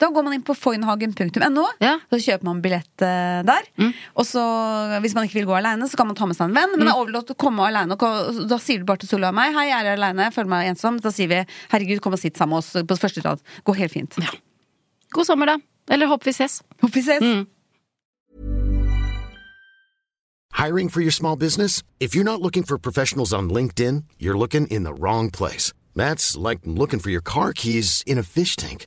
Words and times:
Da 0.00 0.08
går 0.08 0.24
man 0.24 0.32
inn 0.32 0.42
på 0.46 0.54
foynhagen.no, 0.56 1.64
Ja. 1.84 1.98
så 2.08 2.16
kjøper 2.24 2.46
man 2.48 2.62
billett 2.64 3.02
eh, 3.04 3.42
der. 3.44 3.68
Og 4.16 4.24
så, 4.24 4.40
hvis 5.04 5.14
man 5.14 5.26
ikke 5.28 5.40
vil 5.42 5.48
gå 5.50 5.56
aleine, 5.58 5.84
så 5.90 5.98
kan 6.00 6.08
man 6.08 6.16
ta 6.16 6.24
med 6.26 6.38
seg 6.38 6.48
en 6.48 6.56
venn. 6.56 6.72
Men 6.76 6.86
det 6.88 6.94
er 6.94 7.00
overlatt 7.02 7.30
å 7.34 7.36
komme 7.36 7.66
aleine. 7.68 7.98
Da 8.00 8.58
sier 8.58 8.80
du 8.80 8.88
bare 8.88 9.02
til 9.04 9.10
Solveig 9.12 9.28
og 9.34 9.36
meg 9.36 9.52
'Hei, 9.54 9.66
jeg 9.68 9.86
er 9.86 9.92
aleine, 9.98 10.24
jeg 10.30 10.32
føler 10.38 10.48
meg 10.48 10.70
ensom'. 10.72 11.00
Da 11.04 11.10
sier 11.12 11.28
vi 11.28 11.44
'Herregud, 11.70 12.00
kom 12.00 12.16
og 12.16 12.18
sitt 12.18 12.36
sammen 12.38 12.56
med 12.56 12.64
oss 12.64 12.72
på 12.72 12.96
første 12.96 13.20
rad'. 13.20 13.40
Går 13.64 13.76
helt 13.76 13.92
fint. 13.92 14.16
God 15.12 15.26
sommer, 15.26 15.46
da. 15.46 15.56
Eller 15.90 16.06
håper 16.06 16.24
vi 16.24 16.32
ses. 16.32 16.62
Håper 16.80 16.94
vi 16.94 17.02
ses. 17.02 17.46
Hiring 20.52 20.88
for 20.88 21.00
your 21.00 21.12
small 21.12 21.36
business? 21.36 21.82
If 22.00 22.14
you're 22.14 22.24
not 22.24 22.40
looking 22.40 22.64
for 22.64 22.78
professionals 22.78 23.32
on 23.32 23.50
LinkedIn, 23.50 24.04
you're 24.18 24.38
looking 24.38 24.66
in 24.66 24.82
the 24.84 24.92
wrong 24.94 25.30
place. 25.30 25.72
That's 25.96 26.36
like 26.36 26.60
looking 26.64 27.00
for 27.00 27.10
your 27.10 27.22
car 27.22 27.52
keys 27.52 28.02
in 28.06 28.18
a 28.18 28.22
fish 28.22 28.56
tank. 28.56 28.86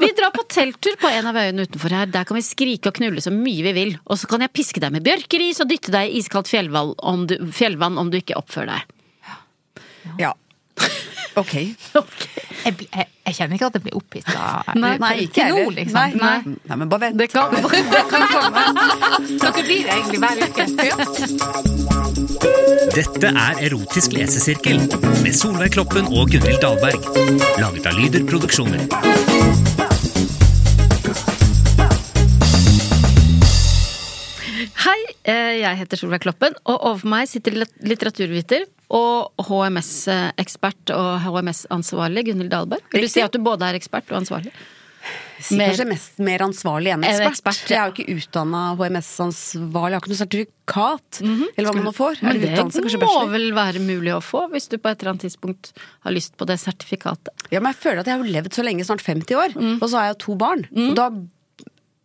Vi 0.00 0.10
drar 0.16 0.32
på 0.34 0.44
telttur 0.50 0.96
på 1.00 1.10
en 1.12 1.28
av 1.30 1.38
øyene 1.38 1.66
utenfor 1.68 1.94
her. 1.94 2.10
Der 2.12 2.26
kan 2.28 2.38
vi 2.38 2.44
skrike 2.46 2.90
og 2.90 2.98
knulle 2.98 3.22
så 3.24 3.32
mye 3.34 3.64
vi 3.68 3.74
vil. 3.76 3.94
Og 4.08 4.20
så 4.20 4.30
kan 4.30 4.44
jeg 4.44 4.54
piske 4.56 4.82
deg 4.82 4.94
med 4.94 5.06
bjørkeris 5.06 5.62
og 5.64 5.70
dytte 5.70 5.94
deg 5.94 6.10
i 6.10 6.20
iskaldt 6.22 6.50
fjellvann 6.50 6.94
om 6.98 7.26
du, 7.30 7.38
fjellvann 7.54 7.98
om 8.00 8.12
du 8.12 8.18
ikke 8.20 8.38
oppfører 8.40 8.74
deg. 8.74 8.94
Ja. 10.18 10.34
Ok. 11.38 11.54
Jeg, 11.54 12.74
jeg, 12.90 13.06
jeg 13.26 13.34
kjenner 13.36 13.54
ikke 13.58 13.68
at 13.68 13.76
jeg 13.78 13.84
blir 13.84 13.98
opphissa. 13.98 14.46
Nei, 14.74 14.94
Nei, 14.98 15.12
ikke 15.28 15.46
nå, 15.52 15.68
liksom. 15.76 16.16
Nei. 16.18 16.40
Nei. 16.48 16.56
Nei, 16.64 16.80
men 16.80 16.90
bare 16.90 17.08
vent. 17.08 17.20
Det 17.20 17.30
kan, 17.30 17.54
det 17.94 18.04
kan 18.10 18.26
komme. 18.32 18.64
Dere 19.36 19.68
blir 19.68 19.92
egentlig 19.94 20.24
hver 20.24 20.36
uke. 20.48 21.87
Dette 22.38 23.30
er 23.30 23.58
Erotisk 23.66 24.12
lesesirkel 24.14 24.78
med 25.24 25.34
Solveig 25.34 25.72
Kloppen 25.74 26.06
og 26.08 26.30
Gunhild 26.32 26.60
Dahlberg. 26.62 27.04
Laget 27.58 27.88
av 27.90 27.98
Lyder 27.98 28.22
Produksjoner. 28.28 28.84
Hei, 34.84 34.98
eh, 35.24 35.58
jeg 35.64 35.80
heter 35.82 36.00
Solveig 36.00 36.22
Kloppen, 36.26 36.54
og 36.64 36.78
overfor 36.78 37.12
meg 37.12 37.28
sitter 37.30 37.58
litteraturviter 37.58 38.66
og 38.94 39.46
HMS-ekspert 39.50 40.94
og 40.94 41.12
HMS-ansvarlig 41.26 42.28
Gunhild 42.30 42.54
Dahlberg. 42.54 42.86
Vil 42.94 43.08
du 43.08 43.10
si 43.10 43.24
at 43.24 43.34
du 43.34 43.42
både 43.42 43.68
er 43.68 43.78
ekspert 43.80 44.10
og 44.12 44.22
ansvarlig? 44.22 44.54
Si 45.40 45.54
Mer- 45.56 45.68
kanskje 45.70 45.84
mest 45.86 46.18
mer 46.18 46.42
ansvarlig 46.42 46.90
enn 46.92 47.04
En 47.06 47.20
ekspert. 47.28 47.60
ja. 47.70 47.76
Jeg 47.76 47.78
er 47.78 47.86
jo 47.86 47.94
ikke 47.94 48.16
utdanna 48.18 48.62
HMS-ansvarlig, 48.76 49.92
jeg 49.94 49.94
har 49.94 50.02
ikke 50.02 50.10
noe 50.10 50.18
sertifikat. 50.18 51.20
Eller 51.22 51.68
hva 51.68 51.74
man 51.78 51.84
nå 51.86 51.92
får. 51.94 52.22
Men 52.22 52.40
det 52.40 53.00
må 53.04 53.30
vel 53.30 53.52
være 53.54 53.78
mulig 53.80 54.12
å 54.16 54.20
få, 54.20 54.50
hvis 54.50 54.68
du 54.68 54.76
på 54.78 54.90
et 54.90 54.98
eller 55.00 55.12
annet 55.14 55.22
tidspunkt 55.30 55.72
har 56.04 56.12
lyst 56.12 56.36
på 56.36 56.44
det 56.44 56.58
sertifikatet. 56.58 57.30
Ja, 57.54 57.60
men 57.60 57.72
jeg 57.72 57.80
føler 57.84 58.00
at 58.02 58.06
jeg 58.10 58.18
har 58.18 58.24
levd 58.34 58.50
så 58.58 58.64
lenge, 58.66 58.84
snart 58.84 59.00
50 59.06 59.34
år, 59.38 59.54
Mm. 59.54 59.78
og 59.80 59.88
så 59.88 59.94
har 60.00 60.06
jeg 60.12 60.18
to 60.18 60.34
barn. 60.34 60.66
Og 60.74 60.94
da 60.96 61.10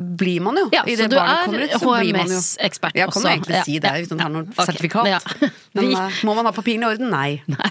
blir 0.03 0.41
man 0.41 0.55
jo. 0.57 0.69
Ja, 0.73 0.83
i 0.85 0.95
det 0.95 1.09
barnet 1.09 1.33
er 1.33 1.45
kommer 1.45 1.63
ut, 1.63 1.71
så 1.71 1.79
blir 1.79 2.13
man 2.13 2.27
jo 2.27 2.37
HMS-ekspert 2.37 2.93
også. 2.93 2.97
Jeg 2.97 3.11
kan 3.13 3.21
jo 3.21 3.29
egentlig 3.29 3.55
Ja, 3.55 3.63
si 3.63 3.79
det 3.79 3.91
hvis 3.93 4.07
uten 4.09 4.19
å 4.19 4.21
ha 4.21 4.29
noe 4.29 4.45
sertifikat. 4.67 5.05
ja. 5.07 5.19
Vi- 5.73 5.93
Men 5.95 6.11
må 6.23 6.35
man 6.35 6.45
ha 6.45 6.51
papirene 6.51 6.83
i 6.83 6.93
orden? 6.95 7.09
Nei. 7.09 7.41
Nei. 7.47 7.69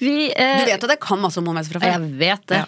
Vi, 0.00 0.32
eh, 0.32 0.58
Du 0.58 0.64
vet 0.72 0.82
at 0.84 0.90
jeg 0.90 1.00
kan 1.00 1.18
masse 1.20 1.36
om 1.38 1.44
HMS 1.46 1.68
fra 1.70 1.80
før? 1.80 1.92
Jeg 1.98 2.18
vet 2.18 2.46
det. 2.46 2.56
Ja. 2.56 2.64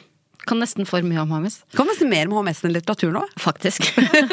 Kan 0.49 0.59
nesten 0.62 0.87
for 0.89 1.05
mye 1.05 1.21
om 1.23 1.31
HMS. 1.34 1.61
Kan 1.77 1.87
nesten 1.91 2.09
mer 2.11 2.27
om 2.31 2.39
HMS 2.41 2.62
enn 2.65 2.73
litteratur 2.75 3.12
nå. 3.15 3.23
Faktisk. 3.41 3.91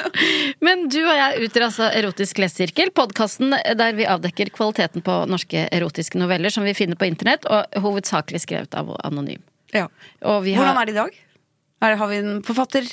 Men 0.66 0.88
du 0.92 1.00
og 1.04 1.14
jeg 1.18 1.44
utgjør 1.48 1.66
altså 1.68 1.90
Erotisk 2.00 2.40
lesesirkel, 2.42 2.92
podkasten 2.96 3.52
der 3.52 3.94
vi 3.98 4.08
avdekker 4.10 4.52
kvaliteten 4.56 5.04
på 5.06 5.18
norske 5.30 5.66
erotiske 5.76 6.20
noveller 6.22 6.54
som 6.54 6.66
vi 6.68 6.74
finner 6.78 6.98
på 7.00 7.10
internett, 7.10 7.46
og 7.52 7.80
hovedsakelig 7.84 8.42
skrevet 8.46 8.78
av 8.80 8.94
anonym. 9.08 9.42
Ja. 9.76 9.88
Har- 10.24 10.44
Hvordan 10.48 10.82
er 10.82 10.86
det 10.92 10.96
i 10.96 11.00
dag? 11.02 11.18
Har 12.00 12.08
vi 12.10 12.18
en 12.24 12.40
forfatter? 12.48 12.88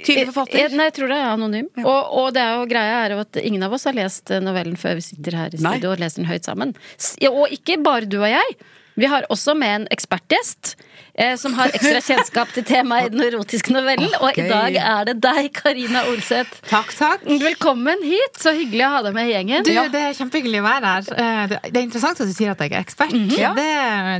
Tydelig 0.00 0.28
forfatter? 0.30 0.66
Eh, 0.70 0.76
Nei, 0.78 0.84
jeg 0.88 0.94
tror 1.00 1.10
det 1.10 1.16
er 1.18 1.30
anonym. 1.34 1.66
Og, 1.82 2.12
og 2.20 2.28
det 2.36 2.40
er 2.44 2.52
jo 2.60 2.68
greia 2.70 3.00
er 3.08 3.14
at 3.20 3.36
ingen 3.42 3.64
av 3.66 3.72
oss 3.76 3.84
har 3.88 3.96
lest 3.96 4.30
eh, 4.32 4.38
novellen 4.44 4.76
før 4.80 4.94
vi 5.00 5.02
sitter 5.04 5.34
her 5.36 5.56
i 5.56 5.58
studio 5.60 5.90
og 5.96 6.00
leser 6.00 6.22
den 6.22 6.28
høyt 6.30 6.46
sammen. 6.46 6.76
Og 7.28 7.50
ikke 7.56 7.80
bare 7.84 8.06
du 8.08 8.20
og 8.22 8.28
jeg. 8.30 8.54
Vi 8.98 9.06
har 9.08 9.26
også 9.32 9.54
med 9.56 9.74
en 9.82 9.86
ekspertgjest. 9.94 10.74
Eh, 11.14 11.34
som 11.36 11.52
har 11.58 11.72
ekstra 11.74 12.00
kjennskap 12.08 12.52
til 12.54 12.64
temaet 12.64 13.10
i 13.10 13.12
den 13.14 13.22
erotiske 13.26 13.72
novellen. 13.74 14.12
Og 14.22 14.38
i 14.38 14.44
dag 14.48 14.76
er 14.78 15.08
det 15.10 15.16
deg, 15.22 15.48
Karina 15.56 16.04
Olseth. 16.10 16.60
Takk, 16.70 16.92
takk. 16.96 17.24
Velkommen 17.42 18.02
hit! 18.06 18.38
Så 18.40 18.54
hyggelig 18.56 18.86
å 18.86 18.90
ha 18.94 19.02
deg 19.06 19.16
med 19.18 19.28
i 19.30 19.34
gjengen. 19.34 19.66
Du, 19.66 19.72
Det 19.94 20.02
er 20.10 20.16
kjempehyggelig 20.18 20.62
å 20.62 20.66
være 20.68 20.94
her. 20.94 21.10
Eh, 21.24 21.56
Det 21.68 21.74
er 21.76 21.82
interessant 21.84 22.20
at 22.22 22.30
du 22.30 22.34
sier 22.36 22.54
at 22.54 22.62
jeg 22.64 22.72
er 22.74 22.84
ekspert. 22.84 23.16
Ja. 23.36 23.52
Det, 23.58 23.68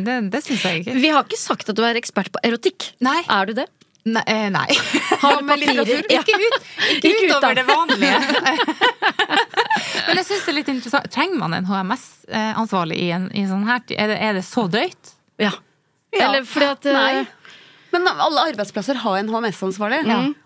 det, 0.09 0.17
det 0.35 0.43
syns 0.47 0.65
jeg. 0.67 0.87
Vi 1.01 1.13
har 1.15 1.25
ikke 1.25 1.41
sagt 1.41 1.71
at 1.73 1.79
du 1.79 1.85
er 1.87 1.99
ekspert 2.01 2.33
på 2.35 2.43
erotikk. 2.47 2.91
Nei. 3.05 3.21
Er 3.31 3.51
du 3.51 3.57
det? 3.63 3.69
Nei. 4.05 4.23
eh, 4.27 4.47
nei. 4.51 4.67
Har 5.23 5.43
med 5.45 5.59
litteratur? 5.61 6.07
Ja. 6.09 6.21
Ikke, 6.23 6.39
ut, 6.41 6.69
ikke 6.95 7.09
Ikke 7.11 7.25
ut, 7.27 7.31
da. 7.31 7.37
utover 7.39 7.55
det 7.55 7.67
vanlige. 7.69 8.21
Men 10.07 10.17
jeg 10.21 10.27
syns 10.27 10.45
det 10.47 10.53
er 10.53 10.57
litt 10.57 10.71
interessant. 10.73 11.11
Trenger 11.13 11.39
man 11.43 11.55
en 11.59 11.67
HMS-ansvarlig 11.69 12.97
i 13.05 13.11
en, 13.17 13.29
i 13.37 13.45
sånn 13.49 13.67
her 13.69 13.83
tid? 13.85 13.99
Er 14.01 14.13
det, 14.13 14.17
er 14.31 14.39
det 14.41 14.45
så 14.49 14.65
drøyt? 14.73 15.13
Ja. 15.41 15.53
Ja. 16.11 16.25
Eller 16.27 16.47
fordi 16.49 16.67
at 16.73 16.89
eh, 16.91 16.97
Nei. 16.97 17.27
Men 17.93 18.07
alle 18.09 18.45
arbeidsplasser 18.53 18.95
har 19.03 19.17
en 19.19 19.29
HMS-ansvarlig, 19.33 20.01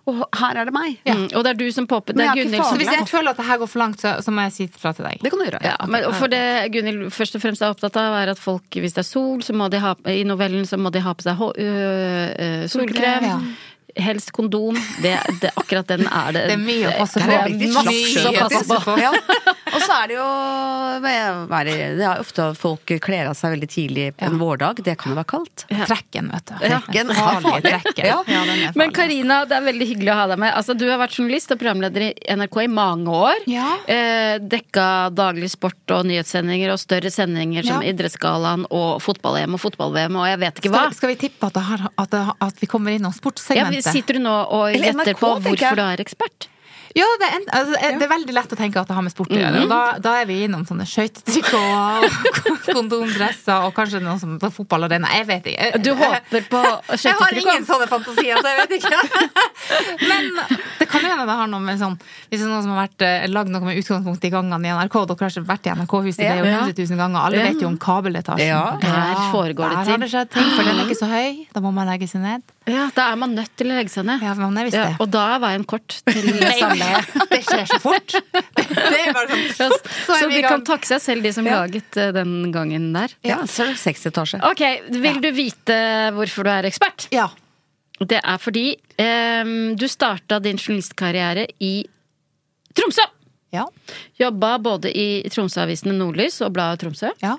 og 0.09 0.23
her 0.41 0.57
er 0.61 0.65
det 0.69 0.73
meg. 0.73 0.99
mm, 1.05 1.27
Og 1.37 1.45
det 1.45 1.51
er 1.51 1.59
du 1.61 1.67
som 1.73 1.87
popper. 1.87 2.15
Det 2.17 2.25
er 2.25 2.35
Gunhild 2.39 2.65
Så 2.65 2.77
hvis 2.81 2.89
jeg 2.93 3.09
føler 3.11 3.31
at 3.35 3.37
det 3.41 3.47
her 3.47 3.59
går 3.61 3.67
for 3.69 3.79
langt, 3.83 4.01
så, 4.01 4.15
så 4.25 4.31
må 4.33 4.47
jeg 4.47 4.53
si 4.53 4.67
fra 4.69 4.93
til 4.97 5.05
deg. 5.05 5.21
Det 5.23 5.31
kan 5.33 5.39
du 5.43 5.45
gjøre. 5.45 5.61
Ja, 5.65 5.77
men 5.87 6.07
for 6.17 6.33
det 6.33 6.43
Gunhild 6.73 7.11
først 7.13 7.37
og 7.37 7.45
fremst 7.45 7.63
er 7.63 7.75
opptatt 7.75 7.97
av, 8.01 8.17
er 8.23 8.33
at 8.33 8.41
folk, 8.41 8.65
hvis 8.73 8.97
det 8.97 9.05
er 9.05 9.09
sol, 9.11 9.43
så 9.45 9.53
må 9.57 9.69
de 9.73 9.81
ha 9.85 9.95
I 10.09 10.25
novellen 10.25 10.65
så 10.67 10.77
må 10.81 10.91
de 10.95 11.01
ha 11.05 11.13
på 11.15 11.27
seg 11.27 11.41
øh, 11.41 12.67
solkrem. 12.69 13.29
Ja. 13.29 13.39
Helst 13.95 14.33
kondom. 14.35 14.75
Det, 15.05 15.13
det, 15.41 15.53
akkurat 15.55 15.87
den 15.87 16.09
er 16.09 16.33
det. 16.35 16.41
Det 16.51 16.57
er 16.57 16.63
mye 16.65 16.89
å 16.91 16.95
passe 16.99 17.21
på. 17.23 17.29
det 17.31 17.69
er 17.69 17.77
slapp 18.11 18.41
å 18.41 18.49
passe 18.49 18.81
på. 18.89 18.97
Ja. 19.75 19.81
Og 19.81 19.83
så 19.83 19.95
er 19.99 20.11
det 20.11 20.17
jo 20.17 20.27
Det 21.99 22.05
er 22.07 22.21
ofte 22.23 22.45
folk 22.59 22.93
kler 23.03 23.31
av 23.31 23.35
seg 23.39 23.55
veldig 23.57 23.69
tidlig 23.71 24.07
på 24.19 24.29
en 24.29 24.39
vårdag. 24.39 24.83
Det 24.87 24.95
kan 25.01 25.13
jo 25.13 25.19
være 25.19 25.29
kaldt. 25.35 25.65
Trekken, 25.69 26.31
vet 26.31 26.47
du. 26.47 26.55
Trekken. 26.63 27.11
ja, 27.11 27.33
farlig. 27.43 27.65
trekken. 27.67 28.07
Ja. 28.07 28.21
Ja, 28.31 28.71
Men. 28.79 28.93
Karina, 28.95 29.41
det 29.49 29.57
er 29.59 29.65
veldig 29.67 29.89
hyggelig 29.91 30.13
å 30.13 30.17
ha 30.21 30.27
deg 30.31 30.39
med. 30.45 30.55
Altså, 30.55 30.77
du 30.79 30.87
har 30.89 31.01
vært 31.03 31.17
journalist 31.19 31.51
og 31.51 31.59
programleder 31.59 32.07
i 32.07 32.11
NRK 32.37 32.61
i 32.65 32.69
mange 32.71 33.11
år. 33.11 33.43
Ja. 33.51 33.75
Eh, 33.91 34.39
dekka 34.39 35.11
daglig 35.15 35.51
sport 35.53 35.95
og 35.97 36.07
nyhetssendinger 36.07 36.73
og 36.75 36.79
større 36.83 37.11
sendinger 37.11 37.67
som 37.67 37.83
Ja. 37.83 37.91
Idrettsgallaen 37.91 38.67
og 38.71 39.03
fotball-EM 39.03 39.57
og 39.59 39.61
fotball-VM 39.61 40.17
og 40.21 40.29
jeg 40.31 40.41
vet 40.45 40.63
ikke 40.63 40.71
hva. 40.73 40.87
Skal, 40.87 40.99
skal 41.01 41.13
vi 41.15 41.19
tippe 41.27 41.51
at, 41.51 41.59
det 41.59 41.67
har, 41.67 41.87
at, 41.99 42.11
det, 42.15 42.23
at 42.47 42.63
vi 42.63 42.71
kommer 42.71 42.95
innom 42.95 43.13
Ja, 43.13 43.19
sportssegmentet? 43.19 43.91
sitter 43.93 44.15
du 44.15 44.25
nå 44.25 44.35
og 44.55 44.71
gjetter 44.73 45.19
på 45.19 45.35
hvorfor 45.43 45.77
du 45.81 45.83
er 45.85 46.05
ekspert? 46.05 46.49
Ja, 46.95 47.07
det 47.19 47.27
er, 47.27 47.33
en, 47.41 47.45
altså, 47.59 47.75
det 47.99 48.05
er 48.07 48.11
veldig 48.13 48.35
lett 48.37 48.53
å 48.55 48.57
tenke 48.59 48.79
at 48.79 48.87
det 48.87 48.95
har 48.95 49.03
med 49.03 49.11
sport 49.11 49.33
å 49.35 49.39
gjøre. 49.39 49.65
Og 49.65 49.71
da, 49.73 49.79
da 49.99 50.13
er 50.21 50.29
vi 50.29 50.37
innom 50.47 50.63
sånne 50.69 50.85
skøytetrikoter 50.87 52.05
og 52.07 52.69
kondomdresser 52.75 53.67
og 53.67 53.75
kanskje 53.75 53.99
noe 54.05 54.15
som 54.23 54.37
på 54.39 54.51
fotballarena. 54.55 55.11
Jeg 55.19 55.27
vet 55.27 55.49
ikke. 55.51 55.81
Du 55.83 55.91
håper 55.99 56.47
på 56.53 56.61
Jeg 57.03 57.17
har 57.19 57.35
ingen 57.41 57.67
sånne 57.67 57.89
fantasier, 57.91 58.39
så 58.39 58.53
jeg 58.53 58.61
vet 58.63 58.77
ikke. 58.79 59.01
Men 60.11 60.31
det 60.79 60.87
kan 60.91 61.03
jo 61.03 61.11
hende 61.11 61.27
det 61.27 61.37
har 61.41 61.51
noe 61.51 61.63
med 61.65 61.79
sånn 61.81 61.95
Hvis 61.99 62.39
det 62.39 62.45
er 62.47 62.51
noen 62.53 62.63
som 62.67 62.75
har 62.77 62.85
vært, 62.85 63.05
eh, 63.09 63.27
lagd 63.33 63.51
noe 63.55 63.67
med 63.67 63.81
utgangspunkt 63.83 64.25
i 64.29 64.33
gangene 64.35 64.71
i 64.71 64.75
NRK, 64.79 64.99
dere 65.11 65.27
har 65.27 65.35
ikke 65.35 65.47
vært 65.51 65.67
i 65.71 65.75
NRK-huset, 65.75 66.23
det 66.23 66.31
er 66.31 66.43
jo 66.43 66.51
Ja. 66.53 66.63
100 66.63 66.79
000 66.95 67.03
ganger. 67.03 67.21
Alle 67.25 67.43
vet 67.49 67.63
jo 67.65 67.73
om 67.73 67.79
kabeletasjen. 67.81 68.47
Ja, 68.55 68.65
der 68.79 69.25
foregår 69.35 69.75
det 69.75 69.83
der 69.83 69.97
har 69.97 70.05
det 70.07 70.13
skjedd 70.15 70.31
ting, 70.37 70.51
for 70.55 70.63
den 70.71 70.79
er 70.79 70.87
ikke 70.87 71.01
så 71.03 71.11
høy. 71.11 71.43
Da 71.55 71.63
må 71.65 71.75
man 71.75 71.91
legge 71.91 72.07
seg 72.11 72.23
ned. 72.23 72.45
Ja, 72.65 72.87
da 72.97 73.11
er 73.13 73.19
man 73.21 73.35
nødt 73.37 73.51
til 73.61 73.69
å 73.69 73.75
legge 73.77 73.93
seg 73.93 74.07
ned. 74.09 74.23
Ja, 74.25 74.33
man 74.39 74.57
er 74.57 74.65
visst 74.69 74.77
Ja, 74.79 74.87
og 75.03 75.11
da 75.13 75.25
er 75.35 75.41
veien 75.43 75.65
kort 75.69 75.99
til 76.09 76.29
samleie. 76.63 77.03
Det 77.29 77.41
skjer 77.45 77.67
så 77.69 77.79
fort. 77.83 78.15
Det, 78.33 78.43
det 78.95 79.01
er 79.03 79.11
bare 79.17 79.39
sånn 79.53 79.75
Så 79.75 80.17
Så 80.17 80.29
vi 80.31 80.39
de 80.39 80.45
kan 80.47 80.65
takke 80.65 80.89
seg 80.89 81.03
selv, 81.05 81.27
de 81.27 81.33
som 81.37 81.45
laget 81.45 81.99
eh, 82.01 82.09
den 82.17 82.33
gangen 82.55 82.87
der. 82.97 83.13
Ja, 83.27 83.43
så 83.45 83.67
er 83.67 83.75
det 83.75 83.81
60 83.83 84.09
etasje. 84.13 84.41
Ok, 84.49 84.63
vil 85.05 85.21
du 85.21 85.29
vite 85.37 85.77
hvorfor 86.17 86.49
du 86.49 86.53
er 86.55 86.71
ekspert? 86.71 87.09
Ja. 87.13 87.29
Det 88.01 88.23
er 88.25 88.41
fordi 88.43 88.65
em, 89.01 89.53
du 89.79 89.85
starta 89.93 90.41
din 90.43 90.57
journalistkarriere 90.59 91.45
i 91.63 91.75
Tromsø! 92.75 93.05
Ja. 93.55 93.69
Jobba 94.19 94.57
både 94.59 94.91
i 94.91 95.07
Tromsøavisene 95.31 95.93
Nordlys 95.95 96.41
og 96.43 96.57
Bladet 96.57 96.81
Tromsø. 96.83 97.13
ja. 97.23 97.37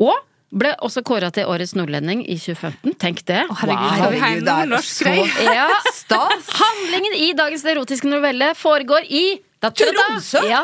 Og 0.00 0.14
ble 0.54 0.72
også 0.84 1.02
kåra 1.06 1.30
til 1.34 1.48
Årets 1.50 1.74
nordlending 1.76 2.22
i 2.28 2.36
2015. 2.38 2.94
Tenk 3.02 3.24
det. 3.28 3.42
Å, 3.50 3.56
herregud, 3.60 3.86
en 3.86 4.22
Herregud, 4.22 4.46
det 4.46 4.78
er 4.78 4.86
så- 4.86 5.54
Ja. 5.58 5.68
Stas! 5.92 6.50
Handlingen 6.60 7.16
i 7.18 7.32
dagens 7.36 7.64
erotiske 7.64 8.10
novelle 8.10 8.52
foregår 8.54 9.08
i 9.10 9.24
da, 9.60 9.70
da, 9.70 9.86
da. 9.90 10.02
Tromsø? 10.06 10.42
Ja. 10.46 10.62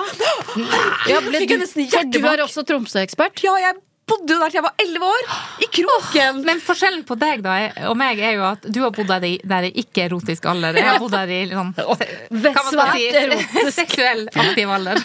ja 1.11 1.23
ble 1.25 1.47
du, 1.49 1.57
for 1.67 2.13
du 2.13 2.21
er 2.29 2.45
også 2.45 2.63
Tromsø-ekspert. 2.69 3.43
Ja, 3.43 3.57
jeg 3.59 3.81
bodde 4.07 4.35
jo 4.35 4.39
der 4.43 4.53
til 4.53 4.59
jeg 4.61 4.65
var 4.67 4.75
11 4.83 5.07
år! 5.09 5.29
I 5.65 5.69
kroken! 5.79 6.41
Men 6.47 6.63
forskjellen 6.63 7.05
på 7.09 7.17
deg 7.19 7.43
da, 7.45 7.57
og 7.91 7.97
meg 7.99 8.21
er 8.21 8.37
jo 8.37 8.47
at 8.51 8.67
du 8.69 8.81
har 8.85 8.95
bodd 8.95 9.11
der 9.11 9.27
i, 9.29 9.35
der 9.49 9.69
i 9.69 9.73
ikke-erotisk 9.83 10.47
alder. 10.53 10.79
Jeg 10.79 10.89
har 10.91 11.01
bodd 11.03 11.15
der 11.17 11.33
i 11.33 11.43
sånn, 11.51 11.73
kan 11.75 12.73
man 12.77 12.93
si, 12.95 13.73
seksuell 13.81 14.27
aktiv 14.31 14.75
alder. 14.77 15.03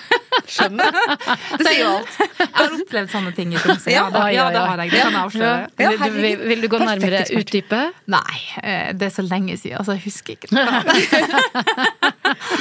Skjønner. 0.47 0.91
Det 1.57 1.65
sier 1.67 1.79
jo 1.81 1.89
alt. 1.97 2.17
Jeg 2.37 2.47
har 2.57 2.75
opplevd 2.77 3.11
sånne 3.11 3.31
ting 3.35 3.53
i 3.53 3.59
Tromsø. 3.61 3.91
Ja, 3.91 4.03
det, 4.13 4.21
ja, 4.35 4.45
det 4.53 4.61
har 4.63 4.81
jeg. 4.83 4.91
Det 4.93 5.01
kan 5.01 5.15
jeg 5.17 5.21
avsløre. 5.23 5.57
Ja, 5.79 5.89
Vil, 5.91 5.97
du, 5.99 6.19
vil, 6.21 6.43
vil 6.51 6.61
du 6.63 6.67
gå 6.71 6.79
nærmere 6.81 7.23
utdype? 7.41 7.81
Nei, 8.13 8.37
eh, 8.63 8.91
det 8.97 9.09
er 9.09 9.13
så 9.17 9.25
lenge 9.27 9.57
siden. 9.59 9.77
Altså, 9.81 9.97
jeg 9.97 10.03
husker 10.07 10.37
ikke. 10.37 10.47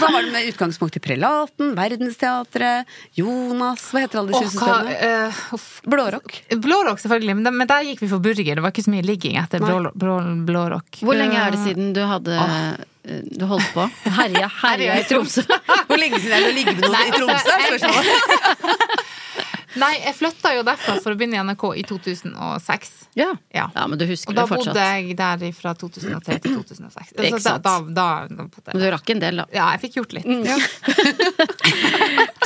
Da 0.01 0.09
var 0.13 0.23
det 0.23 0.33
med 0.37 0.49
utgangspunkt 0.51 0.97
i 0.97 1.03
Prelaten, 1.05 1.75
Verdensteatret, 1.79 2.87
Jonas 3.19 3.89
Hva 3.93 4.03
heter 4.05 4.21
alle 4.23 4.33
de 4.35 4.43
disse 4.45 4.61
hva, 4.61 4.81
husestedene? 4.83 5.31
eh. 5.31 5.87
Blårock. 5.87 6.37
Blårock, 6.63 7.01
selvfølgelig, 7.03 7.37
men, 7.39 7.45
da- 7.49 7.55
men 7.55 7.71
der 7.71 7.87
gikk 7.91 8.03
vi 8.05 8.11
for 8.11 8.23
burger. 8.25 8.55
Det 8.59 8.65
var 8.65 8.75
ikke 8.75 8.87
så 8.87 8.93
mye 8.95 9.07
ligging 9.07 9.39
etter 9.41 9.63
blå, 9.63 9.93
blå, 9.95 10.19
blårock. 10.49 11.01
Hvor 11.07 11.17
lenge 11.19 11.39
er 11.41 11.55
det 11.55 11.63
siden 11.65 11.93
du 11.97 12.03
hadde 12.07 12.37
eh, 12.37 12.75
Du 13.06 13.44
holdt 13.47 13.69
på? 13.75 13.87
Herja, 14.17 14.50
herja 14.62 14.99
i 15.00 15.05
Tromsø. 15.06 15.44
Hvor 15.88 16.00
lenge 16.00 16.19
siden 16.19 16.38
er 16.38 16.47
det 16.47 16.50
å 16.50 16.56
ligge 16.56 16.75
med 16.75 16.88
noen 16.88 17.06
i 17.06 17.14
Tromsø? 17.14 17.53
altså, 17.55 17.93
spørsmålet. 17.93 19.05
Nei, 19.76 19.91
jeg 20.00 20.14
flytta 20.17 20.55
jo 20.56 20.62
derfra 20.64 20.94
for 21.05 21.12
å 21.12 21.19
begynne 21.20 21.37
i 21.37 21.43
NRK 21.44 21.64
i 21.76 21.82
2006. 21.85 22.93
Ja. 23.19 23.29
Ja. 23.53 23.67
ja, 23.75 23.82
men 23.85 24.00
du 24.00 24.06
husker 24.08 24.32
det 24.32 24.47
fortsatt. 24.49 24.73
Og 24.73 24.79
da 24.79 24.85
bodde 24.87 24.87
jeg 24.88 25.17
der 25.20 25.53
fra 25.58 25.75
2003 25.76 26.38
til 26.47 26.55
2006. 26.62 27.12
Ikke 27.12 27.43
sant. 27.44 27.67
da, 27.67 27.75
da, 27.85 28.06
da 28.31 28.70
Men 28.73 28.81
du 28.81 28.88
rakk 28.94 29.12
en 29.12 29.20
del, 29.20 29.43
da. 29.43 29.47
Ja, 29.53 29.69
jeg 29.76 29.85
fikk 29.85 29.99
gjort 30.00 30.17
litt. 30.17 30.25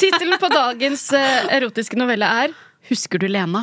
Tittelen 0.01 0.43
på 0.43 0.51
dagens 0.51 1.07
eh, 1.15 1.53
erotiske 1.61 1.99
novelle 2.01 2.35
er 2.43 2.59
Husker 2.91 3.23
du 3.23 3.29
Lena? 3.31 3.63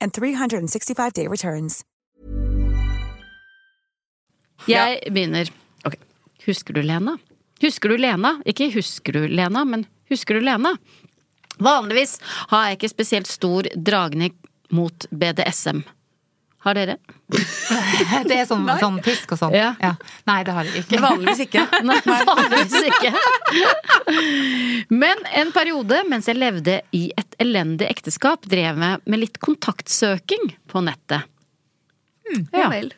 and 0.00 0.12
365-day 0.12 1.28
returns. 1.28 1.84
Jeg 4.66 5.00
begynner. 5.12 5.50
Okay. 5.86 6.00
Husker 6.46 6.74
du 6.74 6.82
Lena? 6.82 7.16
Husker 7.62 7.88
du 7.92 7.96
Lena? 7.98 8.36
Ikke 8.46 8.70
husker 8.74 9.12
du 9.12 9.26
Lena, 9.28 9.64
men 9.64 9.86
husker 10.10 10.38
du 10.38 10.44
Lena? 10.44 10.76
Vanligvis 11.58 12.18
har 12.50 12.68
jeg 12.68 12.78
ikke 12.78 12.90
spesielt 12.92 13.30
stor 13.30 13.66
dragning 13.74 14.34
mot 14.70 15.06
BDSM. 15.10 15.82
Har 16.66 16.74
dere? 16.74 16.96
Det 18.28 18.34
er 18.34 18.46
sånn, 18.48 18.66
sånn 18.80 18.98
pisk 19.04 19.32
og 19.36 19.38
sånn. 19.40 19.54
Ja. 19.54 19.94
Nei, 20.26 20.38
det 20.46 20.54
har 20.56 20.66
jeg 20.66 20.82
ikke. 20.82 21.00
Vanligvis 21.02 21.42
ikke. 21.44 21.64
Nei, 21.88 21.98
vanligvis 22.30 22.88
ikke. 22.90 23.12
Men 24.90 25.22
en 25.38 25.52
periode 25.54 26.02
mens 26.10 26.28
jeg 26.30 26.38
levde 26.40 26.80
i 26.96 27.04
et 27.18 27.38
elendig 27.42 27.86
ekteskap, 27.90 28.48
drev 28.50 28.80
jeg 28.82 29.02
med 29.04 29.22
litt 29.22 29.38
kontaktsøking 29.44 30.50
på 30.70 30.82
nettet. 30.86 31.28
Ja 32.52 32.68
vel. 32.72 32.90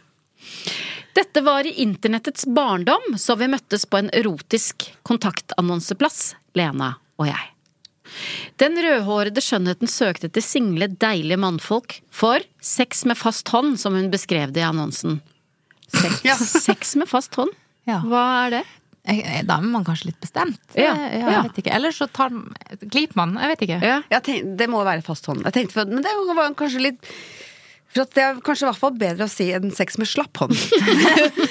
Dette 1.15 1.43
var 1.45 1.67
i 1.67 1.75
internettets 1.83 2.47
barndom, 2.47 3.13
så 3.19 3.37
vi 3.39 3.51
møttes 3.51 3.85
på 3.87 4.01
en 4.01 4.11
erotisk 4.15 4.89
kontaktannonseplass, 5.07 6.35
Lena 6.57 6.95
og 7.21 7.29
jeg. 7.29 7.50
Den 8.63 8.77
rødhårede 8.81 9.43
skjønnheten 9.45 9.89
søkte 9.91 10.29
etter 10.31 10.45
single, 10.45 10.89
deilige 11.01 11.39
mannfolk 11.41 12.01
for 12.11 12.41
sex 12.61 13.05
med 13.09 13.19
fast 13.21 13.49
hånd, 13.55 13.77
som 13.81 13.95
hun 13.99 14.11
beskrev 14.13 14.53
det 14.57 14.63
i 14.65 14.69
annonsen. 14.69 15.21
Sex, 15.91 16.21
Ja. 16.29 16.37
sex 16.37 16.97
med 17.01 17.09
fast 17.11 17.35
hånd? 17.41 17.51
Ja. 17.89 18.01
Hva 18.07 18.25
er 18.47 18.59
det? 18.61 18.65
Da 19.49 19.57
er 19.57 19.65
man 19.65 19.83
kanskje 19.87 20.11
litt 20.11 20.21
bestemt. 20.21 20.61
Ja. 20.77 20.93
Jeg, 20.95 21.23
Ja. 21.25 21.43
vet 21.47 21.57
ikke. 21.63 21.73
Eller 21.75 21.91
så 21.97 22.07
tar, 22.13 22.31
gliper 22.85 23.17
man. 23.17 23.33
Jeg 23.41 23.49
vet 23.55 23.63
ikke. 23.67 23.79
Ja. 23.83 24.01
Jeg 24.13 24.23
tenkte, 24.27 24.57
det 24.61 24.69
må 24.71 24.83
være 24.87 25.03
fast 25.03 25.25
hånd. 25.27 25.41
Jeg 25.49 25.57
tenkte 25.57 25.87
men 25.89 26.05
det 26.05 26.13
var 26.37 26.53
kanskje 26.55 26.83
litt 26.85 27.09
For 27.91 28.07
det 28.15 28.23
er 28.23 28.37
kanskje 28.47 28.65
i 28.65 28.69
hvert 28.71 28.79
fall 28.79 28.93
bedre 29.01 29.27
å 29.27 29.31
si 29.33 29.49
enn 29.57 29.73
sex 29.75 29.97
med 29.99 30.07
slapp 30.07 30.39
hånd. 30.45 30.55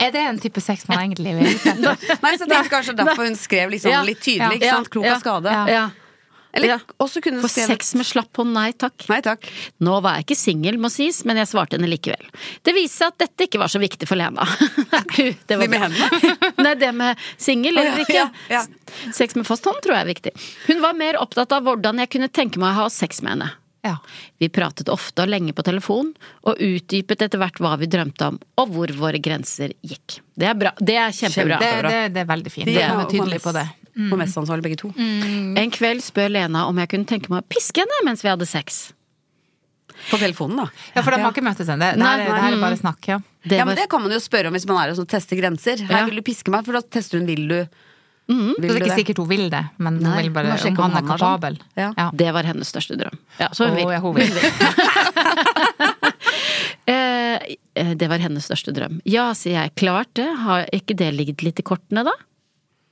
Er 0.00 0.12
det 0.14 0.22
en 0.26 0.38
type 0.42 0.60
sex 0.64 0.86
man 0.88 1.02
egentlig 1.04 1.34
vil? 1.36 1.48
nei, 2.24 2.34
så 2.38 2.46
det 2.48 2.56
er 2.56 2.68
kanskje 2.72 2.94
derfor 2.98 3.26
hun 3.28 3.36
skrev 3.38 3.72
liksom 3.74 3.92
Ja, 3.92 4.02
litt 4.06 4.22
tydelig. 4.24 4.60
ikke 4.60 4.70
sant? 4.76 4.90
Klok 4.94 5.06
av 5.10 5.20
skade. 5.24 5.56
ja. 5.70 5.88
Eller 6.52 6.66
Ja. 6.72 6.76
også 6.98 7.20
kunne 7.22 7.38
du 7.38 7.44
For 7.46 7.62
sex 7.62 7.92
med 7.94 8.06
slapp 8.08 8.34
hånd, 8.40 8.50
nei 8.56 8.72
takk. 8.74 9.04
Nei 9.06 9.20
takk. 9.22 9.44
Nå 9.86 10.00
var 10.02 10.16
jeg 10.18 10.24
ikke 10.24 10.36
singel, 10.40 10.78
må 10.82 10.88
sies, 10.90 11.20
men 11.24 11.38
jeg 11.38 11.46
svarte 11.46 11.76
henne 11.78 11.86
likevel. 11.86 12.24
Det 12.66 12.74
viste 12.74 13.04
seg 13.04 13.12
at 13.12 13.18
dette 13.22 13.46
ikke 13.46 13.60
var 13.62 13.70
så 13.70 13.78
viktig 13.78 14.08
for 14.10 14.18
Lena. 14.18 14.42
Det 15.46 15.54
var 15.54 15.62
Det 15.62 15.68
med 15.70 15.84
hendene? 15.84 16.50
Nei, 16.58 16.72
det 16.74 16.90
med 16.98 17.22
singel 17.38 17.78
eller 17.78 18.02
ikke. 18.02 18.18
ja, 18.18 18.26
ja. 18.50 18.64
Sex 19.14 19.38
med 19.38 19.46
fast 19.46 19.62
hånd 19.70 19.78
tror 19.84 19.94
jeg 19.94 20.08
er 20.08 20.10
viktig. 20.10 20.32
Hun 20.66 20.82
var 20.82 20.98
mer 20.98 21.20
opptatt 21.22 21.54
av 21.54 21.62
hvordan 21.70 22.02
jeg 22.02 22.10
kunne 22.16 22.26
tenke 22.34 22.58
meg 22.58 22.74
å 22.74 22.80
ha 22.82 22.88
sex 22.90 23.22
med 23.22 23.36
henne. 23.36 23.52
Ja. 23.86 23.94
Vi 24.38 24.48
pratet 24.52 24.90
ofte 24.92 25.22
og 25.24 25.30
lenge 25.32 25.54
på 25.56 25.62
telefon, 25.64 26.10
og 26.44 26.58
utdypet 26.60 27.22
etter 27.24 27.40
hvert 27.40 27.56
hva 27.62 27.74
vi 27.80 27.86
drømte 27.88 28.26
om, 28.28 28.38
og 28.60 28.68
hvor 28.74 28.92
våre 28.98 29.20
grenser 29.24 29.72
gikk. 29.80 30.18
Det 30.36 30.48
er 30.50 30.54
bra. 30.60 30.72
Det 30.78 30.96
er 31.00 31.14
kjempebra. 31.16 31.58
Det, 31.62 31.70
det, 31.88 32.00
det 32.14 32.20
er 32.24 32.28
veldig 32.28 32.52
fint. 32.52 32.68
De 32.68 32.76
er 32.82 33.04
tydelige 33.08 33.40
på 33.44 33.54
det. 33.56 33.66
På 34.10 34.16
mest 34.20 34.36
ansvarlig, 34.38 34.62
begge 34.68 34.78
to. 34.80 34.92
En 34.96 35.72
kveld 35.74 36.00
spør 36.04 36.28
Lena 36.32 36.66
om 36.70 36.78
jeg 36.80 36.88
kunne 36.92 37.08
tenke 37.10 37.32
meg 37.32 37.42
å 37.42 37.48
piske 37.50 37.82
henne 37.82 38.02
mens 38.06 38.22
vi 38.24 38.30
hadde 38.32 38.46
sex. 38.48 38.92
På 40.10 40.16
telefonen, 40.20 40.56
da. 40.62 40.68
Ja, 40.94 41.02
for 41.04 41.12
de 41.12 41.18
har 41.20 41.32
ikke 41.34 41.42
møttes 41.44 41.68
ennå. 41.68 41.90
Det, 41.90 41.98
det, 42.00 42.06
her 42.06 42.20
er- 42.22 42.30
det 42.30 42.40
her 42.44 42.54
er 42.56 42.62
bare 42.62 42.78
snakk, 42.80 43.08
ja. 43.10 43.18
Det 43.44 43.56
ja, 43.58 43.64
men 43.68 43.76
det 43.76 43.88
kan 43.90 44.00
man 44.04 44.12
jo 44.12 44.20
spørre 44.22 44.48
om 44.48 44.56
hvis 44.56 44.64
man 44.68 44.78
er 44.84 44.92
og 44.94 45.08
tester 45.08 45.36
grenser. 45.40 45.80
Her 45.88 45.98
Ja. 46.02 46.06
vil 46.08 46.20
du 46.20 46.22
piske 46.24 46.52
meg, 46.52 46.64
for 46.64 46.76
da 46.76 46.80
tester 46.84 47.18
hun 47.20 47.26
vil 47.28 47.48
du. 47.48 47.58
Vil 48.30 48.62
det 48.62 48.70
er 48.70 48.78
du 48.78 48.84
ikke 48.84 48.98
sikkert 49.00 49.20
hun 49.22 49.28
vil 49.30 49.46
det, 49.52 49.62
men 49.82 49.98
hun 50.04 50.16
vil 50.20 50.30
bare 50.34 50.52
om 50.52 50.54
han 50.54 50.60
er 50.60 50.62
sånn. 50.62 51.08
kapabel. 51.08 51.58
Ja. 51.74 51.90
Ja. 51.96 52.08
det 52.14 52.30
var 52.36 52.46
hennes 52.46 52.70
største 52.70 52.98
drøm. 53.00 53.16
Ja, 53.40 53.50
så 53.56 53.68
hun 53.70 53.76
vil. 53.78 53.90
hun 54.00 54.14
vil. 54.20 54.30
Eh, 56.90 57.36
eh, 57.78 57.90
det 57.94 58.08
var 58.10 58.18
hennes 58.18 58.48
største 58.48 58.72
drøm. 58.74 58.96
Ja, 59.06 59.28
sier 59.38 59.60
jeg. 59.60 59.72
Klart 59.78 60.10
det. 60.18 60.26
Har 60.42 60.64
ikke 60.74 60.96
det 60.98 61.12
ligget 61.14 61.44
litt 61.46 61.60
i 61.62 61.64
kortene, 61.66 62.02
da? 62.08 62.14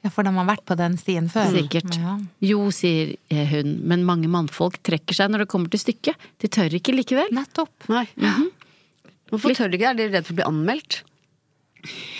Ja, 0.06 0.12
for 0.14 0.22
de 0.22 0.30
har 0.36 0.46
vært 0.46 0.62
på 0.68 0.76
den 0.78 0.94
stien 1.00 1.26
før. 1.32 1.50
Sikkert. 1.50 1.96
Ja. 1.98 2.14
Jo, 2.44 2.68
sier 2.74 3.16
eh, 3.32 3.48
hun, 3.50 3.78
men 3.90 4.04
mange 4.06 4.30
mannfolk 4.30 4.78
trekker 4.86 5.18
seg 5.18 5.32
når 5.32 5.44
det 5.44 5.50
kommer 5.50 5.72
til 5.72 5.82
stykket. 5.82 6.28
De 6.38 6.50
tør 6.54 6.78
ikke 6.78 6.94
likevel. 6.94 7.32
Nettopp. 7.34 7.88
Nei. 7.90 8.04
Hvorfor 9.32 9.56
tør 9.58 9.72
de 9.72 9.80
ikke? 9.80 9.90
Er 9.90 9.98
de 9.98 10.08
redd 10.12 10.28
for 10.28 10.36
å 10.36 10.38
bli 10.38 10.46
anmeldt? 10.46 11.00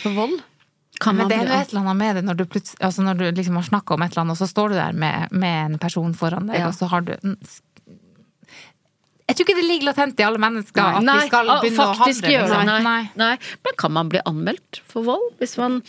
For 0.03 0.19
vold? 0.19 0.41
Kan 1.01 1.17
Men 1.17 1.29
det 1.31 1.37
er 1.39 1.47
jo 1.47 1.55
et 1.61 1.69
eller 1.73 1.81
annet 1.85 1.97
med 1.97 2.17
det 2.17 2.25
når 2.27 2.35
du, 2.41 2.45
altså 2.83 3.03
når 3.07 3.19
du 3.21 3.25
liksom 3.39 3.55
har 3.61 3.67
snakka 3.69 3.95
om 3.95 4.03
et 4.03 4.11
eller 4.11 4.23
annet, 4.25 4.35
og 4.35 4.41
så 4.41 4.49
står 4.51 4.69
du 4.73 4.75
der 4.75 4.93
med, 4.99 5.29
med 5.31 5.59
en 5.75 5.79
person 5.79 6.15
foran 6.19 6.49
deg, 6.51 6.59
Ja. 6.59 6.67
og 6.69 6.75
så 6.75 6.89
har 6.91 7.01
du 7.07 7.13
Jeg 9.29 9.37
tror 9.37 9.45
ikke 9.45 9.57
det 9.61 9.65
ligger 9.69 9.87
latent 9.91 10.21
i 10.21 10.25
alle 10.25 10.41
mennesker 10.41 10.81
at 10.81 11.03
Nei, 11.05 11.19
vi 11.21 11.29
skal 11.29 11.47
begynne 11.61 11.85
å 11.85 11.97
handle. 11.99 12.31
gjøre 12.33 12.49
det. 12.49 12.61
liksom. 12.65 12.85
Nei. 12.87 13.03
Nei. 13.21 13.35
Men 13.67 13.75
kan 13.77 13.93
man 13.93 14.09
bli 14.09 14.21
anmeldt 14.25 14.81
for 14.89 15.05
vold 15.05 15.27
hvis 15.43 15.57
man 15.61 15.83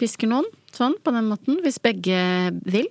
pisker 0.00 0.30
noen 0.32 0.48
sånn 0.72 0.94
på 1.04 1.12
den 1.12 1.28
måten? 1.28 1.58
Hvis 1.62 1.76
begge 1.84 2.16
vil? 2.64 2.88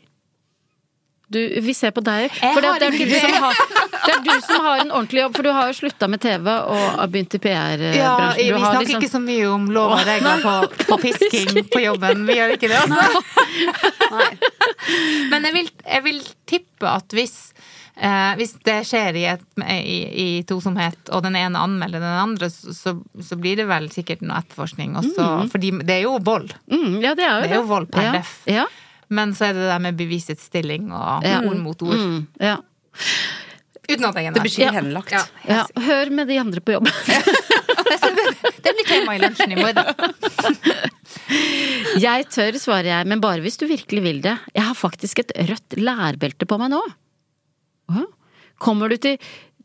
Du, 1.36 1.40
vi 1.66 1.76
ser 1.78 1.94
på 1.96 2.04
deg. 2.06 2.32
For 2.40 2.64
det, 2.64 2.74
det, 2.82 2.88
er 2.88 2.98
du 2.98 3.16
som 3.20 3.36
har, 3.44 3.62
det 4.06 4.14
er 4.14 4.22
du 4.26 4.34
som 4.46 4.68
har 4.68 4.84
en 4.86 4.94
ordentlig 4.94 5.24
jobb, 5.26 5.38
for 5.38 5.48
du 5.48 5.52
har 5.58 5.72
jo 5.72 5.78
slutta 5.82 6.10
med 6.12 6.24
TV 6.24 6.50
og 6.54 6.84
har 7.00 7.12
begynt 7.12 7.38
i 7.38 7.42
PR-bransjen. 7.44 8.00
Ja, 8.00 8.18
vi 8.38 8.50
snakker 8.50 8.86
liksom- 8.86 9.04
ikke 9.04 9.12
så 9.12 9.24
mye 9.24 9.50
om 9.52 9.70
lov 9.76 9.98
og 9.98 10.06
regler 10.08 10.46
på, 10.46 10.56
på 10.92 11.00
pisking 11.04 11.64
på 11.74 11.84
jobben. 11.84 12.26
Vi 12.30 12.40
gjør 12.40 12.56
ikke 12.56 12.72
det, 12.72 12.82
altså. 12.86 13.02
Men 15.32 15.50
jeg 15.50 15.60
vil, 15.60 15.74
jeg 15.84 16.08
vil 16.08 16.24
tippe 16.50 16.90
at 16.90 17.16
hvis 17.18 17.38
Eh, 17.96 18.32
hvis 18.36 18.58
det 18.68 18.82
skjer 18.90 19.16
i, 19.16 19.24
et, 19.32 19.44
i, 19.64 20.00
i 20.20 20.28
tosomhet, 20.48 21.00
og 21.16 21.24
den 21.24 21.38
ene 21.40 21.62
anmelder 21.64 22.04
den 22.04 22.18
andre, 22.20 22.50
så, 22.52 22.98
så, 23.24 23.38
blir 23.40 23.56
det 23.62 23.70
vel 23.70 23.88
sikkert 23.94 24.24
noe 24.26 24.42
etterforskning 24.44 24.98
også. 25.00 25.28
Fordi 25.54 25.72
det 25.80 26.02
er 26.02 26.04
jo 26.04 26.18
vold. 26.20 26.52
Mm, 26.68 27.00
ja, 27.04 27.14
det 27.16 27.24
er 27.24 27.38
jo 27.38 27.46
Det 27.46 27.54
er 27.54 27.62
jo 27.62 27.70
vold 27.70 27.88
per 27.94 28.10
ja. 28.10 28.18
def. 28.18 28.34
Ja. 28.52 28.66
Men 29.10 29.34
så 29.38 29.46
er 29.50 29.54
det 29.56 29.62
det 29.66 29.72
der 29.74 29.80
med 29.84 29.98
bevisets 30.00 30.44
stilling 30.50 30.84
og 30.94 31.24
Ja. 31.26 31.40
ord 31.46 31.58
mot 31.62 31.82
ord. 31.86 31.98
Mm, 32.00 32.22
ja. 32.42 32.56
Uten 33.86 34.06
at 34.08 34.16
jeg 34.18 34.26
er 34.26 34.32
Det 34.34 34.42
blir 34.42 34.72
henlagt. 34.74 35.12
Ja. 35.14 35.22
ja. 35.46 35.66
Hør 35.86 36.10
med 36.10 36.28
de 36.32 36.40
andre 36.42 36.62
på 36.62 36.72
jobb. 36.78 36.88
Det 38.66 38.72
blir 38.74 38.88
tema 38.90 39.14
i 39.14 39.20
lunsjen 39.22 39.52
i 39.54 39.56
morgen. 39.60 39.86
Jeg 42.02 42.26
tør, 42.34 42.54
svarer 42.60 42.88
jeg, 42.90 43.06
men 43.08 43.22
bare 43.24 43.42
hvis 43.44 43.58
du 43.62 43.66
virkelig 43.70 44.02
vil 44.04 44.20
det. 44.26 44.34
Jeg 44.56 44.64
har 44.68 44.76
faktisk 44.78 45.20
et 45.22 45.32
rødt 45.50 45.76
lærbelte 45.80 46.46
på 46.50 46.58
meg 46.62 46.70
nå. 46.74 46.82
Kommer 48.62 48.90
du 48.92 48.98
til 49.02 49.16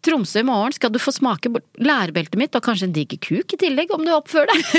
Tromsø 0.05 0.39
i 0.41 0.45
morgen, 0.49 0.73
skal 0.73 0.91
du 0.93 0.99
få 1.03 1.13
smake 1.13 1.51
bort 1.53 1.67
lærbeltet 1.81 2.39
mitt 2.41 2.55
og 2.57 2.63
kanskje 2.65 2.87
en 2.89 2.95
diger 2.97 3.19
kuk 3.21 3.53
i 3.53 3.57
tillegg, 3.61 3.91
om 3.93 4.05
du 4.07 4.11
oppfører 4.15 4.49
deg. 4.53 4.65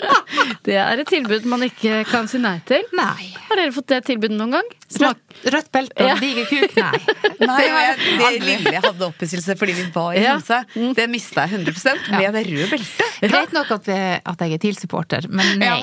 Det 0.66 0.74
er 0.78 1.00
et 1.02 1.08
tilbud 1.10 1.44
man 1.48 1.62
ikke 1.66 2.00
kan 2.08 2.26
si 2.30 2.38
nei 2.42 2.56
til. 2.68 2.82
Nei. 2.96 3.28
Har 3.48 3.58
dere 3.60 3.72
fått 3.74 3.88
det 3.92 4.00
tilbudet 4.08 4.36
noen 4.38 4.56
gang? 4.58 4.68
Smak 4.92 5.18
Rødt, 5.18 5.46
rødt 5.54 5.70
belte 5.74 6.04
og 6.04 6.08
Ja. 6.10 6.16
diger 6.20 6.46
kuk, 6.50 6.76
nei. 6.82 7.00
Nei, 7.46 7.62
jeg, 7.66 7.96
det 8.20 8.30
lille 8.44 8.72
jeg 8.76 8.82
hadde 8.84 9.06
opphisselse 9.08 9.56
fordi 9.58 9.74
vi 9.78 9.86
var 9.94 10.12
i 10.14 10.22
Ja. 10.22 10.36
Tromsø, 10.38 10.94
det 10.98 11.06
mista 11.12 11.46
jeg 11.46 11.60
100% 11.64 12.10
ja. 12.22 12.30
det 12.34 12.44
røde 12.48 12.68
beltet. 12.72 13.20
Greit 13.26 13.54
nok 13.56 13.72
at, 13.78 13.88
at 14.32 14.44
jeg 14.46 14.56
er 14.58 14.62
TIL-supporter, 14.66 15.28
men 15.30 15.58
nei. 15.62 15.80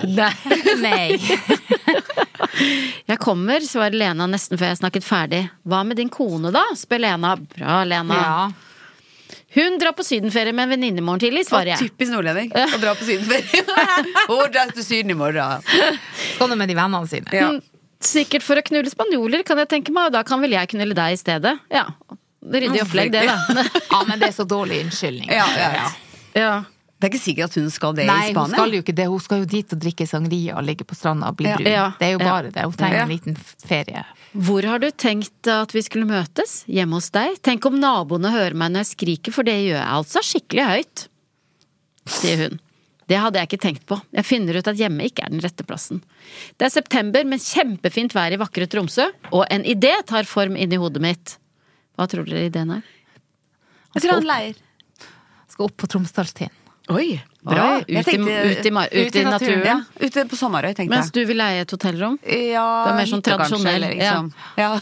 nei. 0.83 1.07
Jeg 3.07 3.17
kommer, 3.21 3.63
svarer 3.65 3.95
Lena 3.97 4.25
nesten 4.29 4.59
før 4.59 4.69
jeg 4.71 4.79
snakket 4.81 5.05
ferdig. 5.07 5.39
Hva 5.67 5.81
med 5.87 5.97
din 5.99 6.11
kone 6.13 6.51
da? 6.53 6.61
spør 6.77 7.01
Lena. 7.03 7.33
Bra, 7.55 7.79
Lena. 7.87 8.19
Ja. 8.19 8.72
Hun 9.53 9.75
drar 9.81 9.93
på 9.97 10.03
sydenferie 10.05 10.53
med 10.55 10.63
en 10.65 10.71
venninne 10.73 10.97
i 10.97 11.05
morgen 11.05 11.21
tidlig, 11.21 11.43
svarer 11.45 11.73
jeg. 11.75 11.89
typisk 11.91 12.11
nordlending 12.15 12.49
å 12.57 12.79
dra 12.81 12.95
på 12.97 13.05
sydenferie. 13.05 13.61
Hun 14.29 14.49
drar 14.53 14.71
til 14.73 14.85
Syden 14.87 15.13
i 15.13 15.17
morgen. 15.19 15.61
Skal 16.33 16.49
du 16.49 16.55
med 16.57 16.71
de 16.71 16.77
vennene 16.79 17.09
sine. 17.11 17.29
Ja. 17.35 17.51
Mm, 17.53 17.61
Sikkert 18.03 18.43
for 18.43 18.59
å 18.59 18.63
knulle 18.65 18.89
spanjoler, 18.91 19.45
kan 19.47 19.61
jeg 19.61 19.69
tenke 19.71 19.93
meg, 19.95 20.09
og 20.09 20.15
da 20.17 20.23
kan 20.27 20.41
vel 20.43 20.51
jeg 20.57 20.73
knulle 20.73 20.95
deg 20.97 21.13
i 21.15 21.19
stedet. 21.21 21.53
Ja. 21.71 21.85
Ryddig 22.43 22.81
opplegg, 22.83 23.13
det, 23.13 23.21
da. 23.29 23.37
Ja, 23.93 24.01
men 24.09 24.19
det 24.19 24.27
er 24.33 24.35
så 24.35 24.43
dårlig 24.43 24.81
unnskyldning. 24.83 25.29
Ja, 25.31 25.45
ja, 25.55 25.69
ja. 25.77 25.85
Ja. 26.35 26.53
Det 27.03 27.09
er 27.09 27.17
ikke 27.17 27.19
sikkert 27.19 27.49
at 27.51 27.55
hun 27.59 27.71
skal 27.73 27.95
det 27.97 28.03
Nei, 28.07 28.29
i 28.29 28.33
hun 28.33 28.47
skal 28.53 28.71
jo 28.71 28.79
ikke 28.79 28.93
det. 28.95 29.05
Hun 29.11 29.19
skal 29.19 29.41
jo 29.41 29.47
dit 29.51 29.73
og 29.75 29.79
drikke 29.83 30.05
sangria 30.07 30.53
og 30.55 30.63
ligge 30.63 30.85
på 30.87 30.95
stranda 30.95 31.27
og 31.33 31.35
bli 31.35 31.49
Ja. 31.49 31.57
brun. 31.59 31.67
Ja. 31.67 31.87
Det 31.99 32.05
er 32.07 32.11
jo 32.13 32.19
Ja. 32.23 32.29
bare 32.31 32.51
det. 32.55 32.63
Hun 32.63 32.71
trenger 32.79 32.95
Ja. 32.95 33.03
en 33.03 33.09
liten 33.11 33.35
ferie. 33.35 34.05
Hvor 34.33 34.63
har 34.63 34.79
du 34.79 34.87
tenkt 34.91 35.45
at 35.51 35.73
vi 35.75 35.81
skulle 35.81 36.07
møtes? 36.07 36.63
Hjemme 36.65 36.93
hos 36.95 37.09
deg? 37.11 37.41
Tenk 37.43 37.65
om 37.65 37.75
naboene 37.77 38.31
hører 38.31 38.55
meg 38.55 38.71
når 38.71 38.85
jeg 38.87 38.95
skriker, 38.95 39.33
for 39.33 39.43
det 39.43 39.51
gjør 39.67 39.83
jeg 39.83 39.91
altså 39.99 40.23
skikkelig 40.23 40.65
høyt. 40.65 41.07
Sier 42.07 42.37
hun. 42.47 42.59
Det 43.05 43.17
hadde 43.19 43.35
jeg 43.35 43.49
ikke 43.49 43.61
tenkt 43.61 43.85
på. 43.85 44.01
Jeg 44.15 44.23
finner 44.23 44.55
ut 44.55 44.67
at 44.71 44.77
hjemme 44.79 45.03
ikke 45.03 45.25
er 45.25 45.29
den 45.29 45.41
rette 45.41 45.67
plassen. 45.67 46.01
Det 46.57 46.65
er 46.67 46.69
september 46.71 47.25
med 47.25 47.39
kjempefint 47.43 48.13
vær 48.15 48.31
i 48.31 48.37
vakre 48.39 48.65
Tromsø, 48.65 49.11
og 49.33 49.45
en 49.51 49.63
idé 49.65 49.91
tar 50.07 50.23
form 50.23 50.55
inni 50.55 50.77
hodet 50.79 51.01
mitt. 51.01 51.37
Hva 51.99 52.07
tror 52.07 52.23
dere 52.25 52.47
ideen 52.49 52.71
er? 52.77 52.83
Jeg 53.93 54.03
tror 54.03 54.13
han 54.21 54.23
leier. 54.23 54.55
Skal 55.49 55.65
opp 55.65 55.75
på 55.75 55.85
Tromsdalstind. 55.91 56.49
Oi, 56.91 57.21
bra. 57.39 57.67
Oi, 57.77 57.83
ut, 57.87 58.05
tenkte- 58.05 58.31
i, 58.31 58.51
ut, 58.51 58.65
i, 58.65 58.69
ut, 58.69 59.07
ut 59.07 59.15
i 59.15 59.23
naturen. 59.23 59.61
Ja, 59.65 59.77
ute 60.03 60.25
på 60.27 60.35
Sommerøy, 60.35 60.73
tenkte 60.75 60.91
Mens 60.91 61.11
du 61.15 61.21
vil 61.23 61.39
leie 61.39 61.61
et 61.63 61.71
hotellrom? 61.71 62.17
Ja, 62.27 62.65
Det 62.83 62.91
er 62.91 62.97
mer 62.97 63.07
sånn 63.07 63.23
tradisjonell, 63.23 63.85
liksom. 63.93 64.27
Ja. 64.59 64.73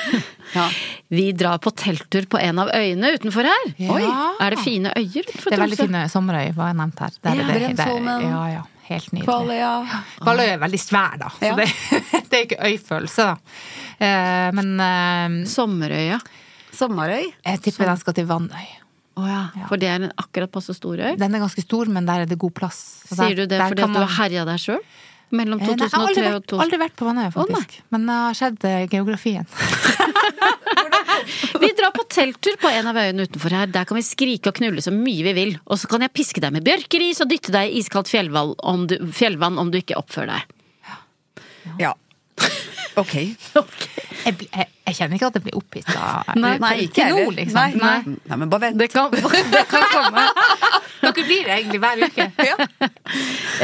ja. 0.58 0.66
Vi 1.14 1.28
drar 1.38 1.62
på 1.62 1.70
telttur 1.70 2.26
på 2.26 2.42
en 2.42 2.58
av 2.58 2.74
øyene 2.74 3.14
utenfor 3.14 3.46
her. 3.46 3.70
Oi! 3.86 4.02
Er 4.42 4.56
det 4.56 4.60
fine 4.66 4.90
øyer 4.98 5.22
utenfor 5.22 5.54
Det 5.54 5.58
er 5.60 5.64
veldig 5.68 5.80
fine 5.84 6.04
sommerøy, 6.10 6.52
var 6.58 6.72
jeg 6.72 6.80
nevnt 6.82 7.02
her. 7.06 7.18
Der 7.22 7.38
Ja, 7.38 7.46
det, 7.46 7.54
det, 7.54 7.72
Bremsholmen. 7.78 8.28
Ja, 8.34 8.44
ja. 8.56 8.62
Helt 8.84 9.12
nydelig. 9.14 9.24
Kvaløya. 9.30 9.72
Kvaløy 10.20 10.46
er 10.50 10.58
veldig 10.60 10.80
svær, 10.82 11.14
da. 11.22 11.30
Så 11.38 11.54
det, 11.56 11.68
det 12.30 12.40
er 12.40 12.46
ikke 12.48 12.62
øyfølelse, 12.68 13.30
da. 13.30 13.60
Eh, 14.02 14.48
men 14.58 14.74
eh, 14.90 15.42
Sommerøya. 15.54 16.18
Sommerøy. 16.74 17.30
jeg 17.30 17.62
tipper 17.62 17.94
den 17.94 18.02
skal 18.02 18.18
til 18.18 18.26
Vannøy. 18.26 18.72
Å 19.14 19.24
ja, 19.28 19.42
for 19.68 19.78
det 19.78 19.88
er 19.90 20.06
en 20.08 20.14
akkurat 20.18 20.50
passe 20.50 20.74
stor 20.74 20.98
øy? 20.98 21.12
Den 21.20 21.36
er 21.36 21.42
ganske 21.44 21.62
stor, 21.62 21.90
men 21.92 22.06
der 22.08 22.24
er 22.24 22.30
det 22.30 22.38
god 22.42 22.54
plass. 22.56 22.78
Så 23.06 23.18
Sier 23.20 23.36
du 23.38 23.44
det 23.44 23.54
der 23.54 23.68
fordi 23.70 23.84
man... 23.86 23.94
at 23.94 23.96
du 23.96 24.02
har 24.02 24.14
herja 24.24 24.46
deg 24.48 24.62
sjøl? 24.62 24.80
Mellom 25.34 25.58
2003 25.62 25.74
og 25.74 25.78
2000? 25.80 25.84
jeg 25.84 25.92
har 25.94 26.08
aldri 26.08 26.24
vært, 26.24 26.48
2000? 26.50 26.64
aldri 26.64 26.78
vært 26.82 26.96
på 26.98 27.06
Vannøy, 27.08 27.28
faktisk. 27.34 27.78
men 27.94 28.08
det 28.08 28.16
har 28.20 28.36
sett 28.38 28.66
eh, 28.68 28.82
geografien. 28.92 29.46
Vi 31.62 31.70
drar 31.78 31.92
på 31.94 32.04
telttur 32.10 32.56
på 32.60 32.68
en 32.68 32.90
av 32.90 32.98
øyene 32.98 33.24
utenfor 33.24 33.54
her. 33.54 33.70
Der 33.72 33.86
kan 33.88 33.96
vi 33.96 34.04
skrike 34.04 34.50
og 34.50 34.58
knulle 34.58 34.82
så 34.84 34.92
mye 34.92 35.24
vi 35.24 35.32
vil. 35.36 35.52
Og 35.70 35.78
så 35.80 35.88
kan 35.90 36.02
jeg 36.04 36.12
piske 36.12 36.42
deg 36.42 36.52
med 36.54 36.66
bjørkeris 36.66 37.22
og 37.24 37.30
dytte 37.30 37.54
deg 37.54 37.70
i 37.70 37.80
iskaldt 37.80 38.10
fjellvann 38.10 38.52
om 38.60 38.84
du, 38.90 38.98
fjellvann 39.14 39.60
om 39.62 39.70
du 39.72 39.78
ikke 39.80 39.96
oppfører 40.00 40.34
deg. 40.34 40.42
Ja. 41.80 41.94
Ok. 42.94 43.14
Jeg, 43.16 44.34
jeg, 44.38 44.66
jeg 44.84 44.96
kjenner 44.98 45.16
ikke 45.16 45.28
at 45.30 45.36
jeg 45.38 45.44
blir 45.46 45.54
opphissa. 45.56 46.00
Nei, 46.36 46.54
Nei, 46.60 46.72
ikke 46.84 47.06
nå, 47.08 47.20
liksom. 47.32 47.56
Nei, 47.56 47.70
Nei. 47.80 47.92
nei. 48.04 48.16
nei, 48.28 48.36
men 48.42 48.50
bare 48.52 48.66
vent. 48.68 48.76
Det 48.82 48.88
kan, 48.92 49.10
det 49.54 49.62
kan 49.70 49.86
komme. 49.88 50.24
Dere 51.04 51.24
blir 51.24 51.46
det 51.48 51.54
egentlig 51.58 51.80
hver 51.80 52.02
uke. 52.04 52.26
Ja. 52.44 52.56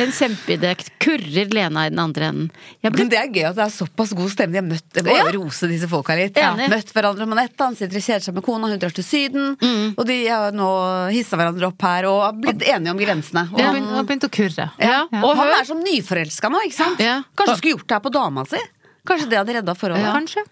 En 0.01 0.13
kjempeidé 0.15 0.71
kurrer 1.03 1.51
Lena 1.53 1.83
i 1.87 1.91
den 1.93 1.99
andre 2.01 2.29
enden. 2.31 2.47
Jeg 2.81 2.93
ble 2.95 3.03
Men 3.03 3.11
det 3.13 3.19
er 3.21 3.29
gøy 3.33 3.45
at 3.51 3.57
det 3.59 3.65
er 3.67 3.73
såpass 3.75 4.13
god 4.17 4.31
stemning. 4.33 4.61
Jeg, 4.61 4.67
møtte, 4.71 5.01
jeg 5.01 5.07
må 5.09 5.17
Ja. 5.19 5.27
rose 5.37 5.69
disse 5.69 5.89
folka 5.91 6.17
litt. 6.17 6.39
Ja. 6.41 6.53
Møtt 6.57 6.93
hverandre 6.97 7.27
om 7.27 7.35
nett. 7.37 7.57
Han 7.61 7.77
sitter 7.77 8.01
og 8.01 8.07
kjeder 8.07 8.25
seg 8.25 8.37
med 8.39 8.47
kona, 8.47 8.71
hun 8.73 8.81
drar 8.81 8.95
til 8.97 9.05
Syden. 9.07 9.57
Mm. 9.61 9.95
Og 10.01 10.07
de 10.09 10.19
har 10.29 10.57
nå 10.57 10.69
hissa 11.13 11.37
hverandre 11.41 11.69
opp 11.69 11.85
her 11.85 12.09
og 12.11 12.23
har 12.25 12.39
blitt 12.41 12.65
enige 12.65 12.95
om 12.95 13.01
grensene. 13.03 13.45
Og 13.53 13.61
han, 13.61 13.83
har 13.99 14.09
begynt 14.09 14.29
å 14.29 14.33
kurre. 14.33 14.71
Ja, 14.81 15.03
og 15.21 15.35
han 15.41 15.53
er 15.59 15.69
som 15.69 15.83
nyforelska 15.85 16.49
nå, 16.53 16.63
ikke 16.69 16.79
sant? 16.81 17.03
Ja. 17.05 17.21
Kanskje 17.37 17.59
skulle 17.61 17.77
gjort 17.77 17.89
det 17.89 17.99
her 17.99 18.05
på 18.09 18.15
dama 18.17 18.47
si? 18.49 18.63
Kanskje 19.09 19.29
det 19.33 19.41
hadde 19.43 19.59
redda 19.61 19.77
forholdet? 19.77 20.13
Kanskje. 20.17 20.47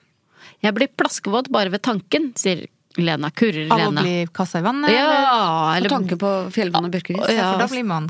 Jeg 0.65 0.75
blir 0.75 0.91
plaskevåt 0.99 1.49
bare 1.55 1.71
ved 1.71 1.83
tanken, 1.87 2.33
sier 2.39 2.67
Lena. 2.99 3.29
Kurrer 3.31 3.69
Av 3.71 3.79
å 3.79 3.85
Lena. 3.85 4.03
bli 4.03 4.15
kasta 4.35 4.59
i 4.59 4.65
vannet? 4.65 4.91
Ja, 4.91 5.05
eller, 5.07 5.77
eller 5.77 5.93
tanke 5.93 6.17
på 6.19 6.31
fjellvann 6.51 6.89
og 6.89 6.95
bjørkeris. 6.97 7.29
Ja, 7.31 7.35
Ja. 7.37 7.53
for 7.53 7.63
da 7.63 7.69
blir 7.71 7.85
man, 7.87 8.09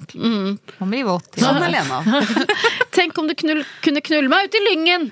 man 0.78 0.90
blir 0.94 1.04
våt. 1.04 1.28
Sånn 1.36 1.60
er 1.62 1.74
Lena. 1.74 1.98
Tenk 2.96 3.18
om 3.20 3.28
du 3.28 3.34
knull, 3.36 3.64
kunne 3.84 4.00
knulle 4.00 4.32
meg 4.32 4.48
ut 4.48 4.54
i 4.56 4.62
lyngen! 4.64 5.10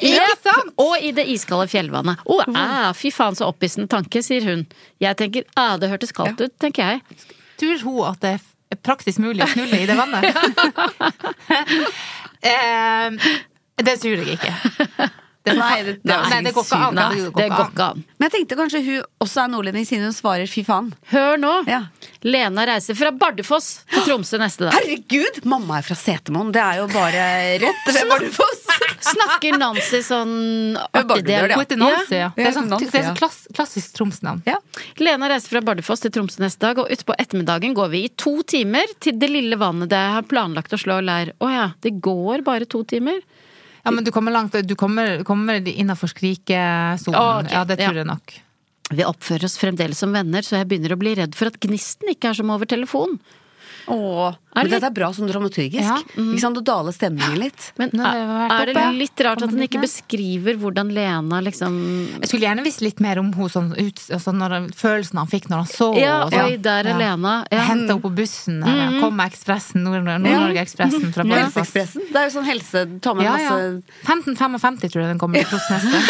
Ikke 0.00 0.36
sant? 0.38 0.70
Og 0.78 1.02
i 1.02 1.10
det 1.12 1.24
iskalde 1.28 1.66
fjellvannet. 1.68 2.22
Å, 2.24 2.36
æ, 2.46 2.94
fy 2.94 3.10
faen 3.12 3.34
så 3.36 3.48
opphissende 3.50 3.90
tanke, 3.90 4.22
sier 4.22 4.46
hun. 4.46 4.62
Jeg 5.02 5.18
tenker 5.18 5.44
ah, 5.58 5.74
det 5.82 5.90
hørtes 5.90 6.14
kaldt 6.14 6.40
ut, 6.40 6.54
tenker 6.62 6.94
jeg. 6.94 7.18
Tror 7.60 7.82
hun 7.82 8.04
at 8.06 8.20
det 8.22 8.36
er 8.70 8.78
praktisk 8.86 9.18
mulig 9.18 9.42
å 9.42 9.50
knulle 9.50 9.80
i 9.82 9.88
det 9.90 9.96
vannet? 9.98 10.30
eh, 12.52 13.10
det 13.82 13.96
tror 14.00 14.22
jeg 14.22 14.38
ikke. 14.38 15.10
Det, 15.42 15.54
Nei, 15.56 15.82
det- 15.82 16.02
det 16.04 16.12
er 16.12 16.26
nei, 16.28 16.40
det 16.44 16.50
går 16.52 16.64
ikke 16.66 16.78
an. 16.86 16.94
Nei, 16.94 17.14
Det 17.16 17.32
går 17.32 17.70
ikke 17.72 17.84
an. 17.90 18.04
Men 18.20 18.28
jeg 18.28 18.32
tenkte 18.34 18.56
kanskje 18.60 18.80
hun 18.84 19.04
også 19.24 19.40
er 19.44 19.48
nordlending, 19.48 19.86
siden 19.88 20.04
hun 20.04 20.12
svarer 20.12 20.46
fy 20.46 20.62
faen. 20.62 20.90
Hør 21.14 21.38
nå. 21.40 21.52
Ja. 21.66 21.78
Lena 22.22 22.66
reiser 22.68 22.94
fra 22.94 23.10
Bardufoss 23.10 23.86
til 23.88 24.02
Tromsø 24.04 24.36
neste 24.38 24.66
dag. 24.68 24.74
Herregud! 24.76 25.40
Mamma 25.48 25.78
er 25.78 25.86
fra 25.88 25.96
Setermoen. 25.96 26.52
Det 26.52 26.60
er 26.60 26.76
jo 26.82 26.86
bare 26.92 27.24
rett 27.64 27.88
ved 27.88 28.10
Bardufoss. 28.12 28.66
Snakker 29.00 29.56
Nancy 29.56 30.02
sånn 30.04 30.76
artig 30.76 31.06
Bardudøl, 31.08 31.54
ja. 31.56 32.28
Det 32.36 32.44
er 32.44 32.52
sånn, 32.52 32.68
det 32.68 32.90
er 32.92 33.06
sånn 33.08 33.16
klass, 33.16 33.38
klassisk 33.56 33.94
Troms-navn. 33.96 34.42
Ja. 34.44 34.58
Lena 35.00 35.30
reiser 35.32 35.48
fra 35.56 35.62
Bardufoss 35.64 36.04
til 36.04 36.12
Tromsø 36.12 36.44
neste 36.44 36.60
dag, 36.68 36.78
og 36.84 36.92
utpå 36.92 37.16
ettermiddagen 37.16 37.72
går 37.74 37.88
vi 37.96 38.04
i 38.04 38.12
to 38.20 38.42
timer 38.44 38.84
til 39.00 39.16
det 39.18 39.30
lille 39.32 39.56
vannet 39.56 39.88
der 39.88 40.04
jeg 40.04 40.16
har 40.18 40.28
planlagt 40.28 40.76
å 40.76 40.80
slå 40.84 41.00
leir. 41.00 41.32
Å 41.40 41.48
ja, 41.48 41.66
det 41.80 41.96
går 42.04 42.44
bare 42.44 42.68
to 42.68 42.84
timer? 42.84 43.22
Ja, 43.84 43.90
men 43.90 44.04
du 44.04 44.12
kommer 44.12 44.34
langt. 44.34 44.56
Du 44.68 44.76
kommer, 44.76 45.22
kommer 45.24 45.60
innafor 45.68 46.12
skrikesonen. 46.12 47.46
Ok, 47.46 47.52
ja, 47.52 47.64
det 47.68 47.80
tror 47.80 47.96
ja. 47.96 48.02
jeg 48.02 48.10
nok. 48.10 48.38
Vi 48.90 49.06
oppfører 49.06 49.46
oss 49.46 49.58
fremdeles 49.60 50.00
som 50.02 50.12
venner, 50.14 50.42
så 50.42 50.58
jeg 50.58 50.68
begynner 50.70 50.96
å 50.96 51.00
bli 51.00 51.14
redd 51.18 51.36
for 51.38 51.50
at 51.52 51.60
gnisten 51.62 52.10
ikke 52.10 52.32
er 52.32 52.40
som 52.40 52.50
over 52.50 52.68
telefon. 52.68 53.20
Åh, 53.90 54.34
Er 54.50 54.64
men 54.64 54.66
det 54.70 54.78
dette 54.80 54.88
er 54.90 54.94
bra 54.96 55.08
sånn 55.14 55.28
dramaturgisk. 55.30 55.82
Ja. 55.84 55.96
Ikke 56.18 56.40
sant? 56.42 56.56
Du 56.58 56.62
daler 56.66 56.92
stemningen 56.94 57.36
litt. 57.38 57.68
Men 57.78 57.90
Nå 57.94 58.02
er, 58.06 58.30
er 58.50 58.70
det 58.74 58.84
litt 58.98 59.22
rart 59.26 59.42
at 59.46 59.50
den 59.52 59.62
ikke 59.66 59.80
beskriver 59.84 60.56
hvordan 60.58 60.90
Lena 60.94 61.38
liksom 61.46 61.76
Jeg 62.20 62.30
skulle 62.30 62.46
gjerne 62.48 62.64
visst 62.66 62.82
litt 62.82 62.98
mer 63.04 63.20
om 63.22 63.28
hun 63.36 63.48
sånn, 63.52 63.68
ut, 63.78 64.02
sånn 64.10 64.38
når, 64.42 64.56
følelsen 64.74 65.20
han 65.22 65.30
fikk 65.30 65.48
når 65.52 65.62
han 65.64 65.70
så 65.70 65.88
Ja, 66.00 66.16
og 66.24 66.32
sånn. 66.34 66.48
oi, 66.50 66.56
der 66.66 66.90
er 66.90 66.98
Lena. 66.98 67.34
Ja. 67.52 67.62
Henta 67.68 67.94
henne 67.94 68.00
på 68.02 68.10
bussen. 68.18 68.58
eller 68.66 68.98
Kom 69.00 69.16
med 69.16 69.30
Ekspressen, 69.30 69.84
Nord- 69.86 70.02
Nord-Norge-ekspressen 70.08 71.12
fra 71.14 71.24
Bardufoss. 71.24 71.54
Helseekspressen. 71.70 72.08
Det 72.10 72.16
er 72.22 72.28
jo 72.30 72.34
sånn 72.38 72.48
helse 72.50 72.84
Ta 73.00 73.14
med 73.14 73.24
Ja, 73.28 73.36
ja. 73.38 73.50
masse 73.54 73.82
15.55 74.34 74.90
tror 74.90 75.02
jeg 75.04 75.10
den 75.14 75.18
kommer 75.22 75.42
til 75.50 75.58
neste. 75.70 76.02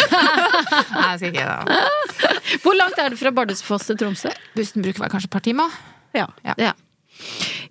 Nei, 0.91 1.07
jeg 1.11 1.17
skal 1.19 1.29
ikke 1.29 1.45
da. 1.45 1.81
Hvor 2.65 2.75
langt 2.77 2.97
er 2.99 3.09
det 3.13 3.19
fra 3.21 3.31
Bardufoss 3.31 3.85
til 3.87 3.97
Tromsø? 4.01 4.31
Bussen 4.57 4.81
bruker 4.83 5.05
vel 5.05 5.13
kanskje 5.13 5.29
et 5.29 5.35
par 5.37 5.45
timer. 5.45 5.69
Ja. 6.17 6.27
Ja. 6.59 6.73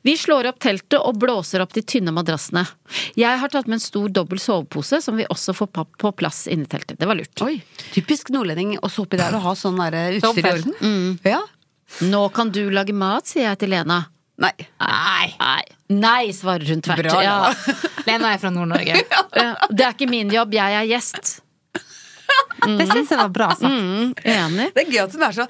Vi 0.02 0.16
slår 0.16 0.48
opp 0.48 0.60
teltet 0.62 0.98
og 0.98 1.18
blåser 1.20 1.60
opp 1.64 1.74
de 1.76 1.82
tynne 1.84 2.12
madrassene. 2.16 2.62
Jeg 3.20 3.40
har 3.42 3.52
tatt 3.52 3.68
med 3.68 3.76
en 3.76 3.84
stor 3.84 4.08
dobbel 4.08 4.40
sovepose 4.40 5.02
som 5.04 5.18
vi 5.20 5.26
også 5.28 5.54
får 5.56 5.68
på 6.00 6.12
plass 6.16 6.46
inni 6.48 6.68
teltet. 6.70 6.98
Det 7.00 7.08
var 7.08 7.18
lurt. 7.18 7.34
Oi, 7.44 7.58
typisk 7.92 8.32
nordlending 8.32 8.78
å 8.80 8.88
så 8.88 9.04
oppi 9.04 9.20
der 9.20 9.36
og 9.36 9.44
ha 9.44 9.56
sånn 9.58 9.80
der 9.82 10.16
utstyr 10.16 10.40
i 10.40 10.54
orden. 10.54 10.78
Mm. 10.80 11.18
Ja. 11.28 11.42
Nå 12.06 12.22
kan 12.32 12.52
du 12.54 12.62
lage 12.72 12.94
mat, 12.96 13.28
sier 13.28 13.50
jeg 13.50 13.60
til 13.64 13.74
Lena. 13.74 14.00
Nei. 14.40 14.54
Nei. 14.80 15.26
Nei, 15.36 15.62
Nei 16.00 16.32
svarer 16.32 16.64
hun 16.72 16.80
tvert. 16.84 17.04
Bra, 17.04 17.20
ja. 17.20 17.52
Lena 18.06 18.32
er 18.32 18.40
fra 18.40 18.52
Nord-Norge. 18.54 18.96
Ja, 19.40 19.52
Det 19.70 19.84
er 19.84 19.92
ikke 19.94 20.08
min 20.10 20.32
jobb, 20.32 20.54
jeg 20.56 20.76
er 20.80 20.88
gjest. 20.88 21.40
Det 22.60 22.86
syns 22.90 23.12
jeg 23.12 23.20
var 23.20 23.30
bra 23.34 23.50
sagt. 23.54 23.68
Mm, 23.68 24.14
enig. 24.34 24.68
Det 24.76 24.84
er 24.84 24.90
gøy 24.92 25.02
at 25.04 25.14
hun 25.16 25.26
er 25.26 25.36
så 25.36 25.46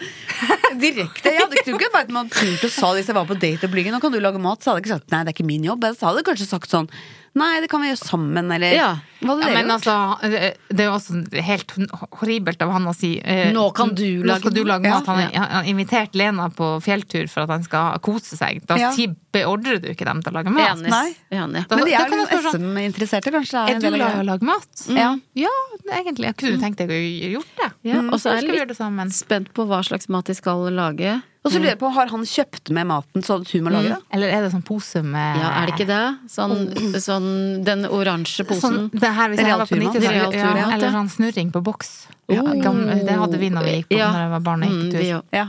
direkte. 0.81 1.33
Jeg 1.35 1.43
hadde 1.45 1.62
ikke 1.64 1.90
vært 1.93 2.11
at 2.11 2.14
man 2.14 2.31
turte 2.33 2.69
å 2.71 2.75
sa 2.75 2.93
det 2.93 3.02
hvis 3.02 3.11
jeg 3.12 3.19
var 3.19 3.31
på 3.31 3.38
date 3.40 3.67
og 3.69 3.75
bliggen, 3.75 3.97
nå 3.97 4.02
kan 4.02 4.14
du 4.14 4.21
lage 4.23 4.43
mat, 4.43 4.62
så 4.62 4.73
hadde 4.73 4.83
jeg 4.83 4.87
ikke 4.88 4.99
sagt 4.99 5.14
nei, 5.14 5.25
det 5.25 5.33
er 5.33 5.38
ikke 5.38 5.49
min 5.50 5.67
jobb. 5.67 5.88
Jeg 5.88 6.00
hadde 6.02 6.26
kanskje 6.29 6.50
sagt 6.50 6.73
sånn 6.73 6.90
nei, 7.35 7.61
det 7.61 7.69
kan 7.71 7.81
vi 7.83 7.89
gjøre 7.93 8.01
sammen, 8.03 8.51
eller 8.53 8.73
Ja. 8.75 8.97
Hva 9.21 9.35
det 9.37 9.49
Ja, 9.51 9.53
men 9.53 9.71
altså, 9.71 9.95
det 10.23 10.57
det 10.71 10.81
er 10.81 10.87
jo 10.89 10.95
også 10.97 11.43
helt 11.45 11.73
horribelt 12.19 12.63
av 12.63 12.71
han 12.73 12.87
å 12.89 12.95
si 12.97 13.19
eh, 13.21 13.51
Nå 13.53 13.67
kan 13.77 13.93
du 13.95 14.23
nå 14.23 14.27
lage 14.31 14.41
skal 14.41 14.55
du 14.57 14.63
lage 14.65 14.89
mat. 14.89 15.05
Ja. 15.07 15.13
Han 15.13 15.51
har- 15.51 15.65
invitert 15.69 16.15
Lena 16.15 16.49
på 16.49 16.81
fjelltur 16.83 17.29
for 17.29 17.43
at 17.43 17.51
han 17.51 17.63
skal 17.63 17.99
kose 18.01 18.37
seg. 18.37 18.65
Da 18.67 18.77
Ja. 18.77 18.93
si- 18.93 19.09
beordrer 19.33 19.79
du 19.81 19.89
ikke 19.93 20.05
dem 20.09 20.23
til 20.23 20.33
å 20.33 20.35
lage 20.41 20.51
mat. 20.51 20.77
Enig. 20.79 20.91
Nei. 20.91 21.15
Enig. 21.31 21.69
Da- 21.69 21.77
Men 21.77 21.85
de 21.85 21.95
er 21.95 22.09
kan 22.09 22.19
jo 22.19 22.27
SM-interesserte, 22.51 23.31
kanskje? 23.31 23.69
Er, 23.69 23.75
Er 23.77 23.79
du 23.79 23.91
glad 23.91 24.17
i 24.17 24.23
å 24.23 24.27
lage 24.27 24.43
mat? 24.43 24.67
Ja. 24.89 25.17
Ja, 25.35 25.49
egentlig. 25.93 26.25
Jeg 26.25 26.37
kunne 26.37 26.59
tenkt 26.61 26.77
deg 26.79 26.89
å 26.89 26.99
gjort 27.37 27.57
det. 27.57 27.73
Ja, 27.85 28.01
og 28.01 28.19
så 28.19 28.33
er 28.33 28.41
jeg 28.43 28.69
litt 28.69 29.13
spent 29.13 29.53
på 29.55 29.67
hva 29.69 29.85
slags 29.85 30.09
mat 30.09 30.25
de 30.25 30.35
skal 30.35 30.71
lage. 30.71 31.23
Og 31.40 31.49
så 31.49 31.56
lurer 31.56 31.70
jeg 31.73 31.78
på, 31.80 31.88
har 31.97 32.11
han 32.12 32.25
kjøpt 32.28 32.68
med 32.76 32.85
maten 32.90 33.22
sånn 33.24 33.40
at 33.46 33.53
hun 33.55 33.62
må 33.64 33.70
lage 33.72 33.94
det? 33.94 33.98
Eller 34.12 34.29
er 34.37 34.42
det 34.44 34.50
sånn 34.53 34.64
pose 34.68 35.00
med 35.00 35.38
Ja, 35.40 35.48
er 35.62 35.70
det 35.70 35.72
ikke 35.79 35.87
det? 35.88 36.00
Sånn, 36.29 36.53
sånn 37.09 37.29
den 37.64 37.87
oransje 37.88 38.44
posen. 38.44 38.61
Sånn, 38.76 38.90
det 38.92 39.12
her 39.16 39.33
hvis 39.33 39.40
jeg 39.40 39.57
var 39.57 39.64
på 39.70 39.79
Realturmat. 39.79 39.96
90-tallet. 39.96 40.37
Ja, 40.37 40.50
ja. 40.61 40.66
eller 40.76 40.92
sånn 40.98 41.09
snurring 41.14 41.53
på 41.55 41.62
boks. 41.64 41.92
Ja, 42.31 42.44
det 42.46 43.14
hadde 43.18 43.38
vi 43.40 43.48
når 43.50 43.64
vi 43.66 43.72
gikk 43.79 43.88
på 43.90 43.96
Ja. 43.98 44.11
når 44.14 44.20
jeg 44.22 44.31
var 44.35 44.42
barn 44.46 44.62
og 44.62 44.68
gikk 44.68 44.76
Mm, 44.76 44.85
på 44.85 45.00
tur. 45.00 45.22
Ja. 45.35 45.46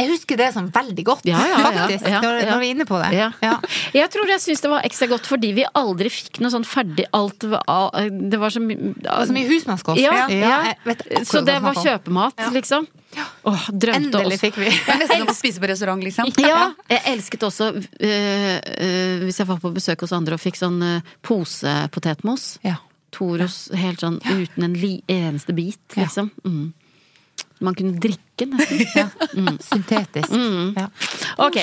Jeg 0.00 0.08
husker 0.10 0.40
det 0.40 0.48
som 0.56 0.70
veldig 0.74 1.04
godt, 1.06 1.28
Ja, 1.28 1.38
ja, 1.46 1.58
ja. 1.60 1.68
faktisk. 1.68 2.08
Ja, 2.08 2.20
når, 2.24 2.38
ja. 2.40 2.48
når 2.50 2.58
vi 2.64 2.66
er 2.70 2.74
inne 2.74 2.86
på 2.88 3.02
det. 3.04 3.10
Ja. 3.14 3.28
Ja. 3.44 3.52
Jeg 4.00 4.10
tror 4.16 4.26
jeg 4.32 4.40
syns 4.40 4.64
det 4.64 4.70
var 4.72 4.82
ekstra 4.88 5.06
godt 5.12 5.28
fordi 5.28 5.52
vi 5.60 5.64
aldri 5.78 6.08
fikk 6.10 6.40
noe 6.40 6.50
sånn 6.50 6.64
ferdig 6.66 7.04
alt 7.12 7.38
Det 7.44 8.40
var 8.40 8.50
så 8.50 8.64
mye 8.64 8.94
så 9.28 9.36
mye 9.36 9.46
husmannskost. 9.52 10.00
Ja, 10.00 10.64
Så 11.28 11.44
det 11.44 11.60
var 11.62 11.76
kjøpemat, 11.76 12.40
liksom. 12.56 12.88
Åh, 13.44 13.64
Endelig 13.72 14.36
også. 14.36 14.38
fikk 14.46 14.56
vi. 14.62 14.68
Det 14.72 14.92
er 14.94 15.00
nesten 15.02 15.22
som 15.24 15.30
å 15.32 15.36
spise 15.36 15.60
på 15.60 15.68
restaurant, 15.68 16.02
liksom. 16.04 16.30
Ja, 16.40 16.60
jeg 16.88 17.02
elsket 17.12 17.42
også 17.48 17.70
øh, 17.74 18.60
øh, 18.62 19.24
hvis 19.26 19.40
jeg 19.42 19.48
var 19.50 19.58
på 19.60 19.72
besøk 19.74 20.04
hos 20.06 20.14
andre 20.16 20.38
og 20.38 20.42
fikk 20.42 20.56
sånn 20.60 20.78
øh, 20.86 21.10
posepotetmos. 21.26 22.46
Ja. 22.64 22.78
Toros 23.12 23.66
helt 23.76 24.00
sånn 24.00 24.16
uten 24.24 24.64
en 24.64 24.76
li 24.78 24.94
eneste 25.12 25.52
bit, 25.56 25.80
Ja. 25.96 26.06
liksom. 26.06 26.30
Mm. 26.46 26.70
Man 27.62 27.76
kunne 27.78 28.00
drikke, 28.02 28.46
nesten. 28.48 28.86
Ja. 28.96 29.08
Syntetisk. 29.68 30.32
Mm. 30.32 30.72
Ja. 30.78 30.88
Ok. 31.44 31.60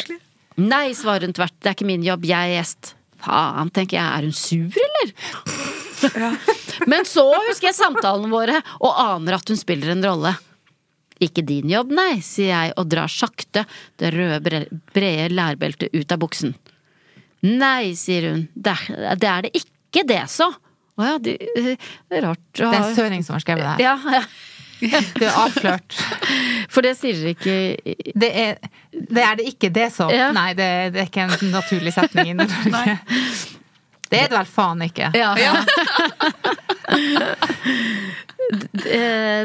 Nei, 0.60 0.92
svarer 0.96 1.26
hun 1.28 1.34
tvert. 1.36 1.56
Det 1.60 1.72
er 1.72 1.76
ikke 1.78 1.88
min 1.90 2.04
jobb, 2.06 2.24
jeg 2.30 2.38
er 2.54 2.60
gjest. 2.60 2.94
Faen, 3.24 3.72
tenker 3.76 3.98
jeg. 3.98 4.06
Er 4.06 4.28
hun 4.28 4.36
sur, 4.36 4.70
eller? 4.86 5.12
Men 6.92 7.04
så 7.08 7.26
husker 7.50 7.70
jeg 7.72 7.76
samtalene 7.80 8.30
våre, 8.32 8.62
og 8.80 8.94
aner 9.02 9.36
at 9.40 9.52
hun 9.52 9.60
spiller 9.60 9.92
en 9.96 10.06
rolle. 10.06 10.32
Ikke 11.20 11.44
din 11.44 11.70
jobb, 11.72 11.92
nei, 11.96 12.22
sier 12.24 12.54
jeg 12.54 12.76
og 12.80 12.88
drar 12.92 13.12
sakte 13.12 13.66
det 14.00 14.14
røde, 14.16 14.64
brede 14.96 15.28
lærbeltet 15.34 15.92
ut 15.96 16.16
av 16.16 16.22
buksen. 16.22 16.54
Nei, 17.44 17.94
sier 18.00 18.32
hun, 18.32 18.46
det 18.56 18.76
er 18.76 19.20
det, 19.20 19.28
er 19.30 19.48
det 19.48 19.52
ikke 19.60 20.06
det, 20.08 20.24
så. 20.32 20.50
Å 21.00 21.06
ja, 21.08 21.18
det, 21.24 21.38
det 21.56 21.76
er 22.20 22.26
rart. 22.28 22.42
Det 22.56 22.68
er 22.68 22.96
søring 22.96 23.24
som 23.24 23.38
har 23.38 23.44
skrevet 23.44 23.64
det 23.64 23.76
her. 23.76 23.84
Ja, 23.84 24.20
ja. 24.20 24.24
Du 25.20 25.26
er 25.28 25.36
avslørt. 25.36 25.96
For 26.72 26.86
det 26.86 26.94
sier 26.96 27.18
dere 27.20 27.34
ikke 27.34 27.56
Det 28.16 28.30
er 28.32 28.60
det, 28.94 29.24
er 29.24 29.34
det 29.40 29.48
ikke 29.52 29.70
det, 29.76 29.90
så. 29.92 30.08
Ja. 30.14 30.30
Nei, 30.36 30.54
det, 30.56 30.70
det 30.96 31.04
er 31.04 31.10
ikke 31.10 31.26
en 31.28 31.52
naturlig 31.52 31.92
setning 31.96 32.32
i 32.32 32.38
Nord-Norge. 32.40 33.00
Det 34.10 34.18
er 34.18 34.32
det 34.32 34.40
vel 34.40 34.48
faen 34.50 34.80
ikke. 34.82 35.12
Ja. 35.14 35.36
Eh, 35.38 35.54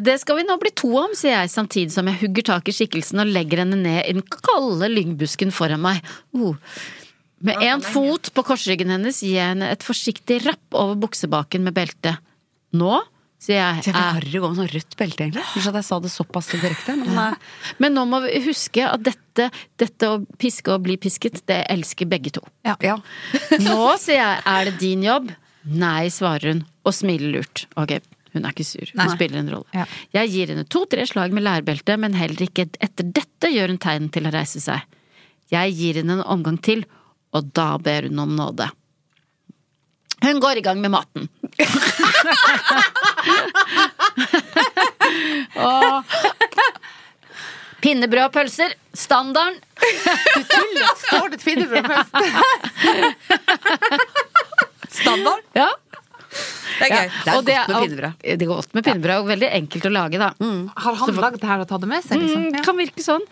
Det 0.04 0.14
skal 0.20 0.38
vi 0.38 0.44
nå 0.48 0.57
bli 0.62 0.70
to 0.76 0.90
om, 1.00 1.12
sier 1.18 1.35
jeg 1.42 1.52
samtidig 1.52 1.92
som 1.94 2.09
jeg 2.11 2.20
hugger 2.22 2.46
tak 2.54 2.68
i 2.70 2.74
skikkelsen 2.76 3.20
og 3.24 3.33
legger 3.33 3.64
henne 3.64 3.76
ned 3.80 4.02
i 4.09 4.14
den 4.16 4.24
kalde 4.24 4.88
lyngbusken 4.92 5.52
foran 5.54 5.83
meg. 5.85 6.04
Uh. 6.37 6.54
Med 7.44 7.61
én 7.61 7.83
fot 7.85 8.30
på 8.33 8.44
korsryggen 8.46 8.88
hennes 8.94 9.18
gir 9.20 9.35
jeg 9.37 9.50
henne 9.52 9.66
et 9.74 9.83
forsiktig 9.85 10.38
rapp 10.46 10.78
over 10.80 10.96
buksebaken 11.02 11.66
med 11.66 11.74
belte. 11.76 12.14
Nå, 12.78 13.02
sier 13.42 13.59
jeg. 13.61 13.83
Det 13.85 13.92
er 13.92 13.98
er- 14.00 14.14
harry 14.16 14.38
å 14.38 14.44
gå 14.46 14.48
med 14.54 14.61
sånn 14.62 14.70
rødt 14.72 14.96
belte, 14.96 15.26
egentlig. 15.26 15.44
Kanskje 15.52 15.72
at 15.74 15.78
jeg 15.83 15.88
sa 15.90 15.98
det 16.00 16.12
såpass 16.14 16.48
direkte. 16.54 16.96
Men 17.02 17.18
eh, 17.26 17.37
Men 17.85 17.94
nå 17.98 18.07
må 18.09 18.22
vi 18.24 18.40
huske 18.46 18.87
at 18.88 19.04
dette, 19.04 19.50
dette 19.76 20.09
å 20.09 20.22
piske 20.40 20.72
og 20.72 20.87
bli 20.87 20.96
pisket, 20.96 21.42
det 21.50 21.66
elsker 21.68 22.09
begge 22.09 22.33
to. 22.38 22.40
ja. 22.64 22.96
Nå, 23.61 23.78
sier 24.00 24.22
jeg, 24.22 24.40
er 24.46 24.70
det 24.70 24.78
din 24.80 25.04
jobb? 25.04 25.35
Nei, 25.68 26.09
svarer 26.12 26.54
hun 26.54 26.64
og 26.85 26.92
smiler 26.96 27.37
lurt. 27.38 27.66
Ok, 27.80 27.98
hun 28.34 28.44
er 28.44 28.50
ikke 28.54 28.64
sur, 28.66 28.86
hun 28.90 28.98
Nei. 29.00 29.08
spiller 29.14 29.38
en 29.40 29.52
rolle. 29.54 29.70
Ja. 29.74 29.84
Jeg 30.18 30.26
gir 30.34 30.46
henne 30.52 30.64
to-tre 30.70 31.02
slag 31.08 31.30
med 31.34 31.42
lærbeltet, 31.46 31.96
men 32.02 32.12
heller 32.18 32.40
ikke 32.46 32.64
etter 32.82 33.04
dette 33.06 33.46
gjør 33.52 33.68
hun 33.74 33.80
tegn 33.82 34.06
til 34.14 34.24
å 34.28 34.34
reise 34.34 34.60
seg. 34.62 34.80
Jeg 35.52 35.66
gir 35.78 35.94
henne 36.00 36.12
en 36.18 36.30
omgang 36.36 36.58
til, 36.64 36.80
og 37.34 37.40
da 37.54 37.68
ber 37.82 38.02
hun 38.08 38.18
om 38.24 38.32
nåde. 38.38 38.66
Hun 40.24 40.38
går 40.40 40.54
i 40.58 40.64
gang 40.64 40.78
med 40.80 40.90
maten. 40.94 41.22
og 45.60 46.04
Pinnebrød 47.84 48.24
og 48.24 48.32
pølser, 48.32 48.72
standarden. 48.96 49.58
Du 49.76 50.40
tuller! 50.48 50.88
Står 51.02 51.28
det 51.34 51.40
pinnebrød 51.44 51.82
og 51.82 51.88
pølser? 51.90 52.32
Standard. 55.00 55.42
Ja. 55.58 55.68
Det 56.34 56.88
er 56.88 56.94
gøy. 56.94 57.12
Det 57.24 57.30
er 57.30 57.36
og 57.38 57.44
godt 57.44 57.46
med 57.46 57.84
pinnebrød. 57.84 58.18
Det 58.24 58.34
er 58.34 58.50
godt 58.50 58.74
med 58.74 58.86
pinnebrød, 58.88 59.22
og 59.22 59.28
veldig 59.30 59.50
enkelt 59.60 59.88
å 59.88 59.92
lage, 59.94 60.20
da. 60.22 60.32
Har 60.84 60.98
han 61.00 61.14
lagd 61.22 61.40
det 61.40 61.48
her 61.50 61.62
og 61.62 61.68
tatt 61.70 61.84
det 61.84 61.90
med 61.92 62.04
seg, 62.04 62.20
liksom? 62.22 62.48
Mm, 62.50 62.60
kan 62.66 62.78
virke 62.80 63.04
sånn. 63.04 63.24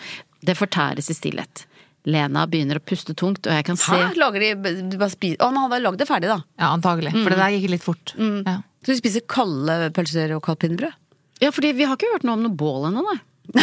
Det 0.43 0.57
fortæres 0.59 1.11
i 1.11 1.17
stillhet. 1.19 1.65
Lena 2.11 2.45
begynner 2.51 2.81
å 2.81 2.83
puste 2.83 3.15
tungt, 3.15 3.47
og 3.47 3.55
jeg 3.55 3.67
kan 3.69 3.79
se 3.79 3.95
Hæ? 3.95 4.09
Lager 4.19 4.43
de 4.43 4.73
du 4.91 4.97
bare 4.99 5.13
spiser 5.13 5.39
Å, 5.39 5.53
han 5.53 5.61
hadde 5.69 5.79
lagd 5.85 6.01
det 6.03 6.09
ferdig, 6.09 6.31
da. 6.33 6.41
Ja, 6.59 6.73
antagelig. 6.75 7.13
For 7.15 7.31
det 7.31 7.39
der 7.39 7.53
gikk 7.55 7.69
litt 7.77 7.85
fort. 7.87 8.15
Ja. 8.19 8.57
Så 8.83 8.97
du 8.97 8.99
spiser 8.99 9.23
kalde 9.31 9.77
pølser 9.95 10.35
og 10.35 10.43
kaldt 10.47 10.65
pinnebrød? 10.65 10.97
Ja, 11.43 11.51
fordi 11.55 11.71
vi 11.79 11.87
har 11.87 11.99
ikke 11.99 12.11
hørt 12.11 12.27
noe 12.27 12.39
om 12.39 12.43
noe 12.47 12.55
bål 12.59 12.89
ennå, 12.91 13.05
nei. 13.07 13.21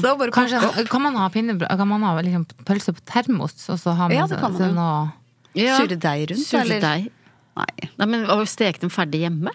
Så 0.00 0.14
bare 0.18 0.32
Kanskje, 0.32 0.60
kan 0.88 1.02
man 1.04 1.16
ha 1.20 1.26
pinnebrød 1.32 1.68
Kan 1.68 1.88
man 1.88 2.02
ha 2.04 2.14
liksom 2.24 2.46
pølse 2.64 2.94
på 2.96 3.02
termos, 3.08 3.52
og 3.72 3.76
så 3.80 3.92
ha 3.96 4.08
med 4.08 4.16
Ja, 4.16 4.24
det 4.28 4.38
kan 4.40 4.52
man 4.56 4.62
jo. 4.64 4.70
noe 4.76 5.12
Ja. 5.60 5.76
Surre 5.78 5.96
deig 6.00 6.24
rundt, 6.32 6.48
eller? 6.58 6.80
Surdeig. 6.80 7.10
Nei. 7.56 7.90
Nei, 7.98 8.06
men 8.10 8.24
å 8.26 8.40
steke 8.48 8.80
dem 8.82 8.90
ferdig 8.90 9.20
hjemme? 9.26 9.52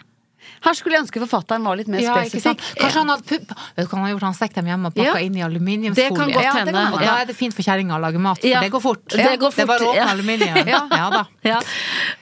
Her 0.63 0.73
skulle 0.75 0.95
jeg 0.97 1.03
ønske 1.05 1.19
forfatteren 1.21 1.63
var 1.67 1.77
litt 1.77 1.87
mer 1.91 2.01
Ja, 2.01 2.13
spesifikk. 2.17 2.61
Kanskje 2.79 2.99
han 3.03 3.09
hadde 3.11 3.23
pupp- 3.27 3.51
Vet 3.75 3.85
du 3.85 3.89
hva 3.91 3.97
han 3.99 4.05
har 4.05 4.11
gjort? 4.13 4.23
Han 4.27 4.33
stekte 4.33 4.39
stekt 4.39 4.55
dem 4.55 4.69
hjemme 4.71 4.87
og 4.89 4.95
pakka 4.95 5.05
Ja. 5.05 5.19
inn 5.19 5.35
i 5.35 5.35
Det 5.35 5.41
kan 5.43 5.51
aluminiumsfolie. 5.51 6.41
Ja, 6.41 6.53
Og 6.93 6.99
da 6.99 7.13
er 7.21 7.25
det 7.29 7.35
fint 7.35 7.53
for 7.53 7.61
kjerringa 7.63 7.95
å 7.95 8.01
lage 8.01 8.19
mat, 8.19 8.39
for 8.39 8.47
det 8.63 8.71
går 8.71 8.81
fort. 8.81 9.05
Det 9.09 9.39
går 9.39 9.51
Det 9.55 9.59
er 9.63 9.65
bare 9.67 9.85
å 9.85 9.91
åpne 9.91 9.95
ja. 9.95 10.07
aluminium. 10.15 10.67
Ja. 10.67 11.09
da. 11.09 11.25
Ja. 11.43 11.59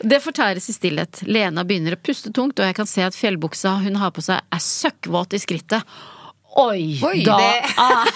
Det 0.02 0.22
fortæres 0.22 0.68
i 0.70 0.74
stillhet. 0.74 1.22
Lena 1.26 1.64
begynner 1.64 1.96
å 1.96 2.02
puste 2.02 2.34
tungt, 2.34 2.60
og 2.60 2.66
jeg 2.66 2.76
kan 2.76 2.86
se 2.86 3.02
at 3.02 3.14
fjellbuksa 3.14 3.78
hun 3.84 3.96
har 3.96 4.12
på 4.12 4.22
seg 4.22 4.42
er 4.52 4.60
søkkvåt 4.60 5.34
i 5.34 5.40
skrittet. 5.40 5.84
Oi! 6.58 6.98
Oi, 7.06 7.24
da, 7.26 7.36
det- 7.38 7.64
er, 7.78 8.08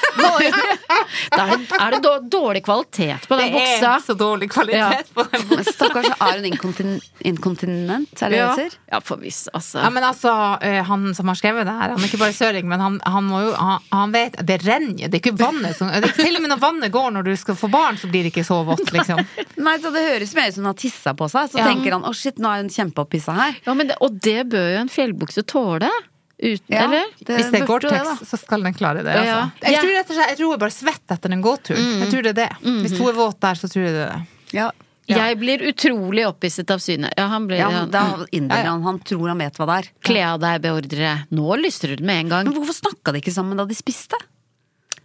da 1.36 1.44
er, 1.46 1.58
det, 1.62 1.78
er 1.78 1.92
det 1.94 2.30
dårlig 2.32 2.62
kvalitet 2.66 3.28
på 3.30 3.38
den 3.38 3.52
Det 3.54 3.60
er 3.62 3.82
buksa. 3.82 3.92
så 4.06 4.16
dårlig 4.18 4.48
kvalitet 4.50 4.78
Ja. 4.80 5.02
på 5.14 5.26
den 5.30 5.44
buksa. 5.50 5.74
Stakkars, 5.76 6.08
er 6.16 6.40
hun 6.40 6.48
inkontin 6.50 6.96
inkontinent? 7.28 8.22
Er 8.24 8.30
det 8.34 8.38
Ja, 8.40 8.48
det 8.56 8.64
heter? 8.64 8.78
ja 8.92 9.00
for 9.06 9.18
hvis, 9.22 9.44
altså. 9.54 9.80
Ja, 9.84 9.90
men 9.94 10.04
altså, 10.08 10.34
eh, 10.64 10.80
Han 10.88 11.14
som 11.16 11.28
har 11.28 11.36
skrevet 11.36 11.66
det 11.70 11.76
her, 11.76 11.90
han 11.94 12.00
er 12.00 12.08
ikke 12.08 12.18
bare 12.24 12.34
søring, 12.34 12.66
men 12.72 12.80
han, 12.80 13.00
han 13.06 13.24
må 13.30 13.42
jo 13.46 13.52
han, 13.60 13.80
han 13.92 14.12
vet 14.16 14.40
Det 14.48 14.58
renner, 14.66 15.08
det 15.08 15.14
er 15.14 15.22
ikke 15.22 15.38
vannet 15.38 15.78
som 15.78 15.88
det 15.92 16.02
er 16.02 16.16
Til 16.18 16.36
og 16.36 16.42
med 16.42 16.50
når 16.56 16.62
vannet 16.64 16.92
går 16.92 17.12
når 17.12 17.24
du 17.30 17.36
skal 17.38 17.56
få 17.60 17.70
barn, 17.70 17.98
så 18.02 18.10
blir 18.10 18.24
det 18.26 18.34
ikke 18.34 18.48
så 18.48 18.64
vått, 18.66 18.90
liksom. 18.96 19.22
Nei, 19.68 19.78
så 19.84 19.92
Det 19.94 20.02
høres 20.08 20.34
mer 20.36 20.48
ut 20.50 20.56
som 20.56 20.64
hun 20.66 20.72
har 20.74 20.80
tissa 20.82 21.14
på 21.14 21.28
seg. 21.30 21.52
Så 21.52 21.60
Ja. 21.62 21.68
tenker 21.70 21.92
han 21.94 22.08
å 22.08 22.14
shit, 22.16 22.40
nå 22.42 22.50
er 22.50 22.64
hun 22.64 22.70
kjempeopphissa 22.74 23.36
her. 23.38 23.60
Ja, 23.68 23.74
men 23.78 23.88
det, 23.92 24.00
og 24.02 24.18
det 24.24 24.48
bør 24.50 24.72
jo 24.74 24.80
en 24.82 24.90
fjellbukse 24.90 25.44
tåle. 25.46 25.92
Uten, 26.42 26.74
Ja, 26.74 26.86
eller? 26.88 27.10
det 27.22 27.36
Hvis 27.38 27.52
det 27.54 27.60
er 27.62 27.68
Gore-Tex, 27.70 28.24
så 28.26 28.38
skal 28.42 28.64
den 28.66 28.74
klare 28.74 29.04
det. 29.06 29.14
Altså. 29.14 29.26
Ja. 29.30 29.42
Jeg 29.62 29.82
tror 29.84 29.92
rett 29.94 30.10
og 30.10 30.16
slett, 30.18 30.30
jeg 30.32 30.38
tror 30.40 30.54
hun 30.56 30.62
bare 30.64 30.74
svetter 30.74 31.18
etter 31.20 31.36
en 31.36 31.44
gåtur. 31.46 31.78
Jeg 31.78 32.08
tror 32.10 32.24
det 32.26 32.32
er 32.34 32.40
det. 32.40 32.50
Hvis 32.82 32.96
hun 32.98 33.10
er 33.12 33.20
våt 33.20 33.38
der, 33.46 33.60
så 33.62 33.70
tror 33.70 33.86
jeg 33.86 33.94
det 33.94 34.08
er 34.08 34.16
det. 34.16 34.24
Ja. 34.58 34.72
Jeg 35.12 35.38
blir 35.42 35.64
utrolig 35.68 36.24
opphisset 36.28 36.72
av 36.72 36.80
synet. 36.80 37.14
Ja, 37.18 37.28
han 37.28 37.48
blir 37.50 37.60
Ja, 37.60 37.70
han, 37.74 37.90
da 37.92 38.04
innbiller 38.32 38.70
han 38.70 38.84
Han 38.86 39.00
tror 39.04 39.28
han 39.34 39.42
vet 39.44 39.58
hva 39.60 39.68
det 39.68 39.78
er. 39.82 39.90
Kle 40.08 40.22
av 40.30 40.40
deg, 40.44 40.62
beordrer 40.64 41.04
jeg. 41.04 41.26
Nå 41.36 41.58
lystrer 41.60 41.98
du 42.00 42.04
med 42.08 42.26
en 42.26 42.30
gang. 42.30 42.46
Men 42.48 42.56
hvorfor 42.56 42.78
snakka 42.78 43.12
de 43.14 43.22
ikke 43.22 43.34
sammen 43.36 43.60
da 43.60 43.66
de 43.68 43.76
spiste? 43.78 44.18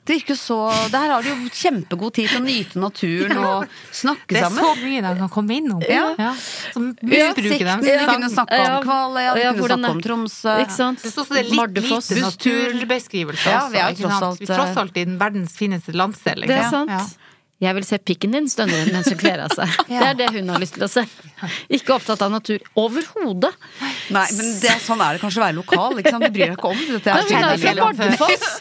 Det 0.06 0.14
virker 0.20 0.36
så 0.38 0.56
Der 0.92 1.10
har 1.10 1.22
de 1.22 1.32
jo 1.32 1.48
kjempegod 1.50 2.14
tid 2.14 2.28
til 2.30 2.38
å 2.38 2.44
nyte 2.46 2.78
naturen 2.78 3.38
og 3.42 3.64
snakke 3.90 4.30
sammen. 4.30 4.30
Det 4.30 4.38
er 4.38 4.44
sammen. 4.46 4.62
så 4.62 4.84
mye 4.86 5.00
de 5.02 5.12
kan 5.18 5.32
komme 5.34 5.56
innom. 5.58 5.82
Ja. 5.90 6.34
Som 6.72 6.84
Ja, 7.02 7.32
misbruker 7.34 7.64
dem. 7.72 7.80
De 7.82 7.96
kunne 8.06 8.30
snakke 8.30 8.60
om 8.70 8.82
Kvaløya, 8.86 9.34
de 9.34 9.40
Ja, 9.42 9.52
kunne 9.52 9.68
snakke 9.74 9.90
om 9.90 9.98
det- 10.00 10.06
Tromsø. 10.06 10.54
Ikke 10.62 10.76
sant? 10.76 11.02
Det 11.02 11.12
står 11.12 11.26
så 11.26 11.34
det 11.34 11.42
er 11.42 11.50
litt 11.50 11.82
lite 11.82 12.20
naturbeskrivelse 12.22 13.50
Ja, 13.50 13.68
vi 13.68 13.78
er 13.78 13.94
tross 13.98 14.22
alt, 14.22 14.40
Vi 14.40 14.46
er 14.46 14.54
tross 14.56 14.76
alt 14.76 14.96
i 14.96 15.04
den 15.04 15.18
verdens 15.18 15.56
fineste 15.58 15.92
landsdel. 15.92 16.46
Det 16.46 16.50
er 16.56 16.70
sant. 16.70 17.18
Ja. 17.58 17.70
Jeg 17.70 17.74
vil 17.78 17.84
se 17.88 17.96
pikken 18.04 18.34
din, 18.36 18.46
stønner 18.52 18.82
hun 18.84 18.90
mens 18.92 19.06
hun 19.08 19.16
kler 19.16 19.40
av 19.46 19.52
seg. 19.56 19.70
Det 19.88 20.00
er 20.04 20.16
det 20.18 20.26
hun 20.34 20.50
har 20.52 20.60
lyst 20.60 20.74
til 20.76 20.84
å 20.84 20.88
se. 20.92 21.06
Ikke 21.72 21.94
opptatt 21.96 22.20
av 22.26 22.30
natur 22.34 22.60
overhodet. 22.76 23.52
Nei, 24.12 24.26
men 24.36 24.50
det, 24.60 24.74
sånn 24.84 25.00
er 25.00 25.16
det 25.16 25.22
kanskje 25.22 25.40
å 25.40 25.44
være 25.46 25.56
lokal. 25.56 25.96
Ikke 26.02 26.12
sant? 26.12 26.26
Du 26.28 26.34
bryr 26.36 26.52
deg 26.52 26.58
ikke 26.58 26.68
om 26.74 26.82
dette. 26.92 27.14
Nei, 27.16 27.24
hun 27.32 27.48
er 27.48 27.62
fra. 27.64 27.74
Bardufoss. 27.86 28.46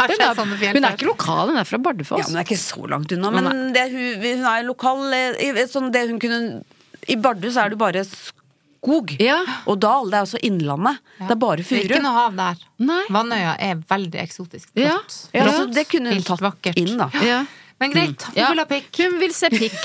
Hun 0.00 0.16
er, 0.24 0.72
hun 0.72 0.84
er 0.88 0.94
ikke 0.96 1.06
lokal, 1.10 1.50
hun 1.52 1.58
er 1.60 1.66
fra 1.68 1.76
Ja, 1.76 1.82
Bardufoss. 1.84 2.22
men 2.24 2.32
hun 2.32 2.40
er 2.40 2.46
ikke 2.48 2.56
så 2.58 2.86
langt 2.88 3.12
unna. 3.12 3.30
Men 3.36 3.72
det, 3.76 3.82
hun, 3.92 4.22
hun 4.24 4.46
er 4.48 4.64
lokal 4.66 5.02
eh, 5.12 5.36
i- 5.50 5.66
sånn 5.68 5.90
det 5.92 6.06
hun 6.08 6.18
kunne 6.22 6.62
I 7.12 7.16
Bardu 7.20 7.50
så 7.52 7.66
er 7.66 7.74
det 7.74 7.78
bare 7.80 8.02
skog 8.08 9.12
Ja. 9.20 9.42
og 9.68 9.78
dal. 9.84 10.08
Det 10.10 10.18
er 10.18 10.24
også 10.26 10.40
Innlandet. 10.48 10.98
Det 11.20 11.30
er 11.36 11.40
bare 11.44 11.60
Det 11.60 11.66
furu. 11.68 11.84
ikke 11.84 12.00
noe 12.02 12.16
hav 12.16 12.36
der. 12.40 12.64
Nei. 12.80 13.02
Vannøya 13.12 13.54
er 13.60 13.76
veldig 13.92 14.20
eksotisk. 14.24 14.70
Ja. 14.74 14.96
Flott. 14.96 15.18
Ja, 15.36 15.44
Flott. 15.50 15.74
det 15.76 15.86
kunne 15.92 16.16
hun 16.16 16.24
tatt 16.32 16.40
vakkert. 16.48 16.80
inn, 16.80 16.96
da. 16.96 17.10
Ja. 17.20 17.42
Men 17.80 17.92
greit, 17.94 18.22
hun 18.28 18.36
Ja. 18.36 18.50
vil 18.52 18.60
ha 18.60 18.66
pikk. 18.68 18.90
Hun 19.00 19.14
vil 19.22 19.32
se 19.34 19.48
pikk. 19.52 19.78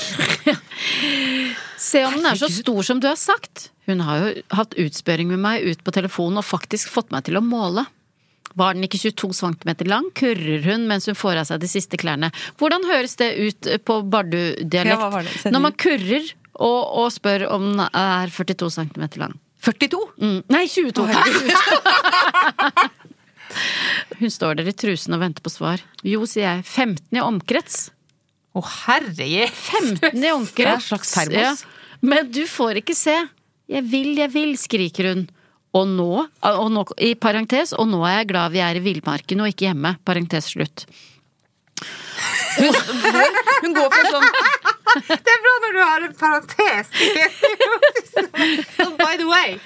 Se 1.80 2.02
om 2.04 2.12
den 2.16 2.26
er 2.28 2.36
så 2.40 2.48
stor 2.52 2.82
som 2.84 3.00
du 3.00 3.06
har 3.08 3.16
sagt. 3.20 3.70
Hun 3.86 4.00
har 4.04 4.16
jo 4.22 4.28
hatt 4.56 4.74
utspørring 4.80 5.28
med 5.32 5.40
meg 5.40 5.64
ut 5.68 5.82
på 5.84 5.92
telefonen 5.94 6.40
og 6.40 6.44
faktisk 6.48 6.88
fått 6.92 7.12
meg 7.14 7.24
til 7.28 7.36
å 7.38 7.42
måle. 7.44 7.84
Var 8.56 8.72
den 8.76 8.86
ikke 8.86 9.00
22 9.02 9.32
cm 9.36 9.72
lang, 9.90 10.06
kurrer 10.16 10.62
hun 10.64 10.86
mens 10.88 11.04
hun 11.10 11.16
får 11.18 11.42
av 11.42 11.48
seg 11.50 11.60
de 11.60 11.68
siste 11.68 11.98
klærne. 12.00 12.30
Hvordan 12.56 12.86
høres 12.88 13.16
det 13.20 13.30
ut 13.36 13.68
på 13.84 13.98
Bardu-dialekt? 14.12 15.44
Ja, 15.44 15.52
Når 15.52 15.60
man 15.66 15.76
kurrer 15.76 16.24
og, 16.56 16.80
og 17.04 17.10
spør 17.12 17.44
om 17.52 17.68
den 17.76 17.84
er 17.92 18.32
42 18.32 18.70
cm 18.78 19.04
lang. 19.20 19.36
42? 19.66 20.00
Mm. 20.22 20.38
Nei, 20.52 20.64
22! 20.72 21.04
Hun 24.20 24.30
står 24.32 24.54
der 24.58 24.66
i 24.70 24.74
trusen 24.76 25.16
og 25.16 25.22
venter 25.22 25.44
på 25.44 25.50
svar. 25.52 25.82
Jo, 26.06 26.24
sier 26.28 26.46
jeg. 26.48 26.64
15 26.64 27.18
i 27.18 27.22
omkrets. 27.24 27.76
Å, 28.56 28.62
herre 28.86 29.26
Jesus! 29.28 30.00
15 30.00 30.24
i 30.24 30.32
omkrets. 30.32 30.88
slags 30.90 31.12
termos. 31.16 31.64
Men 32.00 32.30
du 32.32 32.44
får 32.48 32.80
ikke 32.82 32.96
se. 32.96 33.16
Jeg 33.70 33.82
vil, 33.90 34.14
jeg 34.20 34.30
vil, 34.32 34.54
skriker 34.60 35.04
hun. 35.12 35.26
Og 35.76 35.84
nå, 35.90 36.12
og 36.24 36.68
nå, 36.72 36.86
i 37.04 37.12
parentes, 37.20 37.74
og 37.76 37.90
nå 37.90 38.00
er 38.08 38.22
jeg 38.22 38.30
glad 38.30 38.54
vi 38.54 38.60
er 38.64 38.78
i 38.78 38.84
villmarken 38.84 39.42
og 39.44 39.50
ikke 39.52 39.68
hjemme. 39.68 39.96
Parentes 40.08 40.48
slutt. 40.54 40.86
Hun 42.56 43.74
går 43.76 43.88
for 43.92 44.06
sånn 44.08 44.24
Det 45.04 45.28
er 45.28 45.42
bra 45.44 45.52
når 45.60 45.74
du 45.76 45.80
har 45.82 46.00
en 46.06 46.14
parentes. 46.16 46.88
By 49.02 49.14
the 49.20 49.28
way. 49.28 49.60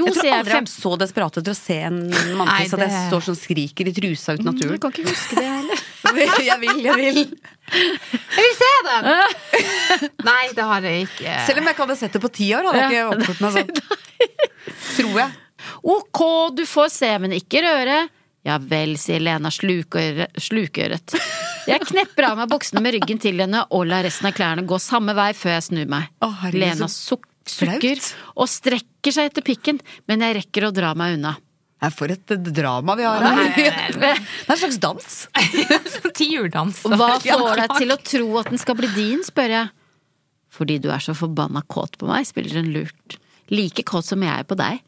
Jo, 0.00 0.06
Jeg 0.08 0.14
tror 0.16 0.26
jeg 0.26 0.34
aldri 0.38 0.54
har 0.54 0.62
vært 0.62 0.72
så 0.72 0.92
desperat 1.00 1.38
etter 1.40 1.52
å 1.52 1.58
se 1.58 1.76
en 1.86 1.98
Nei, 2.08 2.20
manntiss 2.38 2.72
at 2.76 2.82
jeg 2.86 3.02
står 3.10 3.24
sånn 3.28 3.36
skriker 3.38 3.90
i 3.90 3.92
trusa 3.96 4.34
ut 4.36 4.40
i 4.40 4.46
naturen. 4.48 4.78
Du 4.78 4.82
kan 4.86 4.94
ikke 4.94 5.04
huske 5.10 5.36
det 5.38 5.48
heller. 5.50 5.82
Jeg 6.10 6.56
vil, 6.62 6.78
jeg 6.82 6.94
vil. 6.96 7.18
Jeg 7.70 8.40
vil 8.40 8.54
se 8.58 8.70
den! 8.86 9.08
Nei, 10.30 10.46
det 10.56 10.64
har 10.66 10.86
jeg 10.88 11.04
ikke. 11.06 11.34
Selv 11.46 11.60
om 11.60 11.68
jeg 11.68 11.76
ikke 11.76 11.84
hadde 11.84 11.96
sett 12.00 12.16
det 12.16 12.22
på 12.24 12.30
ti 12.34 12.48
år, 12.56 12.66
hadde 12.66 12.80
jeg 12.80 12.90
ikke 12.96 13.12
oppført 13.14 13.42
meg 13.44 13.52
sånn. 13.58 13.70
Tror 14.96 15.20
jeg. 15.20 15.36
Ok, 15.94 16.20
du 16.56 16.64
får 16.66 16.90
se, 16.96 17.12
men 17.22 17.36
ikke 17.36 17.62
røre. 17.68 17.98
Ja 18.48 18.56
vel, 18.58 18.96
sier 18.98 19.20
Lena 19.22 19.52
slukøre- 19.52 20.30
slukøret. 20.40 21.14
Jeg 21.68 21.84
knepper 21.92 22.30
av 22.30 22.38
meg 22.40 22.48
buksene 22.50 22.80
med 22.82 22.96
ryggen 22.96 23.20
til 23.20 23.38
henne 23.44 23.66
og 23.68 23.84
lar 23.90 24.02
resten 24.08 24.30
av 24.30 24.34
klærne 24.38 24.64
gå 24.66 24.78
samme 24.80 25.12
vei 25.14 25.30
før 25.36 25.58
jeg 25.58 25.66
snur 25.68 25.90
meg. 25.92 26.08
Å, 26.24 26.30
herregud, 26.46 26.62
Lena 26.64 26.88
så 26.88 27.12
suk 27.14 27.28
sukker 27.48 28.00
og 28.36 28.50
strekker 28.50 29.14
seg 29.14 29.30
etter 29.30 29.44
pikken, 29.46 29.80
men 30.10 30.24
jeg 30.24 30.36
rekker 30.40 30.68
å 30.68 30.74
dra 30.74 30.92
meg 30.98 31.18
unna. 31.18 31.36
For 31.96 32.12
et 32.12 32.34
drama 32.52 32.92
vi 32.98 33.06
har 33.08 33.24
her. 33.24 33.54
Det 34.00 34.10
er 34.10 34.18
en 34.52 34.60
slags 34.60 34.76
dans. 34.82 35.14
Tiurdans. 36.18 36.82
Hva 36.84 37.14
får 37.22 37.62
deg 37.62 37.76
til 37.78 37.94
å 37.94 37.98
tro 38.04 38.28
at 38.42 38.50
den 38.52 38.60
skal 38.60 38.76
bli 38.76 38.90
din, 38.92 39.24
spør 39.24 39.54
jeg. 39.54 39.72
Fordi 40.52 40.76
du 40.82 40.90
er 40.92 41.00
så 41.00 41.14
forbanna 41.16 41.62
kåt 41.70 41.96
på 42.00 42.08
meg, 42.10 42.26
spiller 42.28 42.60
hun 42.60 42.72
lurt. 42.74 43.16
Like 43.50 43.84
kåt 43.88 44.10
som 44.10 44.20
jeg 44.26 44.42
er 44.42 44.46
på 44.46 44.58
deg. 44.60 44.82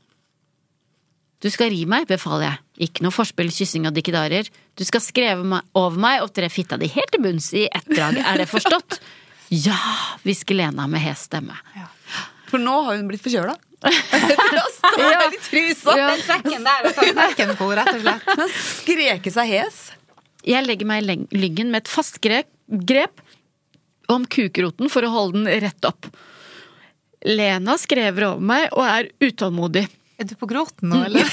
Du 1.42 1.48
skal 1.50 1.72
ri 1.72 1.86
meg, 1.90 2.04
befaler 2.10 2.50
jeg. 2.50 2.60
Ikke 2.86 3.06
noe 3.06 3.14
forspill, 3.14 3.50
kyssing 3.50 3.88
og 3.88 3.96
dikkedarer. 3.96 4.46
Du 4.78 4.84
skal 4.86 5.02
skreve 5.02 5.62
over 5.78 5.98
meg 5.98 6.20
og 6.22 6.30
tre 6.36 6.50
fitta 6.52 6.78
di 6.78 6.90
helt 6.92 7.10
til 7.14 7.24
bunns 7.24 7.48
i 7.56 7.64
ett 7.66 7.88
drag, 7.90 8.20
er 8.20 8.42
det 8.42 8.50
forstått? 8.50 9.00
Ja, 9.52 9.78
hvisker 10.22 10.56
Lena 10.56 10.86
med 10.88 11.02
hes 11.02 11.26
stemme. 11.26 11.56
For 12.52 12.60
nå 12.60 12.74
har 12.86 12.98
hun 13.00 13.08
blitt 13.10 13.24
forkjøla. 13.24 13.56
Ja. 14.92 15.22
trusa. 15.48 15.94
Ja. 15.96 16.08
Trekken 16.20 16.66
der, 16.66 17.54
på, 17.56 17.68
rett 17.74 17.88
og 17.94 18.00
slett. 18.02 18.26
Hun 18.28 18.42
har 18.42 18.50
skreket 18.52 19.32
seg 19.34 19.48
hes. 19.48 19.78
Jeg 20.46 20.66
legger 20.66 20.86
meg 20.86 21.08
i 21.08 21.16
lyggen 21.34 21.70
med 21.72 21.82
et 21.82 21.90
fast 21.90 22.20
grep, 22.22 22.46
grep 22.68 23.22
om 24.12 24.26
kukroten 24.28 24.90
for 24.92 25.06
å 25.06 25.10
holde 25.14 25.40
den 25.40 25.48
rett 25.64 25.84
opp. 25.88 26.06
Lena 27.26 27.78
skrever 27.80 28.28
over 28.32 28.42
meg 28.52 28.68
og 28.76 28.84
er 28.86 29.10
utålmodig. 29.22 29.86
Er 30.20 30.24
du 30.28 30.34
på 30.38 30.46
gråten 30.50 30.92
nå, 30.92 30.98
eller? 31.08 31.26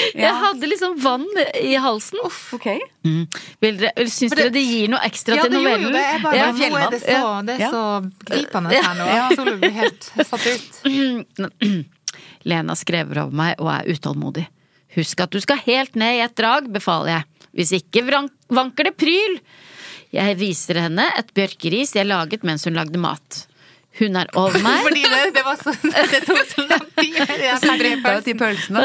Jeg 0.24 0.34
hadde 0.42 0.68
liksom 0.70 0.96
vann 1.02 1.26
i 1.60 1.74
halsen. 1.80 2.20
Uff, 2.24 2.52
Ok. 2.56 2.66
Mm. 3.04 3.26
Vil 3.60 3.78
dere, 3.80 4.04
syns 4.08 4.34
dere 4.36 4.50
det 4.54 4.62
gir 4.64 4.88
noe 4.92 5.00
ekstra 5.08 5.36
Ja, 5.36 5.42
til 5.46 5.54
det 5.56 5.62
gjorde 5.62 5.80
jo 5.82 5.90
novellen? 5.90 5.96
det. 5.98 6.22
bare, 6.22 6.36
Ja. 6.36 6.46
nå 6.52 6.78
er 6.78 6.90
det 6.94 7.00
så, 7.02 7.46
det 7.46 7.54
er 7.56 7.60
Ja. 7.64 7.70
så 7.70 7.82
gripende 8.30 8.70
her 8.76 8.94
nå. 9.00 9.36
Solveig 9.36 9.60
blir 9.60 9.76
helt 9.80 10.10
satt 10.30 10.46
ut. 10.46 11.86
Lena 12.50 12.74
skrever 12.78 13.22
over 13.24 13.36
meg 13.42 13.60
og 13.62 13.70
er 13.72 13.90
utålmodig. 13.94 14.46
Husk 14.96 15.20
at 15.24 15.30
du 15.32 15.40
skal 15.40 15.60
helt 15.64 15.94
ned 15.96 16.18
i 16.18 16.24
et 16.24 16.34
drag, 16.36 16.66
befaler 16.72 17.14
jeg. 17.16 17.24
Hvis 17.56 17.72
ikke 17.80 18.02
vanker 18.52 18.84
det 18.90 18.96
pryl. 19.00 19.38
Jeg 20.12 20.36
viser 20.36 20.80
henne 20.82 21.06
et 21.16 21.30
bjørkeris 21.36 21.94
jeg 21.96 22.06
laget 22.08 22.42
mens 22.44 22.64
hun 22.68 22.74
lagde 22.76 22.98
mat. 23.00 23.46
Hun 24.00 24.16
er 24.16 24.30
over 24.40 24.56
meg. 24.66 24.84
Fordi 24.86 25.02
det, 25.04 25.22
det 25.36 25.42
var 25.44 25.58
så 25.60 25.74
Det 26.12 26.20
tok 26.26 26.44
så 26.54 26.66
lang 26.68 26.86
tid. 26.96 27.18
Jeg 27.18 27.58
Så 27.64 27.74
bretta 27.80 28.14
ut 28.18 28.28
de 28.30 28.34
pølsene. 28.40 28.84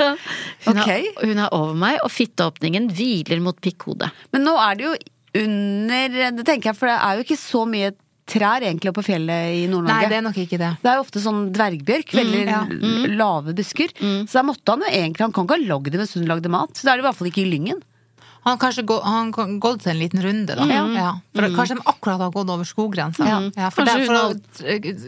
Hun, 0.65 0.73
okay. 0.81 1.05
er, 1.13 1.21
hun 1.29 1.43
er 1.45 1.53
over 1.55 1.77
meg, 1.79 1.99
og 2.03 2.11
fitteåpningen 2.11 2.89
hviler 2.97 3.39
mot 3.45 3.59
pikkhodet. 3.63 4.09
Men 4.35 4.43
nå 4.47 4.57
er 4.63 4.75
det 4.81 4.89
jo 4.89 4.97
under 5.37 6.19
Det 6.39 6.45
tenker 6.47 6.71
jeg, 6.71 6.77
for 6.79 6.89
det 6.89 6.97
er 6.97 7.17
jo 7.19 7.25
ikke 7.27 7.39
så 7.39 7.63
mye 7.69 7.93
trær 8.27 8.59
egentlig 8.65 8.91
oppe 8.91 8.99
på 8.99 9.07
fjellet 9.07 9.53
i 9.55 9.67
Nord-Norge. 9.71 10.07
det 10.11 10.17
er 10.17 10.23
nok 10.25 10.37
ikke 10.41 10.57
det. 10.59 10.71
Det 10.81 10.89
er 10.91 10.97
jo 10.99 11.03
ofte 11.05 11.21
sånn 11.23 11.45
dvergbjørk, 11.55 12.09
veldig 12.17 12.41
ja. 12.43 12.57
l- 12.67 13.13
lave 13.15 13.53
busker. 13.55 13.93
Så 14.01 14.33
der 14.33 14.43
måtte 14.49 14.73
han 14.73 14.83
jo 14.83 14.89
egentlig 14.91 15.23
Han 15.23 15.31
kan 15.37 15.47
ikke 15.47 15.55
ha 15.61 15.67
lagd 15.69 15.93
det 15.93 16.01
mens 16.01 16.11
hun 16.17 16.27
lagde 16.27 16.51
mat. 16.51 16.73
Så 16.75 16.83
da 16.83 16.91
er 16.91 16.99
det 16.99 17.05
i 17.05 17.07
hvert 17.07 17.19
fall 17.21 17.29
ikke 17.31 17.45
i 17.45 17.47
Lyngen. 17.53 17.79
Han 18.47 18.57
kanskje 18.61 18.83
gå, 18.87 18.97
han 19.03 19.31
har 19.35 19.53
gått 19.63 19.85
en 19.91 19.99
liten 19.99 20.21
runde, 20.23 20.55
da. 20.55 20.65
Ja. 20.71 21.09
For 21.35 21.47
Kanskje 21.57 21.75
de 21.77 21.83
akkurat 21.91 22.21
har 22.23 22.31
gått 22.33 22.49
over 22.53 22.65
skogrensa. 22.67 23.27
Ja. 23.27 23.69
for 23.75 23.85
der, 23.87 24.05
for 24.07 24.15
at, 24.31 24.61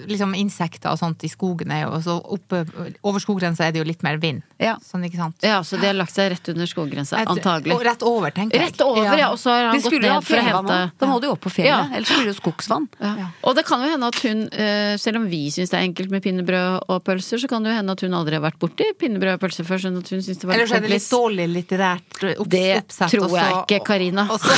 liksom, 0.09 0.35
insekter 0.37 0.91
og 0.91 0.99
sånt 0.99 1.23
i 1.25 1.29
skogen 1.31 1.71
er 1.73 1.85
jo 1.85 1.99
så 2.03 2.17
oppe 2.19 2.65
Over 3.03 3.23
skoggrensa 3.23 3.65
er 3.67 3.73
det 3.73 3.81
jo 3.81 3.87
litt 3.87 4.03
mer 4.05 4.19
vind. 4.21 4.43
Ja. 4.59 4.75
Sånn, 4.83 5.05
ikke 5.07 5.17
sant? 5.21 5.37
Ja, 5.45 5.61
Så 5.63 5.79
de 5.79 5.87
har 5.87 5.95
lagt 5.97 6.13
seg 6.13 6.31
rett 6.33 6.51
under 6.51 6.67
skoggrensa, 6.69 7.23
antagelig. 7.25 7.73
Og 7.75 7.83
rett 7.87 8.03
over, 8.03 8.31
tenker 8.35 8.59
jeg. 8.59 8.73
Rett 8.73 8.83
over, 8.85 9.03
ja. 9.07 9.29
Og 9.31 9.39
så 9.39 9.53
har 9.55 9.69
han 9.71 9.81
gått 9.81 9.97
ned 10.03 10.27
for 10.27 10.37
å 10.37 10.45
hente. 10.49 10.79
Da 10.99 11.09
må 11.09 11.19
du 11.21 11.27
jo 11.29 11.33
opp 11.37 11.43
på 11.47 11.53
fjellet. 11.53 11.71
Ja. 11.71 11.79
Ellers 11.95 12.11
blir 12.13 12.27
det 12.27 12.33
jo 12.33 12.37
skogsvann. 12.41 12.89
ja. 12.99 13.29
Og 13.47 13.55
det 13.55 13.63
kan 13.67 13.81
jo 13.83 13.89
hende 13.93 14.07
at 14.11 14.19
hun, 14.25 14.45
eh, 14.51 14.97
selv 14.99 15.21
om 15.21 15.29
vi 15.31 15.45
syns 15.53 15.71
det 15.71 15.79
er 15.79 15.85
enkelt 15.87 16.11
med 16.11 16.23
pinnebrød 16.25 16.89
og 16.89 17.03
pølser, 17.07 17.39
så 17.39 17.47
kan 17.47 17.63
det 17.63 17.71
jo 17.71 17.77
hende 17.79 17.95
at 17.95 18.01
hun 18.03 18.13
aldri 18.17 18.35
har 18.37 18.43
vært 18.43 18.59
borti 18.59 18.89
pinnebrød 18.99 19.37
og 19.37 19.43
pølser 19.45 19.65
før, 19.67 19.79
sånn 19.85 19.97
at 20.01 20.09
hun 20.09 20.19
syns 20.25 20.41
det 20.41 20.47
var 20.49 20.55
Eller 20.57 20.67
så 20.67 20.75
er 20.79 20.85
det 20.85 20.91
litt 20.91 21.09
dårlig 21.09 21.47
litterært 21.53 22.23
opps, 22.35 22.49
Det 22.49 22.65
oppsett. 22.83 23.09
Tror 23.29 23.39
jeg 23.39 23.53
så- 23.53 23.63
ikke, 23.63 23.85
Karina. 23.85 24.27
Og 24.29 24.39
så, 24.39 24.51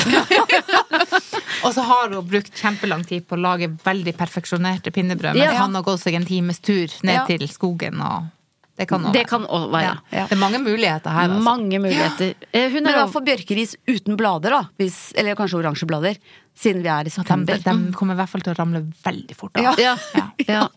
og 1.65 1.73
så 1.75 1.81
har 1.85 2.09
hun 2.15 2.25
brukt 2.27 2.53
kjempelang 2.57 3.05
tid 3.07 3.27
på 3.27 3.37
å 3.37 3.41
lage 3.41 3.69
veldig 3.85 4.13
perfeksjonerte 4.17 4.91
pinnebrød, 4.95 5.35
men 5.37 5.43
Ja. 5.43 5.57
han 5.61 5.75
har 5.75 5.83
gått 5.83 5.99
seg 6.03 6.15
en 6.17 6.25
times 6.25 6.59
tur 6.59 6.87
ned 7.03 7.15
Ja. 7.15 7.25
til 7.25 7.47
skogen 7.47 8.01
og 8.01 8.29
Det 8.77 8.87
kan 8.87 9.03
også 9.03 9.13
være. 9.13 9.27
kan 9.27 9.43
også 9.45 9.69
være. 9.71 9.97
Ja. 10.11 10.25
Det 10.27 10.31
er 10.31 10.39
mange 10.41 10.57
muligheter 10.63 11.11
her, 11.11 11.27
altså. 11.29 11.43
Mange 11.43 11.77
muligheter. 11.79 12.33
Eh, 12.53 12.69
Hun 12.71 12.83
Men 12.83 12.93
hva 12.95 13.07
får 13.11 13.25
bjørkeris 13.27 13.75
uten 13.87 14.17
blader, 14.17 14.49
da. 14.49 14.61
Hvis, 14.79 15.13
eller 15.15 15.35
kanskje 15.35 15.59
oransje 15.61 15.85
blader. 15.85 16.17
Siden 16.57 16.81
vi 16.81 16.89
er 16.89 17.01
i 17.01 17.03
De, 17.03 17.09
september. 17.11 17.57
de 17.61 17.91
kommer 17.93 18.13
i 18.13 18.17
hvert 18.17 18.29
fall 18.29 18.41
til 18.41 18.53
å 18.53 18.57
ramle 18.57 18.81
veldig 19.05 19.35
fort 19.35 19.55
av. 19.57 19.77
Ja. 19.79 19.95
ja, 20.15 20.31
ja. 20.47 20.67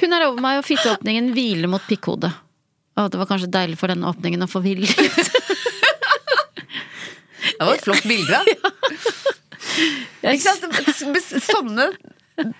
Hun 0.00 0.12
er 0.12 0.24
over 0.26 0.40
meg, 0.40 0.58
og 0.58 0.64
fitteåpningen 0.64 1.32
hviler 1.34 1.68
mot 1.68 1.82
pikkhodet. 1.86 2.32
Å, 2.96 3.08
det 3.10 3.18
var 3.20 3.26
kanskje 3.26 3.50
deilig 3.50 3.76
for 3.78 3.86
den 3.88 4.02
åpningen 4.02 4.42
å 4.42 4.48
få 4.50 4.60
hvile 4.64 4.82
litt. 4.88 5.30
Det 7.60 7.66
var 7.68 7.76
et 7.76 7.84
flott 7.84 8.06
bilde. 8.08 8.38
Ikke 10.32 10.40
sant? 10.40 10.64
Sånne 11.44 11.90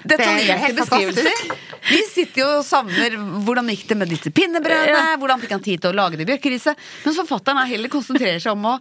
detaljerte 0.05 0.75
beskrivelser. 0.77 1.53
Vi 1.89 2.01
sitter 2.11 2.43
jo 2.43 2.49
og 2.59 2.67
savner 2.69 3.17
hvordan 3.47 3.71
gikk 3.73 3.87
det 3.89 3.97
med 3.97 4.13
disse 4.13 4.33
pinnebrødene, 4.37 5.17
hvordan 5.23 5.41
fikk 5.41 5.55
han 5.57 5.65
tid 5.65 5.81
til 5.81 5.95
å 5.95 5.97
lage 6.03 6.21
det 6.21 6.29
bjørkeriset. 6.29 6.85
Mens 7.07 7.21
forfatteren 7.23 7.63
er 7.63 7.71
heller 7.73 7.93
konsentrerer 7.93 8.43
seg 8.45 8.53
om 8.53 8.75
å, 8.75 8.77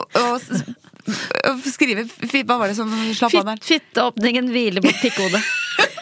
å, 0.00 0.24
å, 0.40 1.54
skrive 1.68 2.06
Hva 2.08 2.56
var 2.56 2.70
det 2.72 2.78
som 2.80 2.96
slapp 3.12 3.36
av 3.42 3.52
der? 3.52 3.64
Fitteåpningen 3.68 4.48
hviler 4.54 4.86
mot 4.86 5.04
pikkhodet. 5.04 5.44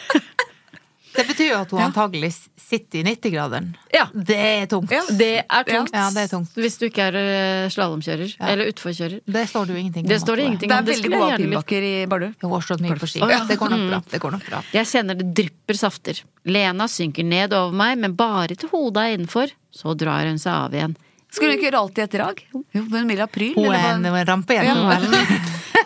Det 1.15 1.25
betyr 1.27 1.51
jo 1.53 1.59
at 1.63 1.71
hun 1.73 1.83
antagelig 1.87 2.33
sitter 2.69 3.01
i 3.01 3.03
90-graderen. 3.07 3.71
Ja. 3.93 4.05
Det 4.13 4.37
er 4.37 4.67
tungt. 4.69 4.91
Ja. 4.93 5.01
Det 5.09 5.31
er 5.41 5.69
tungt. 5.69 5.95
Ja, 5.95 6.09
det 6.13 6.27
er 6.27 6.33
tungt. 6.33 6.53
Hvis 6.59 6.77
du 6.77 6.85
ikke 6.89 7.09
er 7.09 7.71
slalåmkjører 7.73 8.35
ja. 8.35 8.51
Eller 8.51 8.69
utforkjører. 8.73 9.23
Det 9.25 9.45
står 9.49 9.69
det 9.69 9.77
jo 9.77 9.83
ingenting 9.83 10.05
om. 10.05 10.11
Det 10.11 10.19
står 10.21 10.41
det 10.41 10.49
ingenting 10.51 10.69
om. 10.71 10.85
Det 10.85 10.93
er 10.93 10.99
veldig 10.99 11.13
gode 11.15 11.39
pilbakker 11.39 11.59
alpinbakker 11.59 11.81
i 11.81 12.07
Bardu. 12.07 12.33
Hun 12.41 12.51
har 12.51 12.61
stått 12.61 12.81
mye 12.81 12.97
på 12.99 13.07
ski. 13.09 13.21
Oh, 13.23 13.31
ja. 13.31 13.43
Det 13.47 13.57
går 13.59 13.69
nok 13.69 13.85
bra. 13.89 14.01
Det 14.11 14.19
går 14.19 14.31
nok 14.35 14.47
bra. 14.49 14.63
Jeg 14.73 14.89
kjenner 14.89 15.19
det 15.19 15.29
drypper 15.35 15.79
safter. 15.79 16.23
Lena 16.45 16.87
synker 16.87 17.23
ned 17.23 17.53
over 17.53 17.75
meg, 17.75 17.97
men 17.99 18.15
bare 18.15 18.55
til 18.55 18.71
hodet 18.71 19.03
er 19.03 19.17
innenfor. 19.17 19.53
Så 19.71 19.93
drar 19.97 20.27
hun 20.29 20.39
seg 20.41 20.53
av 20.53 20.75
igjen. 20.75 20.97
Skulle 21.29 21.53
hun 21.53 21.59
ikke 21.59 21.69
gjøre 21.69 21.83
i 21.93 22.03
et 22.03 22.13
drag? 22.15 22.43
Jo, 22.73 22.85
men 22.89 23.05
Milla 23.07 23.27
Pryl? 23.29 23.53
Hun 23.53 23.69
er 23.69 23.91
en, 23.93 24.05
en 24.09 24.25
rampejente. 24.25 25.21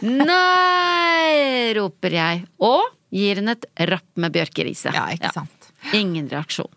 Nei, 0.31 1.73
roper 1.75 2.15
jeg, 2.15 2.45
og 2.63 2.85
gir 3.13 3.39
henne 3.39 3.55
et 3.57 3.67
rapp 3.91 4.09
med 4.19 4.33
bjørkerise. 4.33 4.93
Ja, 4.95 5.07
ikke 5.13 5.33
sant. 5.35 5.69
Ingen 5.93 6.29
reaksjon. 6.31 6.71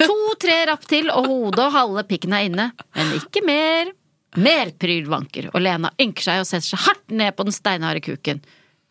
To-tre 0.00 0.58
rapp 0.70 0.84
til, 0.88 1.10
og 1.12 1.28
hodet 1.28 1.64
og 1.66 1.74
halve 1.74 2.04
pikken 2.08 2.36
er 2.36 2.46
inne. 2.48 2.70
Men 2.96 3.16
ikke 3.18 3.44
mer. 3.46 3.92
Mer 4.40 4.70
pryl 4.78 5.08
vanker, 5.10 5.48
og 5.50 5.58
Lena 5.58 5.90
ynker 5.98 6.22
seg 6.22 6.44
og 6.44 6.46
setter 6.46 6.68
seg 6.68 6.84
hardt 6.84 7.16
ned 7.18 7.34
på 7.34 7.48
den 7.48 7.54
steinharde 7.56 8.02
kuken. 8.04 8.38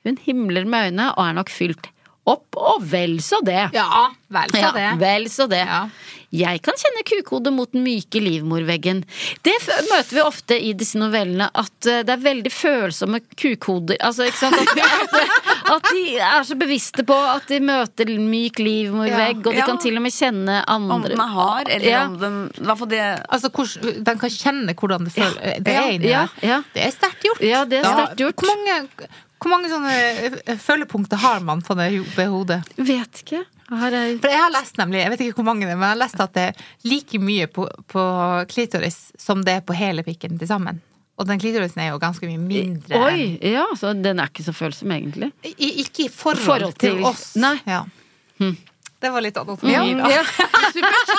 Hun 0.03 0.17
himler 0.25 0.67
med 0.67 0.89
øynene 0.89 1.05
og 1.13 1.23
er 1.23 1.37
nok 1.37 1.51
fylt 1.53 1.87
opp, 2.29 2.55
og 2.59 2.85
vel 2.91 3.17
så 3.25 3.41
det. 3.45 3.69
Ja, 3.75 4.07
vel 4.29 4.49
så 4.53 4.63
Ja, 4.65 4.71
det. 4.75 4.87
vel 5.01 5.29
så 5.33 5.49
det. 5.51 5.65
Ja. 5.65 5.83
Jeg 6.29 6.59
kan 6.61 6.75
kjenne 6.77 7.01
kukhodet 7.09 7.49
mot 7.55 7.71
den 7.73 7.81
myke 7.81 8.19
livmorveggen. 8.21 8.99
Det 9.41 9.53
f 9.63 9.69
møter 9.89 10.13
vi 10.13 10.21
ofte 10.21 10.57
i 10.61 10.73
disse 10.77 10.99
novellene, 11.01 11.47
at 11.57 11.87
eh, 11.89 12.03
det 12.05 12.13
er 12.13 12.21
veldig 12.21 12.51
følsomme 12.53 13.17
kukhoder. 13.33 13.97
Altså, 14.05 14.27
ikke 14.29 14.37
sant? 14.37 14.59
At, 14.61 14.77
at, 14.77 15.39
at 15.73 15.87
de 15.89 16.03
er 16.21 16.45
så 16.45 16.53
bevisste 16.61 17.01
på 17.09 17.17
at 17.17 17.49
de 17.49 17.57
møter 17.65 18.11
myk 18.21 18.61
livmorvegg, 18.61 19.41
og 19.41 19.49
de 19.55 19.63
Ja. 19.63 19.65
kan 19.71 19.81
til 19.81 19.97
og 19.97 20.05
med 20.05 20.13
kjenne 20.13 20.59
Om 20.69 20.85
andre 20.99 21.15
den 21.15 21.23
er 21.25 21.33
hard, 21.33 21.67
eller 21.73 21.89
Ja. 21.89 22.03
om 22.05 22.19
den 22.21 22.37
Hva 22.61 22.75
for 22.77 22.85
det 22.93 23.01
Altså, 23.25 23.49
hvordan, 23.49 24.03
Den 24.05 24.19
kan 24.21 24.29
kjenne 24.29 24.75
hvordan 24.77 25.05
det, 25.09 25.13
føler, 25.17 25.57
det 25.65 25.73
Ja, 25.73 25.81
er 25.81 25.91
inni 25.97 26.11
ja, 26.13 26.21
deg. 26.29 26.45
ja. 26.51 26.61
Det 26.77 26.85
er 26.85 26.91
sterkt 26.93 27.25
gjort. 27.25 27.41
Ja, 27.41 27.65
det 27.65 27.81
er 27.81 27.89
sterkt 27.89 28.21
gjort. 28.21 28.35
Hvor 28.45 28.53
mange, 28.53 29.09
hvor 29.39 29.51
mange 29.53 29.69
sånne 29.71 30.57
følgepunkter 30.59 31.19
har 31.21 31.39
man 31.45 31.61
på 31.65 31.75
det, 31.79 31.89
ho- 31.95 32.27
hodet? 32.33 32.59
Vet 32.75 33.21
ikke. 33.23 33.43
Har 33.69 33.93
jeg... 33.93 34.17
For 34.23 34.31
jeg 34.33 34.41
har 34.41 34.51
lest 34.55 34.77
nemlig, 34.81 34.99
jeg 35.03 35.11
vet 35.13 35.23
ikke 35.27 35.37
hvor 35.39 35.47
mange 35.51 35.67
det 35.67 35.73
er, 35.75 35.77
men 35.79 35.85
jeg 35.87 35.95
har 35.95 36.01
lest 36.03 36.21
at 36.25 36.33
det 36.35 36.45
er 36.49 36.63
like 36.89 37.19
mye 37.21 37.45
på, 37.53 37.67
på 37.93 38.05
klitoris 38.49 38.97
som 39.21 39.43
det 39.45 39.59
er 39.59 39.65
på 39.69 39.75
hele 39.77 40.03
pikken 40.07 40.39
til 40.41 40.49
sammen. 40.49 40.79
Og 41.19 41.27
den 41.27 41.39
klitorisen 41.41 41.81
er 41.83 41.91
jo 41.91 41.99
ganske 42.01 42.25
mye 42.29 42.39
mindre. 42.39 42.95
Oi! 43.09 43.23
Ja, 43.51 43.65
så 43.77 43.91
den 43.93 44.21
er 44.23 44.31
ikke 44.31 44.45
så 44.47 44.53
følsom, 44.55 44.91
egentlig. 44.95 45.31
I, 45.45 45.73
ikke 45.83 46.05
i 46.05 46.09
forhold, 46.09 46.45
Forhold 46.47 46.77
til, 46.79 46.95
til- 46.97 47.05
oss. 47.09 47.25
Nei. 47.39 47.57
Ja. 47.67 47.83
Det 48.99 49.09
var 49.13 49.23
litt 49.23 49.37
anatomi, 49.39 49.71
Ja, 49.71 49.83
da. 49.95 50.09
ja. 50.11 50.23
supert. 50.75 51.11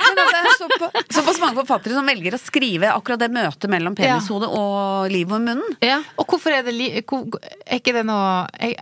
Men 0.00 0.16
det 0.16 0.26
er 0.38 0.46
såpass, 0.56 1.08
såpass 1.18 1.40
mange 1.42 1.58
forfattere 1.58 1.92
som 1.98 2.06
velger 2.08 2.36
å 2.36 2.40
skrive 2.40 2.88
akkurat 2.94 3.20
det 3.20 3.28
møtet 3.34 3.68
mellom 3.72 3.96
penishodet 3.98 4.48
og 4.56 5.10
livmormunnen. 5.12 5.76
Ja. 5.84 5.98
Og 6.16 6.24
hvorfor 6.32 6.54
er 6.56 6.64
det 6.64 6.72
li... 6.76 6.88
hvor- 7.04 7.28
Er 7.66 7.80
ikke 7.82 7.92
det 7.98 8.06
noe 8.08 8.46
er, 8.56 8.72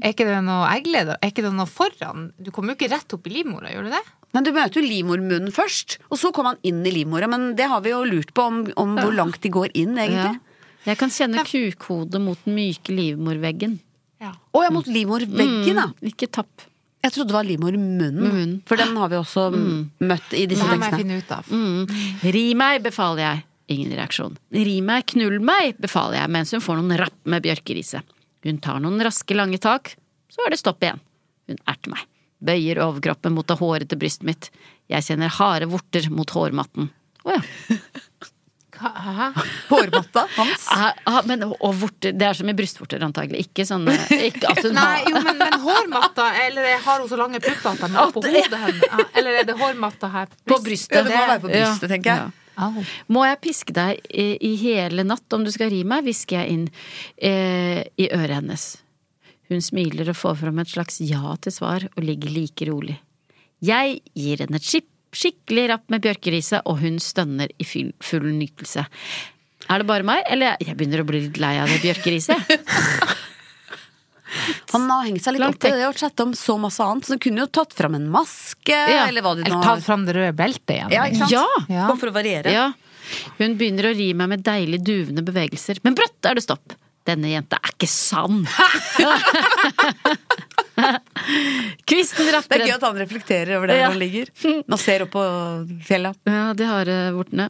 er 0.00 0.14
ikke 0.14 0.24
det 0.28 0.38
noe 0.46 0.64
eggleder? 0.72 1.18
Er 1.20 1.32
ikke 1.34 1.44
det 1.44 1.52
noe 1.58 1.68
foran? 1.68 2.30
Du 2.40 2.48
kommer 2.56 2.72
jo 2.72 2.78
ikke 2.80 2.92
rett 2.94 3.12
opp 3.18 3.28
i 3.28 3.34
livmora, 3.36 3.68
gjør 3.74 3.90
du 3.90 3.92
det? 3.98 4.02
Men 4.32 4.46
du 4.46 4.52
møter 4.54 4.78
jo 4.80 4.86
livmormunnen 4.86 5.52
først, 5.52 5.98
og 6.08 6.16
så 6.22 6.30
kommer 6.32 6.54
han 6.54 6.60
inn 6.70 6.80
i 6.86 6.92
livmora. 6.94 7.26
Men 7.28 7.50
det 7.58 7.66
har 7.68 7.80
vi 7.84 7.90
jo 7.92 8.00
lurt 8.06 8.32
på 8.36 8.44
om, 8.46 8.62
om 8.80 8.96
hvor 8.96 9.12
langt 9.16 9.40
de 9.44 9.50
går 9.52 9.72
inn, 9.74 9.96
ja. 9.98 10.06
egentlig. 10.06 10.40
Jeg 10.86 10.96
kan 10.96 11.10
kjenne 11.12 11.42
kukhodet 11.44 12.20
mot 12.24 12.38
den 12.46 12.54
myke 12.56 12.94
livmorveggen. 12.96 13.76
Ja. 14.22 14.30
Å 14.56 14.62
ja, 14.64 14.70
mot 14.72 14.86
livmorveggen, 14.88 15.76
da. 15.76 15.88
Mm, 15.90 16.12
ikke 16.14 16.28
tapp. 16.32 16.64
Jeg 17.00 17.14
trodde 17.14 17.30
det 17.32 17.36
var 17.36 17.46
livmormunnen. 17.48 18.18
Munnen. 18.20 18.56
For 18.68 18.80
den 18.80 18.92
har 19.00 19.08
vi 19.08 19.16
også 19.16 19.46
møtt 19.54 20.34
i 20.36 20.44
disse 20.50 20.66
her 20.68 20.76
må 20.80 20.90
jeg 20.90 21.00
finne 21.00 21.20
ut 21.22 21.32
av. 21.32 21.48
Mm. 21.48 21.94
Ri 22.36 22.44
meg, 22.58 22.82
befaler 22.84 23.24
jeg. 23.24 23.44
Ingen 23.72 23.94
reaksjon. 23.96 24.36
Ri 24.52 24.80
meg, 24.84 25.06
knull 25.14 25.38
meg, 25.44 25.78
befaler 25.80 26.20
jeg, 26.20 26.32
mens 26.36 26.52
hun 26.52 26.64
får 26.64 26.80
noen 26.80 26.98
rapp 27.00 27.16
med 27.30 27.44
bjørkeriset. 27.46 28.16
Hun 28.44 28.60
tar 28.64 28.80
noen 28.82 29.00
raske, 29.04 29.36
lange 29.36 29.60
tak, 29.62 29.94
så 30.32 30.44
er 30.44 30.52
det 30.52 30.60
stopp 30.60 30.84
igjen. 30.84 31.00
Hun 31.48 31.60
erter 31.70 31.94
meg. 31.94 32.04
Bøyer 32.40 32.80
overkroppen 32.84 33.34
mot 33.36 33.48
det 33.48 33.58
hårete 33.60 33.98
brystet 34.00 34.26
mitt. 34.28 34.50
Jeg 34.90 35.06
kjenner 35.06 35.32
harde 35.38 35.68
vorter 35.70 36.08
mot 36.12 36.30
hårmatten. 36.36 36.88
Å 37.24 37.36
ja. 37.36 37.42
Hæ? 38.80 39.26
Hårmatta 39.68 40.22
hans. 40.36 40.66
Ah, 40.72 40.90
ah, 41.06 41.20
men, 41.28 41.44
og 41.50 41.74
vorter, 41.80 42.14
det 42.16 42.26
er 42.30 42.36
som 42.38 42.48
i 42.48 42.54
brystvorter, 42.56 43.02
antagelig. 43.04 43.44
Ikke 43.46 43.66
sånn 43.68 43.84
ikke 43.90 44.50
at 44.54 44.62
hun 44.64 44.74
Nei, 44.80 44.84
har 45.04 45.08
jo, 45.12 45.22
men, 45.26 45.38
men 45.40 45.56
hårmatta, 45.64 46.26
eller 46.46 46.68
er- 46.74 46.82
har 46.86 47.00
hun 47.04 47.08
så 47.12 47.18
lange 47.20 47.40
pupper 47.44 47.70
at 47.74 47.82
de 47.84 47.90
er 47.92 48.12
på 48.16 48.22
hodet 48.24 48.60
hennes? 48.64 49.08
Eller 49.20 49.40
er 49.42 49.48
det 49.50 49.56
hårmatta 49.60 50.10
her? 50.14 50.32
På 50.48 50.58
brystet. 50.64 50.96
Ja, 50.96 51.04
det 51.06 51.14
må 51.16 51.24
være 51.32 51.42
på 51.44 51.52
brystet, 51.52 51.90
tenker 51.92 52.10
jeg. 52.14 52.28
Ja. 52.28 52.36
Au. 52.60 52.82
Må 53.08 53.22
jeg 53.24 53.38
piske 53.40 53.72
deg 53.72 54.00
i, 54.12 54.26
i 54.44 54.54
hele 54.60 55.04
natt 55.06 55.32
om 55.32 55.44
du 55.46 55.52
skal 55.54 55.70
ri 55.72 55.78
meg, 55.88 56.02
hvisker 56.04 56.42
jeg 56.42 56.56
inn 56.56 56.64
eh, 57.16 57.84
i 57.96 58.08
øret 58.12 58.34
hennes. 58.40 58.64
Hun 59.48 59.62
smiler 59.64 60.10
og 60.12 60.18
får 60.18 60.36
fram 60.42 60.60
et 60.62 60.68
slags 60.70 61.00
ja 61.02 61.32
til 61.42 61.54
svar 61.56 61.86
og 61.94 62.04
ligger 62.04 62.30
like 62.34 62.68
rolig. 62.68 62.98
Jeg 63.64 64.00
gir 64.16 64.40
henne 64.44 64.60
et 64.60 64.66
skip, 64.66 64.89
skikkelig 65.16 65.68
rapp 65.72 65.86
med 65.92 66.02
bjørkeriset, 66.04 66.62
og 66.70 66.78
hun 66.82 66.98
stønner 67.02 67.50
i 67.58 67.66
full, 67.66 68.28
nytelse. 68.36 68.84
Er 69.70 69.82
det 69.82 69.86
bare 69.88 70.06
meg, 70.06 70.22
eller 70.30 70.56
jeg 70.62 70.76
begynner 70.78 71.02
å 71.02 71.08
bli 71.08 71.24
litt 71.26 71.38
lei 71.42 71.56
av 71.62 71.68
det 71.70 71.80
bjørkeriset? 71.84 72.38
Han 74.70 74.84
har 74.86 75.08
hengt 75.08 75.24
seg 75.24 75.34
litt 75.34 75.42
Langt 75.42 75.56
opp 75.58 75.64
i 75.66 75.72
det 75.74 75.86
og 75.88 75.96
chatta 75.98 76.22
om 76.22 76.34
så 76.38 76.54
masse 76.62 76.84
annet. 76.84 77.06
Så 77.08 77.16
du 77.16 77.22
kunne 77.24 77.42
jo 77.42 77.48
tatt 77.50 77.72
fram 77.74 77.96
en 77.98 78.06
maske, 78.14 78.70
Ja. 78.70 79.08
eller 79.08 79.24
hva 79.26 79.32
det 79.34 79.42
nå 79.48 79.50
Eller 79.50 79.64
tatt 79.66 79.82
fram 79.82 80.04
det 80.06 80.14
røde 80.14 80.36
beltet 80.38 80.76
igjen. 80.76 80.92
Ja, 80.94 81.06
ikke 81.10 81.24
sant? 81.24 81.34
Ja! 81.34 81.46
Ja. 81.66 81.88
Bare 81.88 81.98
for 81.98 82.12
å 82.12 82.14
variere. 82.14 82.52
Ja. 82.54 82.68
Hun 83.40 83.56
begynner 83.58 83.90
å 83.90 83.96
ri 83.98 84.12
meg 84.14 84.30
med 84.30 84.44
deilig 84.46 84.84
duvende 84.86 85.24
bevegelser, 85.26 85.80
men 85.82 85.98
brått 85.98 86.30
er 86.30 86.38
det 86.38 86.44
stopp. 86.46 86.76
Denne 87.08 87.32
jenta 87.32 87.58
er 87.58 87.74
ikke 87.74 87.88
sann! 87.90 88.44
Kvisten 91.90 92.26
Det 92.28 92.58
er 92.58 92.66
gøy 92.66 92.74
at 92.76 92.84
han 92.86 92.98
reflekterer 93.00 93.56
over 93.58 93.70
der 93.70 93.80
Ja. 93.80 93.88
han 93.90 93.98
ligger. 94.00 94.30
Nå 94.68 94.78
ser 94.80 95.04
opp 95.06 95.12
på 95.14 95.24
fjellet. 95.86 96.18
Ja, 96.28 96.52
de 96.56 96.68
har 96.68 96.90
eh, 96.90 97.10
vortene. 97.16 97.48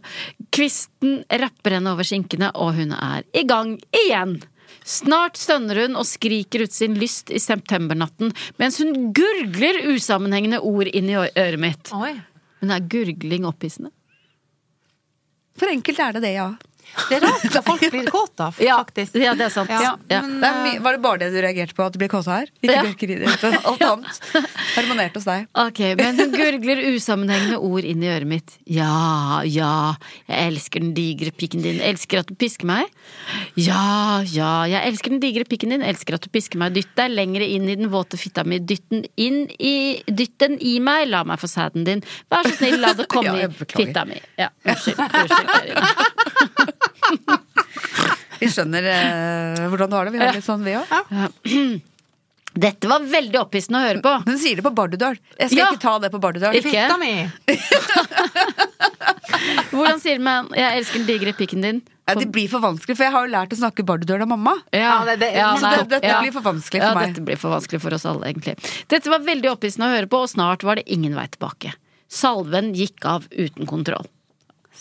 Kvisten 0.55 1.21
rapper 1.31 1.77
henne 1.79 1.93
over 1.95 2.07
skinkene, 2.07 2.51
og 2.55 2.75
hun 2.79 2.95
er 2.97 3.27
i 3.37 3.45
gang 3.49 3.77
igjen. 4.05 4.38
Snart 4.87 5.37
stønner 5.37 5.83
hun 5.85 5.97
og 6.01 6.07
skriker 6.09 6.64
ut 6.64 6.73
sin 6.75 6.95
lyst 6.99 7.31
i 7.35 7.38
septembernatten 7.43 8.31
mens 8.59 8.79
hun 8.81 9.11
gurgler 9.14 9.77
usammenhengende 9.93 10.62
ord 10.64 10.88
inn 10.88 11.11
i 11.11 11.19
øret 11.21 11.61
mitt. 11.61 11.90
Oi. 11.95 12.14
Men 12.62 12.75
er 12.77 12.87
gurgling 12.93 13.45
opphissende? 13.49 13.93
For 15.61 15.69
enkelt 15.69 16.01
er 16.01 16.16
det 16.16 16.23
det, 16.25 16.33
ja. 16.38 16.49
Det 17.09 17.16
er 17.16 17.24
rart 17.24 17.44
at 17.57 17.64
folk 17.66 17.85
blir 17.92 18.07
kåte 18.11 18.44
av, 18.48 18.57
faktisk. 18.57 19.14
Ja, 19.20 19.35
det 19.38 19.46
er 19.46 19.53
sant. 19.55 19.70
Ja, 19.70 19.96
Ja. 20.11 20.20
men- 20.22 20.40
Det 20.40 20.48
er 20.48 20.62
my 20.64 20.79
var 20.83 20.92
det 20.96 21.03
bare 21.03 21.18
det 21.18 21.31
du 21.33 21.40
reagerte 21.40 21.74
på, 21.74 21.85
at 21.87 21.92
du 21.92 21.98
ble 21.98 22.09
kåta 22.09 22.38
her? 22.40 22.46
Ikke 22.62 22.74
Ja. 22.74 22.83
bjørkeri? 22.83 23.16
Alt 23.70 23.83
annet 23.83 24.20
Harmonert 24.76 25.14
hos 25.14 25.24
deg. 25.24 25.46
Ok, 25.55 25.79
men 25.96 26.16
hun 26.18 26.33
gurgler 26.33 26.83
usammenhengende 26.94 27.59
ord 27.59 27.85
inn 27.85 28.03
i 28.03 28.07
øret 28.11 28.26
mitt. 28.26 28.59
Ja, 28.66 29.42
ja, 29.42 29.94
jeg 30.29 30.53
elsker 30.53 30.81
den 30.81 30.92
digre 30.94 31.31
pikken 31.33 31.62
din, 31.62 31.81
elsker 31.81 32.18
at 32.20 32.26
du 32.26 32.35
pisker 32.35 32.66
meg. 32.66 32.87
Ja, 33.57 34.20
ja, 34.26 34.64
jeg 34.64 34.83
elsker 34.92 35.11
den 35.11 35.20
digre 35.20 35.44
pikken 35.44 35.70
din, 35.70 35.83
elsker 35.83 36.14
at 36.14 36.22
du 36.22 36.29
pisker 36.29 36.59
meg. 36.59 36.74
Dytt 36.74 36.94
deg 36.96 37.11
lengre 37.11 37.46
inn 37.48 37.68
i 37.68 37.74
den 37.76 37.90
våte 37.90 38.18
fitta 38.18 38.44
mi, 38.44 38.59
dytt 38.59 38.88
den 38.90 39.05
inn 39.16 39.46
i 39.59 40.03
Dytt 40.11 40.38
den 40.38 40.59
i 40.61 40.79
meg, 40.81 41.09
la 41.09 41.22
meg 41.24 41.38
få 41.40 41.46
sæden 41.48 41.85
din. 41.85 42.03
Vær 42.31 42.42
så 42.44 42.57
snill, 42.57 42.81
la 42.81 42.92
det 42.94 43.09
komme 43.12 43.37
Ja, 43.38 43.46
i 43.48 43.64
fitta 43.66 44.05
mi. 44.05 44.20
Ja, 44.38 44.48
unnskyld. 44.64 44.98
unnskyld 44.98 45.46
Karina. 45.46 45.87
Vi 48.40 48.48
skjønner 48.48 48.86
eh, 48.88 49.66
hvordan 49.68 49.90
du 49.92 49.96
har 49.98 50.08
det. 50.08 50.14
Vi 50.16 50.20
har 50.24 50.32
litt 50.36 50.46
sånn, 50.46 50.64
vi 50.64 50.76
òg. 50.80 50.88
Dette 52.60 52.88
var 52.90 53.04
veldig 53.06 53.38
opphissende 53.38 53.78
å 53.78 53.84
høre 53.86 54.00
på. 54.02 54.10
Hun 54.26 54.38
sier 54.40 54.58
det 54.58 54.64
på 54.66 54.72
Bardudal. 54.74 55.14
Jeg 55.38 55.52
skal 55.52 55.60
Ja. 55.60 55.68
ikke 55.70 55.82
ta 55.84 55.92
det 56.02 56.08
på 56.10 56.18
Bardudal. 56.18 56.56
Ikke? 56.58 56.72
Fitta 56.72 56.96
mi! 56.98 57.30
Hvordan 59.70 60.00
sier 60.02 60.18
man 60.20 60.48
'jeg 60.56 60.78
elsker 60.80 60.98
den 60.98 61.06
digre 61.06 61.32
pikken 61.36 61.62
din'? 61.62 61.80
Ja, 62.10 62.14
det 62.18 62.26
blir 62.34 62.48
for 62.50 62.58
vanskelig, 62.58 62.96
for 62.98 63.04
jeg 63.06 63.12
har 63.14 63.26
jo 63.26 63.30
lært 63.32 63.52
å 63.54 63.58
snakke 63.60 63.84
Bardudal 63.86 64.22
av 64.24 64.28
mamma. 64.32 64.56
Ja, 64.74 65.04
det- 65.06 65.20
det- 65.20 65.34
ja, 65.36 65.54
Så 65.56 65.62
nei, 65.62 65.76
det, 65.76 65.88
dette 65.90 66.06
ja. 66.10 66.20
blir 66.20 66.32
for 66.32 66.40
vanskelig 66.42 66.80
Ja, 66.82 66.88
for 66.92 66.98
meg. 67.00 67.14
dette 67.14 67.24
blir 67.24 67.36
for 67.38 67.50
vanskelig 67.54 67.80
for 67.80 67.94
oss 67.94 68.04
alle, 68.04 68.26
egentlig. 68.32 68.56
Dette 68.88 69.06
var 69.08 69.18
veldig 69.20 69.50
opphissende 69.52 69.86
å 69.86 69.94
høre 69.96 70.06
på, 70.10 70.18
og 70.22 70.28
snart 70.28 70.62
var 70.64 70.74
det 70.74 70.88
ingen 70.90 71.14
vei 71.14 71.26
tilbake. 71.28 71.72
Salven 72.08 72.74
gikk 72.74 73.04
av 73.04 73.28
uten 73.30 73.64
kontroll. 73.66 74.06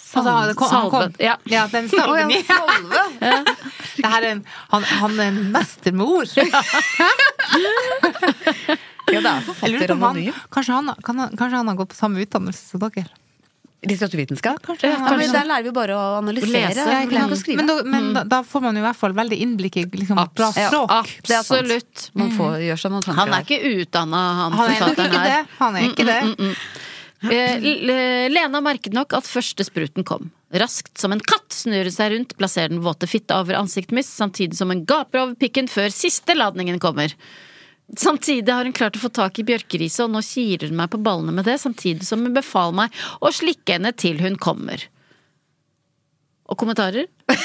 Altså, 0.10 0.32
han 0.34 0.56
kom, 0.58 0.70
han 0.74 0.90
kom. 0.90 1.14
Ja. 1.22 1.36
ja, 1.46 1.68
den 1.72 1.90
salven. 1.90 2.30
ja, 2.34 2.42
salve! 2.48 3.02
Det 4.00 4.08
her 4.08 4.22
er 4.24 4.32
en, 4.32 4.44
han, 4.72 4.84
han 5.02 5.20
er 5.20 5.28
en 5.30 5.40
mester 5.54 5.92
med 5.92 6.06
ord. 6.08 6.28
Ja, 9.10 9.22
det 9.26 9.30
er 9.30 9.42
forfatter 9.42 9.92
anonym. 9.96 10.36
kanskje, 10.54 10.74
han, 10.76 10.92
kan 11.02 11.22
kanskje 11.34 11.58
han 11.58 11.68
har 11.72 11.78
gått 11.80 11.90
på 11.90 11.98
samme 11.98 12.22
utdannelse 12.22 12.68
som 12.70 12.82
dere? 12.84 13.08
Litteraturvitenskap? 13.82 14.60
Kanskje 14.62 14.90
Ja, 14.92 14.98
han- 15.00 15.18
men 15.18 15.32
der 15.32 15.46
lærer 15.48 15.64
vi 15.64 15.72
bare 15.72 15.96
å 15.96 16.18
analysere. 16.20 16.76
Lese. 16.76 17.56
Men, 17.56 17.66
da, 17.68 17.78
men 17.84 18.14
da, 18.14 18.24
da 18.24 18.44
får 18.44 18.62
man 18.62 18.76
jo 18.76 18.84
i 18.84 18.86
hvert 18.86 19.00
fall 19.00 19.14
veldig 19.14 19.40
innblikk 19.40 19.78
i 19.78 19.86
liksom, 19.86 20.20
bra 20.36 20.52
språk. 20.52 20.92
er. 20.92 21.38
Absolutt. 21.40 22.10
Man 22.14 22.32
får 22.38 22.60
gjør 22.68 22.82
seg 22.84 22.92
noen 22.92 23.02
tanker 23.08 23.20
Han 23.22 23.34
er 23.34 23.48
ikke 23.48 23.60
utdanna, 23.82 24.22
han, 24.44 24.52
Han. 24.52 24.70
Han 25.60 25.76
er 25.76 25.90
ikke 25.90 26.06
det. 26.06 26.56
Eh, 27.30 27.58
L- 27.60 28.32
Lena 28.32 28.62
merket 28.64 28.94
nok 28.96 29.12
at 29.18 29.28
første 29.28 29.66
spruten 29.68 30.06
kom. 30.08 30.30
Raskt 30.56 31.02
som 31.02 31.12
en 31.12 31.20
katt 31.20 31.52
snur 31.52 31.84
hun 31.90 31.92
seg 31.92 32.14
rundt, 32.14 32.32
plasserer 32.40 32.72
den 32.72 32.80
våte 32.86 33.10
fitta 33.12 33.42
over 33.42 33.58
ansiktet 33.60 33.92
mitt, 33.98 34.08
samtidig 34.08 34.56
som 34.56 34.72
hun 34.72 34.86
gaper 34.88 35.26
over 35.26 35.36
pikken 35.36 35.68
før 35.68 35.92
siste 35.92 36.32
ladningen 36.38 36.80
kommer. 36.80 37.12
Samtidig 38.00 38.54
har 38.54 38.64
hun 38.64 38.74
klart 38.78 38.96
å 38.96 39.02
få 39.04 39.10
tak 39.12 39.42
i 39.42 39.46
bjørkeriset, 39.50 40.06
og 40.06 40.14
nå 40.16 40.22
kirer 40.24 40.70
hun 40.72 40.80
meg 40.80 40.92
på 40.94 41.02
ballene 41.04 41.34
med 41.36 41.48
det, 41.50 41.58
samtidig 41.60 42.08
som 42.08 42.24
hun 42.24 42.36
befaler 42.38 42.78
meg 42.86 43.04
å 43.20 43.32
slikke 43.36 43.76
henne 43.76 43.92
til 44.00 44.22
hun 44.24 44.40
kommer. 44.40 44.88
Og 46.50 46.58
kommentarer? 46.64 47.10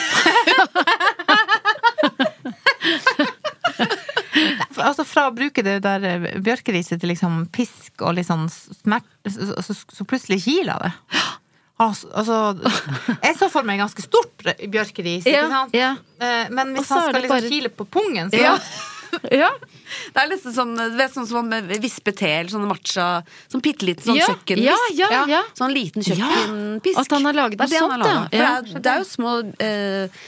Altså 4.82 5.04
Fra 5.06 5.28
å 5.30 5.34
bruke 5.36 5.62
det 5.66 5.78
der 5.84 6.04
eh, 6.08 6.26
bjørkeriset 6.42 7.00
til 7.02 7.12
liksom 7.12 7.44
pisk 7.54 8.02
og 8.02 8.16
litt 8.18 8.26
sånn 8.28 8.48
smert, 8.50 9.06
så, 9.28 9.54
så, 9.62 9.76
så 9.76 10.06
plutselig 10.08 10.42
kiler 10.46 10.80
det. 10.86 10.92
Altså, 11.84 12.38
jeg 13.18 13.34
så 13.38 13.48
for 13.50 13.66
meg 13.66 13.80
ganske 13.82 14.02
stort 14.04 14.44
bjørkeris, 14.62 15.26
ikke 15.26 15.46
sant? 15.50 15.74
ja. 15.74 15.94
ja. 16.22 16.34
Men 16.54 16.70
hvis 16.76 16.90
han 16.94 17.08
skal 17.08 17.24
liksom 17.24 17.34
bare- 17.40 17.50
kile 17.50 17.72
på 17.74 17.86
pungen, 17.90 18.30
så 18.30 18.42
Ja. 18.42 18.58
Ja. 19.30 19.50
Det 20.10 20.18
er 20.18 20.26
litt 20.26 20.42
sånn, 20.42 20.72
vet, 20.98 21.12
sånn 21.14 21.26
som 21.28 21.46
man 21.48 21.68
visper 21.78 22.14
te 22.18 22.30
eller 22.40 22.50
sånn 22.50 22.64
matcha 22.66 23.04
Sånn 23.52 23.62
bitte 23.62 23.86
liten 23.86 24.08
sånn 24.08 24.18
Ja. 25.30 25.42
Sånn 25.54 25.74
liten 25.76 26.02
kjøkkenpisk. 26.02 26.98
At 26.98 27.14
han 27.14 27.28
har 27.28 27.38
laget 27.38 27.60
noe 27.62 27.68
sånt, 27.70 28.02
ja. 28.02 28.16
For 28.24 28.34
det, 28.34 28.74
er, 28.74 28.80
det 28.82 28.90
er 28.90 28.98
jo 29.04 29.06
små 29.06 29.36
eh, 29.62 30.24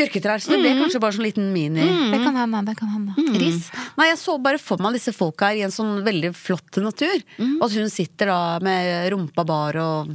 bjørketrær, 0.00 0.42
så 0.42 0.54
det 0.54 0.58
ble 0.62 0.72
kanskje 0.80 1.02
bare 1.02 1.16
sånn 1.16 1.26
liten 1.28 1.52
mini 1.54 1.84
Det 1.84 2.18
kan 2.24 2.36
hende, 2.40 2.64
det 2.66 2.74
kan 2.78 2.90
hende. 2.94 3.14
ris. 3.40 3.68
Nei, 4.00 4.08
jeg 4.10 4.18
så 4.20 4.34
bare 4.42 4.58
for 4.62 4.82
meg 4.82 4.96
disse 4.98 5.14
folka 5.16 5.52
her 5.52 5.60
i 5.60 5.62
en 5.68 5.74
sånn 5.74 6.00
veldig 6.06 6.32
flott 6.36 6.80
natur. 6.82 7.22
Og 7.60 7.62
at 7.68 7.76
hun 7.78 7.92
sitter 7.92 8.32
da 8.32 8.40
med 8.64 9.10
rumpa 9.14 9.44
bar 9.46 9.78
og 9.84 10.10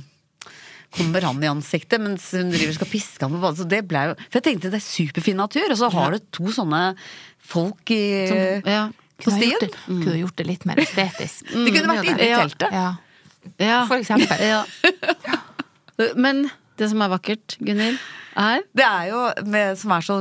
kommer 0.96 1.26
han 1.28 1.42
i 1.44 1.48
ansiktet 1.52 2.00
mens 2.00 2.30
hun 2.36 2.52
driver 2.54 2.72
og 2.72 2.78
skal 2.78 2.92
piske 2.92 3.26
han 3.26 3.34
på 3.36 3.42
badet. 3.44 3.60
Så 3.62 3.70
det 3.72 3.82
ble 3.90 4.04
jo 4.10 4.14
For 4.26 4.40
jeg 4.40 4.46
tenkte 4.50 4.72
det 4.72 4.80
er 4.80 4.86
superfin 4.86 5.42
natur, 5.42 5.66
og 5.74 5.80
så 5.82 5.90
har 5.92 6.16
du 6.16 6.28
to 6.38 6.54
sånne 6.56 6.84
folk 7.46 7.92
i 7.94 8.04
ja. 8.66 8.86
på 9.20 9.30
Kunne 9.30 9.36
ha 9.36 9.40
stien. 9.42 9.56
gjort 9.56 9.66
det, 9.66 9.82
kunne 9.88 10.20
gjort 10.22 10.38
det 10.40 10.46
litt 10.50 10.68
mer 10.70 10.82
estetisk. 10.82 11.50
De 11.52 11.72
kunne 11.72 11.90
vært 11.92 12.12
inne 12.14 12.30
i 12.30 12.32
teltet. 12.34 12.78
Ja, 12.80 12.88
ja. 13.62 13.82
for 13.90 14.00
eksempel. 14.00 14.42
Ja. 14.42 14.64
Men 16.20 16.48
det 16.80 16.90
som 16.92 17.04
er 17.06 17.12
vakkert, 17.14 17.56
Gunhild, 17.64 18.00
er 18.36 18.64
Det 18.76 18.86
er 18.86 19.10
jo, 19.12 19.24
med, 19.52 19.80
som 19.80 19.96
er 19.96 20.06
så 20.06 20.20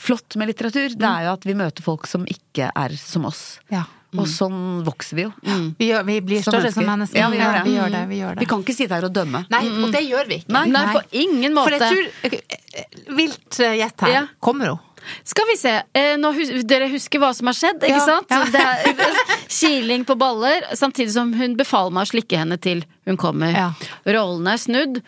flott 0.00 0.36
med 0.40 0.50
litteratur, 0.52 0.94
det 0.94 1.10
er 1.10 1.28
jo 1.28 1.34
at 1.36 1.46
vi 1.48 1.56
møter 1.58 1.84
folk 1.86 2.08
som 2.10 2.26
ikke 2.30 2.70
er 2.70 2.96
som 3.00 3.28
oss. 3.30 3.44
Ja. 3.72 3.84
Og 4.14 4.28
sånn 4.30 4.84
vokser 4.86 5.18
vi 5.18 5.24
jo. 5.24 5.30
Vi, 5.78 5.88
gjør, 5.88 6.04
vi 6.06 6.20
blir 6.22 6.42
større 6.44 6.70
som 6.70 6.86
mennesker. 6.86 7.18
Ja, 7.18 7.28
vi 7.32 7.40
gjør 7.40 7.56
det. 7.56 7.64
vi 7.66 7.74
gjør 7.74 7.94
det. 7.96 8.02
Vi, 8.10 8.18
gjør 8.20 8.40
Vi 8.44 8.48
kan 8.52 8.62
ikke 8.62 8.76
sitte 8.76 8.94
her 8.94 9.08
og 9.08 9.14
dømme. 9.14 9.42
Nei, 9.50 9.62
og 9.82 9.90
det 9.94 10.04
gjør 10.06 10.30
vi 10.30 10.40
ikke. 10.42 10.54
Nei, 10.70 10.84
på 10.94 11.02
ingen 11.24 11.56
måte. 11.56 11.74
For 11.74 11.78
jeg 11.78 11.90
tror 11.90 12.30
eh, 12.30 13.14
Vilt 13.18 13.58
eh, 13.58 13.78
gjett 13.80 14.06
her. 14.06 14.12
Ja. 14.14 14.26
Kommer 14.44 14.74
hun? 14.74 14.82
Skal 15.24 15.44
vi 15.50 15.56
se. 15.60 15.72
Eh, 15.92 16.14
hus 16.38 16.52
dere 16.64 16.88
husker 16.92 17.20
hva 17.20 17.32
som 17.36 17.50
har 17.50 17.58
skjedd, 17.58 17.82
ikke 17.84 17.98
Ja, 17.98 18.06
sant? 18.06 18.30
ja. 18.30 18.44
Det 18.54 18.62
er 18.62 19.18
kiling 19.58 20.06
på 20.08 20.16
baller, 20.20 20.64
samtidig 20.78 21.12
som 21.16 21.34
hun 21.36 21.58
befaler 21.58 21.94
meg 21.94 22.06
å 22.06 22.12
slikke 22.14 22.40
henne 22.40 22.58
til 22.62 22.84
hun 23.08 23.18
kommer. 23.20 23.52
Ja. 23.52 23.68
Rollene 24.06 24.54
er 24.56 24.62
snudd, 24.62 25.02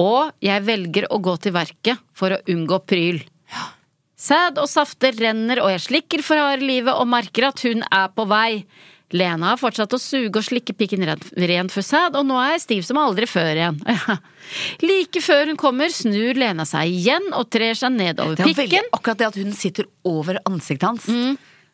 og 0.00 0.32
jeg 0.44 0.64
velger 0.64 1.08
å 1.12 1.20
gå 1.22 1.36
til 1.42 1.54
verket 1.56 2.00
for 2.16 2.32
å 2.34 2.40
unngå 2.50 2.80
pryl. 2.88 3.20
Sæd 4.20 4.60
og 4.60 4.68
safter 4.68 5.16
renner, 5.16 5.62
og 5.64 5.72
jeg 5.72 5.84
slikker 5.86 6.24
for 6.24 6.40
harde 6.40 6.66
livet 6.66 6.92
og 6.92 7.08
merker 7.08 7.48
at 7.48 7.62
hun 7.64 7.84
er 7.88 8.08
på 8.12 8.26
vei. 8.28 8.64
Lena 9.10 9.48
har 9.50 9.58
fortsatt 9.58 9.90
å 9.96 9.98
suge 9.98 10.38
og 10.38 10.44
slikke 10.46 10.74
pikken 10.78 11.02
ren, 11.08 11.22
ren 11.50 11.70
for 11.72 11.82
sæd, 11.82 12.14
og 12.20 12.28
nå 12.28 12.36
er 12.38 12.52
jeg 12.54 12.64
stiv 12.66 12.84
som 12.86 13.00
aldri 13.02 13.26
før 13.26 13.58
igjen. 13.58 13.80
Like 14.86 15.22
før 15.24 15.50
hun 15.50 15.58
kommer, 15.58 15.90
snur 15.90 16.38
Lena 16.38 16.66
seg 16.68 16.92
igjen 16.94 17.32
og 17.34 17.48
trer 17.50 17.74
seg 17.78 17.96
nedover 17.96 18.38
Det 18.38 18.46
er 18.46 18.60
veldig, 18.60 18.84
akkurat 19.00 19.22
det 19.22 19.30
at 19.32 19.40
hun 19.40 19.56
sitter 19.56 19.88
over 20.06 20.38
ansiktet 20.46 20.86
hans. 20.86 21.08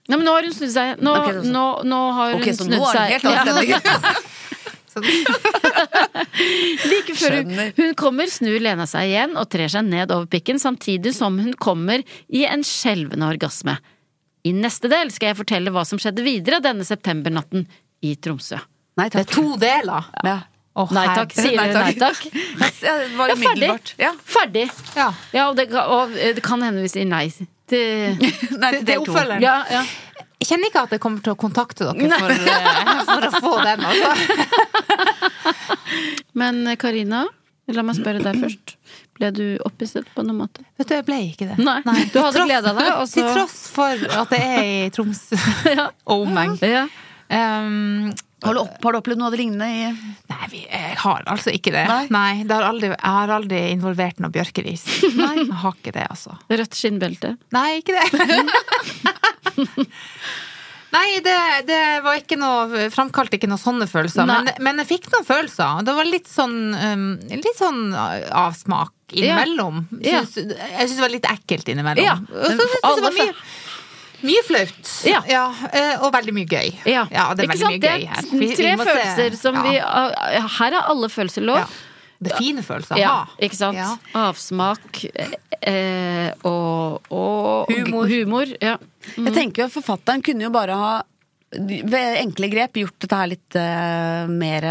Nei, 0.06 0.14
men 0.14 0.24
nå 0.24 0.36
har 0.36 0.46
hun 0.46 0.54
snudd 0.54 0.72
seg. 0.72 1.02
Nå, 1.02 1.12
okay, 1.18 1.42
nå, 1.50 1.66
nå 1.84 2.00
har 2.16 2.32
hun 2.36 2.40
okay, 2.40 2.56
snudd 2.56 2.72
nå 2.78 2.88
er 2.88 3.12
det 3.12 3.20
seg. 3.20 3.74
helt 3.74 3.74
Ja. 3.74 4.14
stemning. 4.96 5.87
Like 6.90 7.14
før 7.16 7.37
hun, 7.42 7.52
hun 7.76 7.94
kommer, 7.98 8.30
snur 8.30 8.59
Lena 8.62 8.87
seg 8.88 9.09
igjen 9.11 9.37
og 9.40 9.48
trer 9.52 9.70
seg 9.72 9.87
ned 9.88 10.12
over 10.14 10.26
pikken, 10.30 10.59
samtidig 10.62 11.12
som 11.16 11.38
hun 11.40 11.54
kommer 11.61 12.02
i 12.28 12.44
en 12.48 12.64
skjelvende 12.66 13.28
orgasme. 13.28 13.76
I 14.46 14.52
neste 14.54 14.90
del 14.92 15.11
skal 15.14 15.32
jeg 15.32 15.38
fortelle 15.40 15.72
hva 15.74 15.82
som 15.88 15.98
skjedde 16.00 16.22
videre 16.26 16.61
denne 16.64 16.85
septembernatten 16.87 17.64
i 18.06 18.12
Tromsø. 18.22 18.61
Nei 18.96 19.09
Det 19.12 19.24
er 19.24 19.32
to 19.32 19.56
deler. 19.61 20.06
Ja. 20.24 20.37
Oh, 20.76 20.90
Nei 20.92 21.06
takk, 21.09 21.32
sier 21.32 21.56
Nei, 21.56 21.70
hun 21.72 21.78
nei 21.80 21.92
takk. 21.96 22.20
takk. 22.20 22.42
Ja, 22.87 22.94
det 23.00 23.14
var 23.16 23.30
Ja, 23.32 23.37
ferdig. 23.40 23.68
Ja. 23.98 24.11
Ferdig. 24.28 24.66
Ja. 24.94 25.06
Ja, 25.32 25.46
og 25.50 25.56
det, 25.56 25.70
kan- 25.72 25.88
og 25.88 26.12
det 26.12 26.42
kan 26.44 26.61
hende 26.64 26.85
vi 26.85 26.90
sier 26.92 27.09
nei 27.09 27.30
til 27.32 27.46
Nei, 28.20 28.28
Det, 28.28 28.50
til 28.50 28.61
det 28.61 28.66
er 28.68 28.82
del 28.90 29.00
to. 29.00 29.14
oppfølgeren. 29.14 29.40
Ja, 29.44 29.54
ja. 29.72 29.80
Jeg 30.46 30.52
kjenner 30.52 30.70
ikke 30.70 30.82
at 30.87 30.92
jeg 30.94 31.00
kommer 31.02 31.22
til 31.26 31.32
å 31.32 31.38
kontakte 31.40 31.88
dere 31.88 32.18
for, 32.20 32.30
eh, 32.30 33.00
for 33.09 33.24
å 33.26 33.30
få 33.42 33.54
den. 33.66 33.80
Altså. 33.90 34.11
Men 36.38 36.61
eh, 36.70 36.76
Karina, 36.78 37.24
la 37.74 37.82
meg 37.82 37.96
spørre 37.98 38.22
deg 38.22 38.38
først. 38.44 38.76
Ble 39.16 39.30
du 39.35 39.44
opphisset 39.66 40.06
på 40.14 40.22
noen 40.22 40.38
måte? 40.44 40.62
Vet 40.78 40.90
du, 40.90 40.94
jeg 40.98 41.06
ble 41.09 41.18
ikke 41.32 41.48
det. 41.50 41.56
Nei, 41.64 41.80
du 42.12 42.18
hadde 42.20 42.44
gleda 42.46 42.74
deg, 42.76 42.92
og 43.00 43.09
så- 43.09 43.14
Til 43.24 43.30
tross 43.32 43.59
for 43.72 44.06
at 44.20 44.30
det 44.30 44.40
er 44.44 44.62
i 44.87 44.90
Tromsø 44.94 45.38
Ja. 45.81 45.88
og 46.06 46.27
omegn. 46.29 46.54
Ja. 46.62 46.85
Um, 47.27 48.12
Har, 48.47 48.55
du 48.57 48.61
opp, 48.63 48.77
har 48.85 48.94
du 48.97 48.99
opplevd 49.01 49.21
noe 49.21 49.29
av 49.31 49.35
det 49.37 49.40
lignende 49.42 49.69
i 49.69 49.90
nei, 50.33 50.49
vi, 50.53 50.63
jeg 50.71 50.97
har 51.03 51.23
altså 51.33 51.53
ikke 51.55 51.73
det. 51.75 51.85
Nei. 52.15 52.31
det 52.47 52.55
har 52.57 52.67
aldri, 52.71 52.90
jeg 52.94 53.15
har 53.19 53.33
aldri 53.37 53.61
involvert 53.75 54.23
noe 54.23 54.33
bjørkeris. 54.35 54.87
Nei, 55.19 55.33
jeg 55.44 55.61
har 55.63 55.77
ikke 55.79 55.94
det, 55.97 56.07
altså. 56.11 56.37
Rødt 56.51 56.79
skinnbelte. 56.79 57.35
Nei, 57.57 57.69
ikke 57.83 57.97
det. 57.99 58.07
Nei, 60.97 61.19
det, 61.21 61.33
det 61.69 61.79
var 62.05 62.17
ikke 62.21 62.38
noe 62.40 62.87
Framkalte 62.94 63.37
ikke 63.37 63.49
noen 63.51 63.61
sånne 63.61 63.88
følelser. 63.90 64.25
Men, 64.29 64.49
men 64.65 64.81
jeg 64.81 64.88
fikk 64.94 65.09
noen 65.13 65.27
følelser. 65.29 65.83
Det 65.85 65.94
var 65.99 66.09
litt 66.09 66.29
sånn, 66.31 66.55
um, 66.73 67.07
litt 67.33 67.59
sånn 67.59 67.83
avsmak 67.97 68.94
innimellom. 69.13 69.83
Ja. 70.03 70.23
Syns- 70.25 70.55
Jeg 70.57 70.87
syns 70.88 70.97
det 70.97 71.05
var 71.05 71.13
litt 71.13 71.29
ekkelt 71.31 71.69
innimellom. 71.75 72.07
Ja, 72.07 72.17
Og 72.23 72.47
så 72.49 72.55
synes 72.55 72.73
syns 72.73 72.87
jeg 72.87 72.97
det 72.97 73.07
var 73.09 73.17
mye, 73.19 73.35
mye 74.23 74.42
flaut. 74.46 74.92
Ja. 75.04 75.21
ja. 75.29 75.42
og 76.00 76.12
veldig 76.14 76.33
mye 76.35 76.46
gøy. 76.48 76.71
Ja, 76.88 77.04
det 77.10 77.19
er 77.19 77.33
ikke 77.35 77.52
veldig 77.52 77.58
sant? 77.60 77.75
mye 77.75 77.83
gøy 77.83 78.00
er 78.02 78.08
her. 78.14 78.31
Vi- 78.31 78.38
vi 78.38 78.54
tre 78.56 78.71
se- 78.77 78.87
følelser 78.88 79.37
som 79.37 79.54
ja. 79.54 79.62
vi 79.62 79.75
Her 80.58 80.73
er 80.73 80.88
alle 80.88 81.08
følelser 81.12 81.42
lov. 81.44 81.56
ja. 81.58 81.67
Det 82.19 82.33
er 82.33 82.38
fine 82.40 82.62
følelser 82.64 82.96
å 82.96 82.98
Ja, 82.98 83.08
ha. 83.12 83.27
ikke 83.44 83.56
sant? 83.58 83.77
Ja. 83.77 83.90
Avsmak 84.17 85.02
eh, 85.60 86.31
og, 86.48 87.02
og 87.12 87.69
Humor. 87.69 88.06
humor 88.08 88.46
ja. 88.56 88.79
Jeg 89.19 89.35
tenker 89.37 89.62
jo 89.62 89.67
at 89.69 89.75
Forfatteren 89.75 90.23
kunne 90.25 90.46
jo 90.46 90.50
bare 90.54 90.73
ha 90.81 90.94
ved 91.52 92.17
enkle 92.23 92.48
grep 92.50 92.73
gjort 92.81 92.96
dette 93.04 93.19
her 93.21 93.29
litt 93.35 93.58
eh, 93.60 94.27
mer 94.33 94.64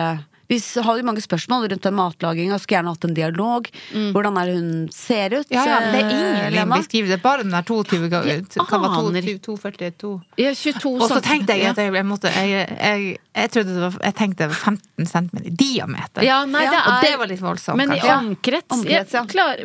Vi 0.47 0.59
har 0.85 0.99
jo 0.99 1.05
mange 1.07 1.23
spørsmål 1.23 1.67
rundt 1.71 1.85
den 1.85 1.95
matlaginga. 1.97 2.59
Skulle 2.61 2.77
gjerne 2.79 2.93
hatt 2.93 3.07
en 3.07 3.15
dialog. 3.17 3.69
Hvordan 4.15 4.39
er 4.41 4.49
det 4.49 4.55
hun 4.59 4.71
ser 4.93 5.33
ut? 5.39 5.51
Ja, 5.53 5.63
ja, 5.65 5.79
det 5.91 6.01
er 6.01 6.09
eh, 6.09 6.15
ingen 6.15 6.55
Lena? 6.55 6.79
det. 6.85 7.19
Bare 7.23 7.43
den 7.43 7.53
der 7.55 7.65
22 7.65 8.09
ganger 8.13 8.43
Hva 8.55 8.79
var 8.83 8.97
aner 8.99 9.25
22, 9.25 9.39
240? 9.47 9.91
2. 10.01 10.11
Ja, 10.41 10.53
22 10.53 10.93
Og 10.95 11.07
så 11.09 11.19
tenkte 11.25 11.55
jeg 11.57 11.69
at 11.71 11.81
jeg, 11.81 11.93
jeg 11.95 12.07
måtte 12.07 12.31
Jeg, 12.35 12.65
jeg, 12.71 13.17
jeg 13.35 13.53
trodde 13.55 13.75
det 13.75 13.83
var 13.85 13.97
Jeg 14.09 14.17
tenkte 14.19 14.43
det 14.43 14.49
var 14.53 14.61
15 14.73 15.09
cm 15.11 15.41
i 15.41 15.53
diameter. 15.65 16.25
ja, 16.25 16.41
nei, 16.49 16.65
det 16.69 16.79
er, 16.79 16.89
Og 16.89 17.07
det 17.07 17.13
var 17.21 17.31
litt 17.31 17.43
voldsomt, 17.43 17.81
Men 17.81 17.95
i 17.95 17.99
kanskje. 17.99 18.17
omkrets, 18.17 18.75
Omkrets, 18.77 19.15
ja. 19.17 19.23
Klar, 19.29 19.61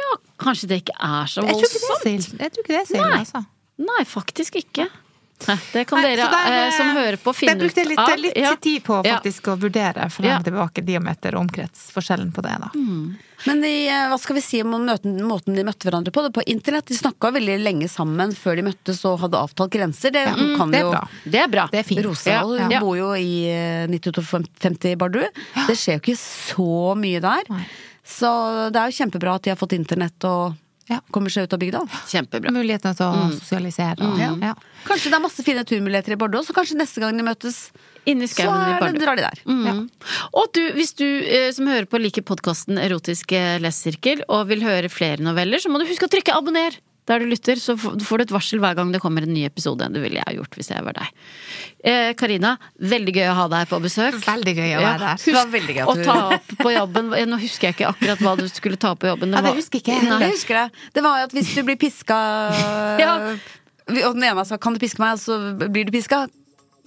ja, 0.00 0.12
kanskje 0.42 0.70
det 0.72 0.82
ikke 0.84 0.96
er 0.96 1.32
så 1.32 1.44
voldsomt? 1.46 2.06
Jeg 2.40 2.54
tror 2.54 2.64
ikke 2.64 2.72
det 2.74 2.84
er 2.84 3.02
Nei. 3.02 3.18
altså. 3.24 3.44
Nei, 3.76 4.04
faktisk 4.08 4.56
ikke. 4.62 4.88
Nei, 5.46 5.56
det 5.72 5.82
kan 5.86 6.00
Nei, 6.00 6.14
dere 6.16 6.26
der, 6.32 6.52
eh, 6.66 6.70
som 6.72 6.86
hører 6.96 7.16
på, 7.20 7.32
finne 7.36 7.52
ut 7.54 7.60
brukte 7.60 7.82
Det 7.82 7.88
litt, 7.90 7.98
jeg 8.08 8.18
litt 8.22 8.36
Ja. 8.40 8.54
tid 8.56 8.82
på 8.86 9.04
Ja. 9.04 9.18
faktisk 9.18 9.50
å 9.52 9.56
vurdere 9.60 10.10
frem 10.10 10.24
Ja. 10.30 10.38
og 10.38 10.44
tilbake 10.44 10.84
diameter 10.84 11.34
og 11.36 11.44
omkrets. 11.46 11.90
Forskjellen 11.92 12.32
på 12.32 12.42
det, 12.42 12.56
da. 12.58 12.70
Men 13.46 13.60
de, 13.60 13.88
eh, 13.88 14.08
hva 14.08 14.18
skal 14.18 14.34
vi 14.36 14.40
si 14.40 14.62
om 14.62 14.70
møten, 14.70 15.20
måten 15.20 15.54
de 15.54 15.62
møtte 15.62 15.84
hverandre 15.84 16.10
på? 16.10 16.22
Det 16.24 16.32
på 16.32 16.42
internett. 16.46 16.86
De 16.86 16.94
snakka 16.94 17.30
veldig 17.36 17.58
lenge 17.62 17.88
sammen 17.88 18.32
før 18.34 18.56
de 18.56 18.62
møttes 18.62 19.04
og 19.04 19.20
hadde 19.20 19.36
avtalt 19.36 19.70
grenser. 19.70 20.10
Det 20.10 20.24
kan 20.56 20.70
Det 20.70 20.80
er 20.80 20.84
jo 20.84 20.90
bra. 20.90 21.08
Det 21.28 21.34
er 21.44 21.48
bra. 21.48 21.66
Det 21.70 21.80
er 21.80 21.94
fint. 21.94 22.04
Rosa 22.04 22.40
hun 22.40 22.70
Ja. 22.70 22.80
bor 22.80 22.96
jo 22.96 23.12
i 23.12 23.46
eh, 23.52 23.86
9250 23.88 24.96
Bardu. 24.96 25.20
Det 25.66 25.76
skjer 25.76 26.00
jo 26.00 26.00
ikke 26.00 26.16
så 26.18 26.96
mye 26.96 27.20
der. 27.20 27.42
Nei. 27.50 27.66
Så 28.04 28.70
det 28.72 28.76
er 28.80 28.90
jo 28.90 29.04
kjempebra 29.04 29.34
at 29.34 29.42
de 29.42 29.50
har 29.50 29.56
fått 29.56 29.74
internett 29.76 30.24
og 30.24 30.54
Ja. 30.88 31.00
kommer 31.10 31.32
seg 31.32 31.48
ut 31.48 31.52
av 31.56 31.58
bygda. 31.58 31.80
Kjempebra. 32.06 32.52
Mulighetene 32.54 32.94
til 32.96 33.06
å 33.06 33.30
sosialisere. 33.34 33.98
og- 34.00 34.18
Ja. 34.18 34.30
Ja. 34.40 34.54
Kanskje 34.86 35.10
det 35.10 35.14
er 35.14 35.20
masse 35.24 35.42
fine 35.42 35.64
turmuligheter 35.64 36.12
i 36.12 36.16
Bordeaux, 36.16 36.46
så 36.46 36.52
kanskje 36.54 36.76
neste 36.78 37.00
gang 37.00 37.16
de 37.16 37.22
møtes, 37.24 37.70
så 38.06 38.46
er 38.46 38.92
det, 38.92 39.00
drar 39.02 39.16
de 39.16 39.22
der. 39.22 39.38
Mm. 39.46 39.90
Og 40.32 40.52
du, 40.52 40.72
hvis 40.72 40.94
du 40.94 41.04
eh, 41.04 41.50
som 41.50 41.66
hører 41.66 41.86
på 41.86 41.98
liker 42.00 42.22
podkasten 42.22 42.78
Erotisk 42.78 43.32
lesesirkel 43.60 44.22
og 44.28 44.46
vil 44.48 44.60
høre 44.62 44.88
flere 44.88 45.18
noveller, 45.18 45.58
så 45.58 45.68
må 45.70 45.78
du 45.80 45.86
huske 45.86 46.06
å 46.06 46.12
trykke 46.12 46.36
abonner 46.36 46.78
der 47.06 47.18
du 47.22 47.26
lytter, 47.30 47.54
så 47.62 47.76
får 47.78 48.18
du 48.18 48.22
et 48.24 48.32
varsel 48.34 48.58
hver 48.58 48.74
gang 48.74 48.90
det 48.92 49.00
kommer 49.00 49.22
en 49.22 49.32
ny 49.32 49.44
episode. 49.46 49.86
Det 49.94 50.00
ville 50.02 50.18
jeg 50.18 50.36
gjort 50.40 50.56
hvis 50.58 50.70
jeg 50.72 50.82
var 50.84 50.92
deg. 50.98 51.08
Eh, 51.86 52.12
veldig 52.16 53.12
gøy 53.14 53.28
å 53.30 53.34
ha 53.38 53.48
deg 53.48 53.68
på 53.70 53.78
besøk. 53.84 54.14
Veldig 54.26 54.54
gøy 54.56 54.72
å 54.76 54.80
være 54.82 55.10
her. 55.12 55.16
Det 55.24 55.34
var 55.34 55.46
veldig 55.52 55.74
gøy 55.76 55.82
at 55.82 55.88
Å 55.88 55.94
du- 55.94 56.04
ta 56.04 56.16
opp 56.34 56.48
på 56.62 56.72
jobben 56.74 57.12
Eh, 57.14 57.24
Nå 57.26 57.38
husker 57.38 57.68
jeg 57.68 57.76
ikke 57.76 57.88
akkurat 57.94 58.18
hva 58.18 58.36
du 58.36 58.48
skulle 58.48 58.76
ta 58.76 58.90
opp 58.92 59.00
på 59.00 59.06
jobben. 59.06 59.30
Ja, 59.32 59.40
det 59.40 59.54
husker 59.54 59.78
ikke 59.78 59.94
jeg. 59.94 60.08
Jeg 60.20 60.32
husker 60.32 60.54
det. 60.54 60.72
Det 60.94 61.02
var 61.02 61.18
jo 61.20 61.24
at 61.24 61.32
hvis 61.32 61.54
du 61.54 61.62
blir 61.62 61.76
piska 61.76 62.18
Ja. 63.04 63.36
Og 63.86 64.14
den 64.18 64.24
ene 64.24 64.44
sa 64.44 64.56
'kan 64.58 64.74
du 64.74 64.80
piske 64.80 64.98
meg', 64.98 65.12
og 65.14 65.20
så 65.22 65.56
blir 65.70 65.84
du 65.86 65.92
piska. 65.92 66.26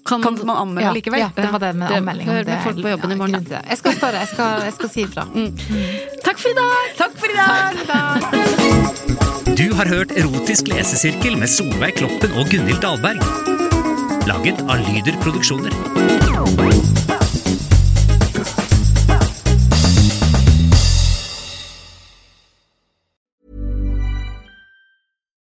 Kan 0.05 0.21
man 0.21 0.35
anmelde 0.49 0.81
Ja, 0.83 0.91
likevel? 0.93 1.19
Ja, 1.19 1.29
det 1.35 1.51
var 1.51 1.59
det 1.59 1.75
med 1.75 1.89
Det- 1.89 1.97
anmelding. 1.97 2.25
hør 2.27 2.45
med 2.45 2.63
folk 2.63 2.75
på 2.77 2.89
jobben 2.89 3.11
i 3.11 3.15
morgen. 3.15 3.45
Jeg 3.69 3.77
skal 3.77 3.93
spørre. 3.93 4.19
Jeg 4.19 4.27
skal, 4.27 4.61
jeg 4.63 4.73
skal 4.73 4.89
si 4.89 5.01
ifra. 5.03 5.23
Takk 6.23 6.37
for 6.39 6.49
i 6.49 6.53
dag! 6.53 6.97
Takk 6.97 7.13
for 7.15 7.27
i 7.29 7.35
dag! 7.35 8.58
Du 9.59 9.73
har 9.73 9.85
hørt 9.85 10.11
Erotisk 10.11 10.67
lesesirkel 10.67 11.33
med 11.37 11.49
Solveig 11.51 11.97
Kloppen 11.99 12.31
og 12.39 12.47
Gunhild 12.47 12.79
Dahlberg. 12.79 13.19
Laget 14.29 14.61
av 14.63 14.79
Lyder 14.85 15.17
Produksjoner. 15.19 15.73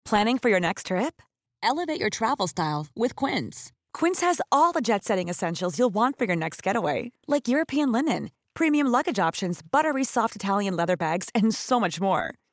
Planning 0.04 0.38
for 0.38 0.48
your 0.48 0.58
next 0.58 0.86
trip? 0.86 1.22
Elevate 1.62 2.00
your 2.00 2.10
travel 2.10 2.48
style 2.48 2.88
with 2.96 3.14
Quince. 3.14 3.70
Quince 3.94 4.20
has 4.26 4.40
all 4.50 4.72
the 4.72 4.80
jet 4.80 5.04
setting 5.04 5.28
essentials 5.28 5.78
you'll 5.78 5.94
want 5.94 6.18
for 6.18 6.24
your 6.24 6.36
next 6.36 6.60
getaway, 6.66 7.12
like 7.28 7.46
European 7.46 7.92
linen, 7.92 8.30
premium 8.54 8.88
luggage 8.88 9.20
options, 9.20 9.62
buttery 9.62 10.02
soft 10.02 10.34
Italian 10.34 10.74
leather 10.74 10.96
bags, 10.96 11.28
and 11.36 11.54
so 11.54 11.78
much 11.78 12.00
more. 12.00 12.34